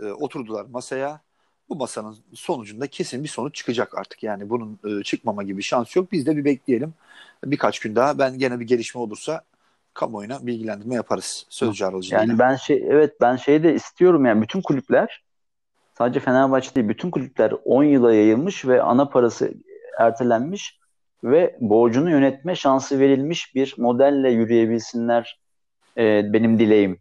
E, 0.01 0.11
oturdular 0.11 0.65
masaya 0.65 1.21
bu 1.69 1.75
masanın 1.75 2.17
sonucunda 2.33 2.87
kesin 2.87 3.23
bir 3.23 3.29
sonuç 3.29 3.55
çıkacak 3.55 3.97
artık. 3.97 4.23
Yani 4.23 4.49
bunun 4.49 4.79
e, 4.85 5.03
çıkmama 5.03 5.43
gibi 5.43 5.63
şans 5.63 5.95
yok. 5.95 6.11
Biz 6.11 6.25
de 6.25 6.37
bir 6.37 6.45
bekleyelim. 6.45 6.93
Birkaç 7.45 7.79
gün 7.79 7.95
daha 7.95 8.17
ben 8.19 8.37
gene 8.37 8.59
bir 8.59 8.67
gelişme 8.67 9.01
olursa 9.01 9.41
kamuoyuna 9.93 10.47
bilgilendirme 10.47 10.95
yaparız 10.95 11.45
sözcü 11.49 11.85
aracılığıyla. 11.85 12.25
Yani 12.25 12.39
ben 12.39 12.55
şey 12.55 12.83
evet 12.87 13.21
ben 13.21 13.35
şey 13.35 13.63
de 13.63 13.75
istiyorum 13.75 14.25
yani 14.25 14.41
bütün 14.41 14.61
kulüpler 14.61 15.23
sadece 15.97 16.19
Fenerbahçe 16.19 16.75
değil 16.75 16.89
bütün 16.89 17.11
kulüpler 17.11 17.53
10 17.65 17.83
yıla 17.83 18.13
yayılmış 18.13 18.65
ve 18.65 18.81
ana 18.81 19.09
parası 19.09 19.53
ertelenmiş 19.99 20.79
ve 21.23 21.57
borcunu 21.61 22.09
yönetme 22.09 22.55
şansı 22.55 22.99
verilmiş 22.99 23.55
bir 23.55 23.75
modelle 23.77 24.31
yürüyebilsinler 24.31 25.39
e, 25.97 26.33
benim 26.33 26.59
dileğim. 26.59 26.99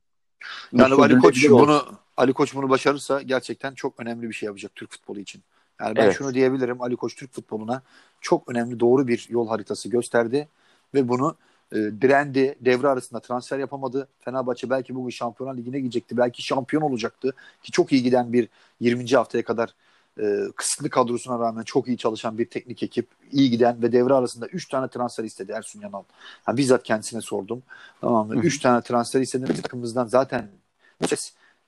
Yani 0.73 0.95
Ali 0.95 1.19
Koç 1.19 1.51
bunu 1.51 1.83
Ali 2.17 2.33
Koç 2.33 2.55
bunu 2.55 2.69
başarırsa 2.69 3.23
gerçekten 3.23 3.75
çok 3.75 4.01
önemli 4.01 4.29
bir 4.29 4.35
şey 4.35 4.47
yapacak 4.47 4.75
Türk 4.75 4.91
futbolu 4.91 5.21
için. 5.21 5.43
Yani 5.81 5.97
ben 5.97 6.05
evet. 6.05 6.17
şunu 6.19 6.35
diyebilirim 6.35 6.83
Ali 6.83 6.97
Koç 6.97 7.17
Türk 7.17 7.33
futboluna 7.33 7.83
çok 8.21 8.51
önemli 8.51 8.81
doğru 8.81 9.09
bir 9.09 9.27
yol 9.31 9.49
haritası 9.49 9.89
gösterdi 9.89 10.49
ve 10.95 11.09
bunu 11.09 11.37
e, 11.73 11.77
direndi. 11.77 12.55
Devre 12.61 12.89
arasında 12.89 13.21
transfer 13.21 13.59
yapamadı. 13.59 14.09
Fenerbahçe 14.21 14.71
belki 14.71 14.95
bugün 14.95 15.11
Şampiyonlar 15.11 15.57
Ligi'ne 15.57 15.81
gidecekti. 15.81 16.17
Belki 16.17 16.43
şampiyon 16.43 16.83
olacaktı. 16.83 17.35
Ki 17.63 17.73
çok 17.73 17.93
iyi 17.93 18.03
giden 18.03 18.33
bir 18.33 18.49
20. 18.81 19.11
haftaya 19.11 19.45
kadar 19.45 19.75
e, 20.21 20.25
kısıtlı 20.57 20.91
kadrosuna 20.91 21.39
rağmen 21.39 21.63
çok 21.63 21.89
iyi 21.89 21.97
çalışan 21.97 22.39
bir 22.39 22.51
teknik 22.51 22.83
ekip. 22.83 23.07
iyi 23.33 23.51
giden 23.51 23.83
ve 23.83 23.93
devre 23.93 24.15
arasında 24.15 24.47
3 24.47 24.69
tane 24.69 24.89
transfer 24.89 25.25
istedi 25.25 25.53
Ersun 25.53 25.81
Yanal. 25.81 26.03
Yani 26.49 26.57
bizzat 26.57 26.83
kendisine 26.83 27.21
sordum. 27.21 27.63
Tamam 28.01 28.29
mı? 28.29 28.37
3 28.37 28.61
tane 28.61 28.83
transfer 28.83 29.21
istedi. 29.21 29.63
Takımımızdan 29.63 30.07
zaten 30.07 30.49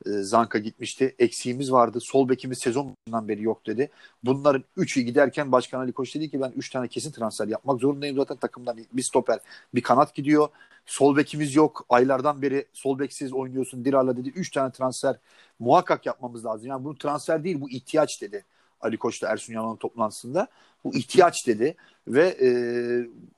e, 0.06 0.10
Zanka 0.10 0.58
gitmişti. 0.58 1.14
Eksiğimiz 1.18 1.72
vardı. 1.72 1.98
Sol 2.00 2.28
bekimiz 2.28 2.58
sezondan 2.58 3.28
beri 3.28 3.42
yok 3.42 3.66
dedi. 3.66 3.90
Bunların 4.22 4.64
üçü 4.76 5.00
giderken 5.00 5.52
Başkan 5.52 5.80
Ali 5.80 5.92
Koç 5.92 6.14
dedi 6.14 6.30
ki 6.30 6.40
ben 6.40 6.52
üç 6.56 6.70
tane 6.70 6.88
kesin 6.88 7.12
transfer 7.12 7.48
yapmak 7.48 7.80
zorundayım 7.80 8.16
zaten 8.16 8.36
takımdan 8.36 8.78
bir 8.92 9.02
stoper 9.02 9.38
bir 9.74 9.82
kanat 9.82 10.14
gidiyor. 10.14 10.48
Sol 10.86 11.16
bekimiz 11.16 11.54
yok. 11.54 11.86
Aylardan 11.88 12.42
beri 12.42 12.66
sol 12.72 12.98
beksiz 12.98 13.32
oynuyorsun 13.32 13.84
Dirar'la 13.84 14.16
dedi. 14.16 14.28
Üç 14.28 14.50
tane 14.50 14.72
transfer 14.72 15.16
muhakkak 15.58 16.06
yapmamız 16.06 16.44
lazım. 16.44 16.66
Yani 16.66 16.84
bu 16.84 16.98
transfer 16.98 17.44
değil 17.44 17.60
bu 17.60 17.70
ihtiyaç 17.70 18.22
dedi. 18.22 18.44
Ali 18.80 18.96
Koç 18.96 19.22
da 19.22 19.28
Ersun 19.28 19.52
Yanal'ın 19.52 19.76
toplantısında. 19.76 20.48
Bu 20.84 20.94
ihtiyaç 20.94 21.46
dedi 21.46 21.76
ve 22.08 22.28
e, 22.28 22.48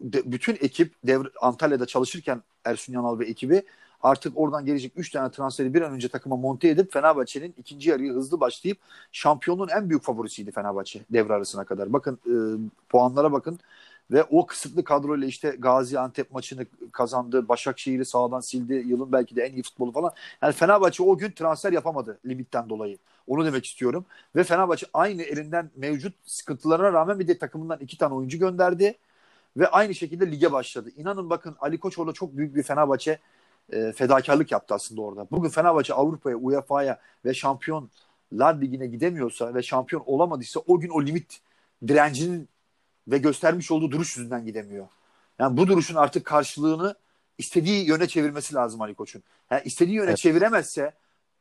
de, 0.00 0.32
bütün 0.32 0.54
ekip 0.54 0.94
devre, 1.04 1.28
Antalya'da 1.40 1.86
çalışırken 1.86 2.42
Ersun 2.64 2.92
Yanal 2.92 3.18
ve 3.18 3.26
ekibi 3.26 3.62
artık 4.06 4.38
oradan 4.38 4.66
gelecek 4.66 4.92
3 4.96 5.10
tane 5.10 5.30
transferi 5.30 5.74
bir 5.74 5.82
an 5.82 5.92
önce 5.92 6.08
takıma 6.08 6.36
monte 6.36 6.68
edip 6.68 6.92
Fenerbahçe'nin 6.92 7.54
ikinci 7.58 7.90
yarıyı 7.90 8.12
hızlı 8.12 8.40
başlayıp 8.40 8.78
şampiyonluğun 9.12 9.68
en 9.68 9.88
büyük 9.90 10.02
favorisiydi 10.02 10.50
Fenerbahçe 10.50 11.00
devre 11.10 11.32
arasına 11.32 11.64
kadar. 11.64 11.92
Bakın 11.92 12.18
e, 12.26 12.34
puanlara 12.88 13.32
bakın 13.32 13.58
ve 14.10 14.24
o 14.24 14.46
kısıtlı 14.46 14.84
kadroyla 14.84 15.26
işte 15.26 15.56
Gaziantep 15.58 16.32
maçını 16.32 16.66
kazandı. 16.92 17.48
Başakşehir'i 17.48 18.04
sağdan 18.04 18.40
sildi. 18.40 18.74
Yılın 18.74 19.12
belki 19.12 19.36
de 19.36 19.42
en 19.42 19.52
iyi 19.52 19.62
futbolu 19.62 19.92
falan. 19.92 20.12
Yani 20.42 20.52
Fenerbahçe 20.52 21.02
o 21.02 21.18
gün 21.18 21.30
transfer 21.30 21.72
yapamadı 21.72 22.18
limitten 22.26 22.68
dolayı. 22.68 22.98
Onu 23.26 23.44
demek 23.44 23.66
istiyorum. 23.66 24.04
Ve 24.36 24.44
Fenerbahçe 24.44 24.86
aynı 24.94 25.22
elinden 25.22 25.70
mevcut 25.76 26.14
sıkıntılarına 26.24 26.92
rağmen 26.92 27.18
bir 27.18 27.28
de 27.28 27.38
takımından 27.38 27.78
iki 27.80 27.98
tane 27.98 28.14
oyuncu 28.14 28.38
gönderdi. 28.38 28.94
Ve 29.56 29.68
aynı 29.68 29.94
şekilde 29.94 30.30
lige 30.30 30.52
başladı. 30.52 30.90
İnanın 30.96 31.30
bakın 31.30 31.56
Ali 31.60 31.78
Koç 31.78 31.98
orada 31.98 32.12
çok 32.12 32.36
büyük 32.36 32.56
bir 32.56 32.62
Fenerbahçe 32.62 33.18
e, 33.72 33.92
fedakarlık 33.92 34.52
yaptı 34.52 34.74
aslında 34.74 35.02
orada. 35.02 35.26
Bugün 35.30 35.48
Fenerbahçe 35.48 35.94
Avrupa'ya, 35.94 36.36
UEFA'ya 36.36 37.00
ve 37.24 37.34
Şampiyonlar 37.34 38.60
Ligi'ne 38.60 38.86
gidemiyorsa 38.86 39.54
ve 39.54 39.62
şampiyon 39.62 40.02
olamadıysa 40.06 40.60
o 40.66 40.80
gün 40.80 40.88
o 40.88 41.02
limit 41.02 41.40
direncinin 41.88 42.48
ve 43.08 43.18
göstermiş 43.18 43.70
olduğu 43.70 43.90
duruş 43.90 44.16
yüzünden 44.16 44.44
gidemiyor. 44.44 44.86
Yani 45.38 45.56
bu 45.56 45.66
duruşun 45.66 45.94
artık 45.94 46.24
karşılığını 46.24 46.94
istediği 47.38 47.86
yöne 47.86 48.08
çevirmesi 48.08 48.54
lazım 48.54 48.82
Ali 48.82 48.94
Koç'un. 48.94 49.22
Yani 49.50 49.62
istediği 49.64 49.96
yöne 49.96 50.08
evet. 50.08 50.18
çeviremezse 50.18 50.92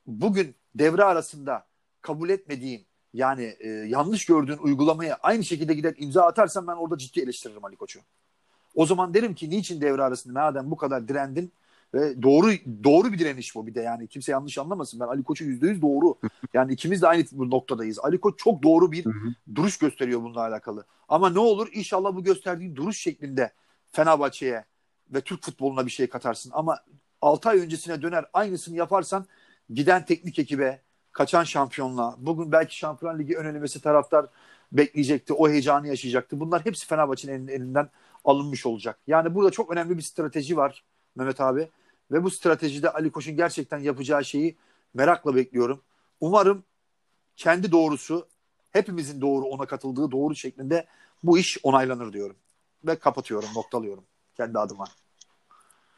bugün 0.08 0.56
devre 0.76 1.04
arasında 1.04 1.66
kabul 2.02 2.30
etmediğin 2.30 2.86
yani 3.14 3.56
e, 3.60 3.70
yanlış 3.70 4.26
gördüğün 4.26 4.58
uygulamaya 4.58 5.18
aynı 5.24 5.44
şekilde 5.44 5.74
gider 5.74 5.94
imza 5.98 6.26
atarsan 6.26 6.68
ben 6.68 6.74
orada 6.74 6.98
ciddi 6.98 7.22
eleştiririm 7.22 7.66
Ali 7.66 7.76
Koç'u. 7.76 8.00
O 8.76 8.86
zaman 8.86 9.14
derim 9.14 9.36
ki 9.36 9.50
niçin 9.50 9.82
devre 9.82 10.04
arasında 10.04 10.40
madem 10.40 10.72
bu 10.72 10.78
kadar 10.78 11.08
direndin 11.08 11.52
ve 11.96 12.24
doğru 12.24 12.52
doğru 12.84 13.14
bir 13.14 13.20
direniş 13.20 13.56
bu 13.56 13.68
bir 13.68 13.76
de 13.76 13.82
yani 13.82 14.08
kimse 14.08 14.32
yanlış 14.32 14.58
anlamasın. 14.58 15.00
Ben 15.00 15.06
Ali 15.06 15.24
Koç'u 15.24 15.44
yüzde 15.44 15.68
yüz 15.68 15.82
doğru. 15.82 16.16
Yani 16.54 16.74
ikimiz 16.74 17.02
de 17.02 17.08
aynı 17.08 17.26
noktadayız. 17.34 18.00
Ali 18.00 18.18
Koç 18.18 18.40
çok 18.40 18.64
doğru 18.64 18.92
bir 18.92 19.06
duruş 19.56 19.78
gösteriyor 19.78 20.24
bununla 20.24 20.42
alakalı. 20.42 20.86
Ama 21.08 21.30
ne 21.30 21.40
olur 21.40 21.70
inşallah 21.74 22.16
bu 22.16 22.24
gösterdiğin 22.24 22.76
duruş 22.76 22.98
şeklinde 22.98 23.54
Fenerbahçe'ye 23.92 24.66
ve 25.14 25.22
Türk 25.22 25.44
futboluna 25.44 25.86
bir 25.86 25.92
şey 25.92 26.08
katarsın. 26.08 26.52
Ama 26.54 26.78
6 27.22 27.50
ay 27.50 27.60
öncesine 27.60 28.02
döner 28.02 28.26
aynısını 28.34 28.78
yaparsan 28.78 29.26
giden 29.70 30.06
teknik 30.06 30.40
ekibe, 30.40 30.82
kaçan 31.12 31.44
şampiyonla, 31.44 32.16
bugün 32.18 32.52
belki 32.52 32.78
Şampiyonlar 32.78 33.20
Ligi 33.20 33.38
ön 33.38 33.66
taraftar 33.84 34.26
bekleyecekti, 34.72 35.34
o 35.34 35.50
heyecanı 35.50 35.88
yaşayacaktı. 35.88 36.40
Bunlar 36.40 36.66
hepsi 36.66 36.88
Fenerbahçe'nin 36.88 37.48
elinden 37.48 37.90
alınmış 38.26 38.66
olacak. 38.66 39.00
Yani 39.08 39.36
burada 39.36 39.52
çok 39.52 39.72
önemli 39.72 39.98
bir 39.98 40.02
strateji 40.02 40.58
var 40.58 40.84
Mehmet 41.16 41.42
abi. 41.42 41.70
Ve 42.12 42.24
bu 42.24 42.32
stratejide 42.32 42.90
Ali 42.90 43.12
Koç'un 43.12 43.36
gerçekten 43.36 43.80
yapacağı 43.80 44.26
şeyi 44.26 44.56
merakla 44.94 45.36
bekliyorum. 45.36 45.82
Umarım 46.20 46.64
kendi 47.36 47.72
doğrusu, 47.72 48.28
hepimizin 48.72 49.22
doğru 49.22 49.46
ona 49.46 49.66
katıldığı 49.66 50.12
doğru 50.12 50.36
şeklinde 50.36 50.86
bu 51.24 51.38
iş 51.38 51.58
onaylanır 51.64 52.14
diyorum. 52.14 52.36
Ve 52.88 52.96
kapatıyorum, 52.96 53.50
noktalıyorum 53.56 54.04
kendi 54.38 54.60
adıma. 54.60 54.86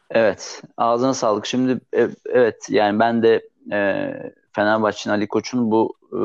Evet, 0.09 0.61
ağzına 0.77 1.13
sağlık. 1.13 1.45
Şimdi 1.45 1.79
e, 1.97 2.09
evet 2.25 2.67
yani 2.69 2.99
ben 2.99 3.23
de 3.23 3.49
e, 3.71 4.13
Fenerbahçe'nin 4.51 5.13
Ali 5.13 5.27
Koç'un 5.27 5.71
bu 5.71 5.93
e, 6.11 6.19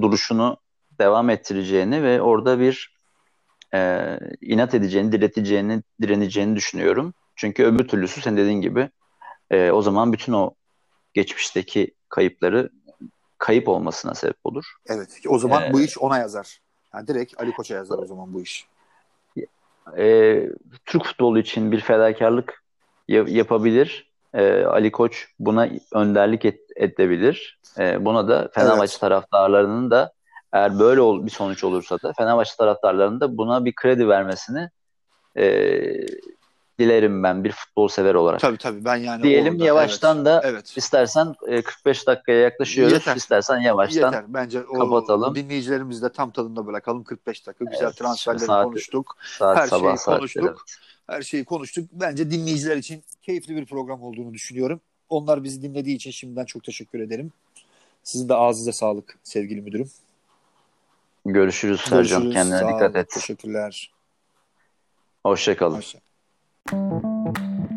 duruşunu 0.00 0.56
devam 0.98 1.30
ettireceğini 1.30 2.02
ve 2.02 2.22
orada 2.22 2.60
bir 2.60 2.96
e, 3.74 4.18
inat 4.40 4.74
edeceğini, 4.74 5.12
direteceğini, 5.12 5.82
direneceğini 6.02 6.56
düşünüyorum. 6.56 7.14
Çünkü 7.36 7.64
öbür 7.64 7.88
türlüsü 7.88 8.20
sen 8.20 8.36
dediğin 8.36 8.60
gibi 8.60 8.90
e, 9.50 9.70
o 9.70 9.82
zaman 9.82 10.12
bütün 10.12 10.32
o 10.32 10.54
geçmişteki 11.14 11.94
kayıpları 12.08 12.70
kayıp 13.38 13.68
olmasına 13.68 14.14
sebep 14.14 14.36
olur. 14.44 14.74
Evet. 14.86 15.20
O 15.28 15.38
zaman 15.38 15.62
ee, 15.62 15.72
bu 15.72 15.80
iş 15.80 15.98
ona 15.98 16.18
yazar. 16.18 16.60
Yani 16.94 17.06
direkt 17.06 17.40
Ali 17.40 17.52
Koç'a 17.52 17.74
yazar 17.74 17.98
o 17.98 18.06
zaman 18.06 18.34
bu 18.34 18.40
iş. 18.40 18.66
E, 19.98 20.48
Türk 20.84 21.04
futbolu 21.04 21.38
için 21.38 21.72
bir 21.72 21.80
fedakarlık 21.80 22.62
yapabilir. 23.08 24.10
E, 24.34 24.64
Ali 24.64 24.92
Koç 24.92 25.28
buna 25.38 25.68
önderlik 25.92 26.44
et, 26.44 26.60
edebilir. 26.76 27.60
E, 27.78 28.04
buna 28.04 28.28
da 28.28 28.50
Fenerbahçe 28.54 28.92
evet. 28.92 29.00
taraftarlarının 29.00 29.90
da 29.90 30.12
eğer 30.52 30.78
böyle 30.78 31.00
ol, 31.00 31.26
bir 31.26 31.30
sonuç 31.30 31.64
olursa 31.64 31.98
da 32.02 32.12
Fenerbahçe 32.12 32.56
taraftarlarının 32.58 33.20
da 33.20 33.36
buna 33.36 33.64
bir 33.64 33.74
kredi 33.74 34.08
vermesini 34.08 34.70
e, 35.36 35.46
dilerim 36.78 37.22
ben 37.22 37.44
bir 37.44 37.52
futbol 37.52 37.88
sever 37.88 38.14
olarak. 38.14 38.40
Tabii 38.40 38.58
tabii 38.58 38.84
ben 38.84 38.96
yani 38.96 39.22
Diyelim 39.22 39.54
orada, 39.54 39.64
yavaştan 39.64 40.16
evet, 40.16 40.26
da 40.26 40.42
evet. 40.44 40.76
istersen 40.76 41.34
45 41.64 42.02
e, 42.02 42.06
dakikaya 42.06 42.40
yaklaşıyoruz. 42.40 42.92
Yeter. 42.92 43.16
İstersen 43.16 43.58
yavaştan 43.58 44.12
Yeter. 44.12 44.24
Bence 44.28 44.64
o 44.64 44.78
kapatalım. 44.78 45.34
Dinleyicilerimizi 45.34 46.02
de 46.02 46.12
tam 46.12 46.30
tadında 46.30 46.66
bırakalım 46.66 47.04
45 47.04 47.46
dakika. 47.46 47.64
Güzel 47.64 47.84
evet, 47.84 47.96
transferleri 47.96 48.46
saat, 48.46 48.64
konuştuk. 48.64 49.16
Saat, 49.38 49.56
Her 49.56 49.66
sabah 49.66 49.96
şeyi 49.96 50.16
konuştuk. 50.16 50.44
Evet. 50.44 50.58
Her 51.06 51.22
şeyi 51.22 51.44
konuştuk. 51.44 51.88
Bence 51.92 52.30
dinleyiciler 52.30 52.76
için 52.76 53.04
keyifli 53.22 53.56
bir 53.56 53.66
program 53.66 54.02
olduğunu 54.02 54.34
düşünüyorum. 54.34 54.80
Onlar 55.08 55.44
bizi 55.44 55.62
dinlediği 55.62 55.96
için 55.96 56.10
şimdiden 56.10 56.44
çok 56.44 56.64
teşekkür 56.64 57.00
ederim. 57.00 57.32
Sizin 58.02 58.28
de 58.28 58.34
ağzınıza 58.34 58.72
sağlık 58.72 59.18
sevgili 59.22 59.60
müdürüm. 59.60 59.90
Görüşürüz 61.26 61.80
Sercan. 61.80 62.30
Kendine 62.30 62.60
dikkat 62.60 62.96
et. 62.96 63.10
Teşekkürler. 63.10 63.92
Hoşçakalın. 65.22 65.76
Hoşça. 65.76 66.05
Thank 66.68 67.70
you. 67.70 67.75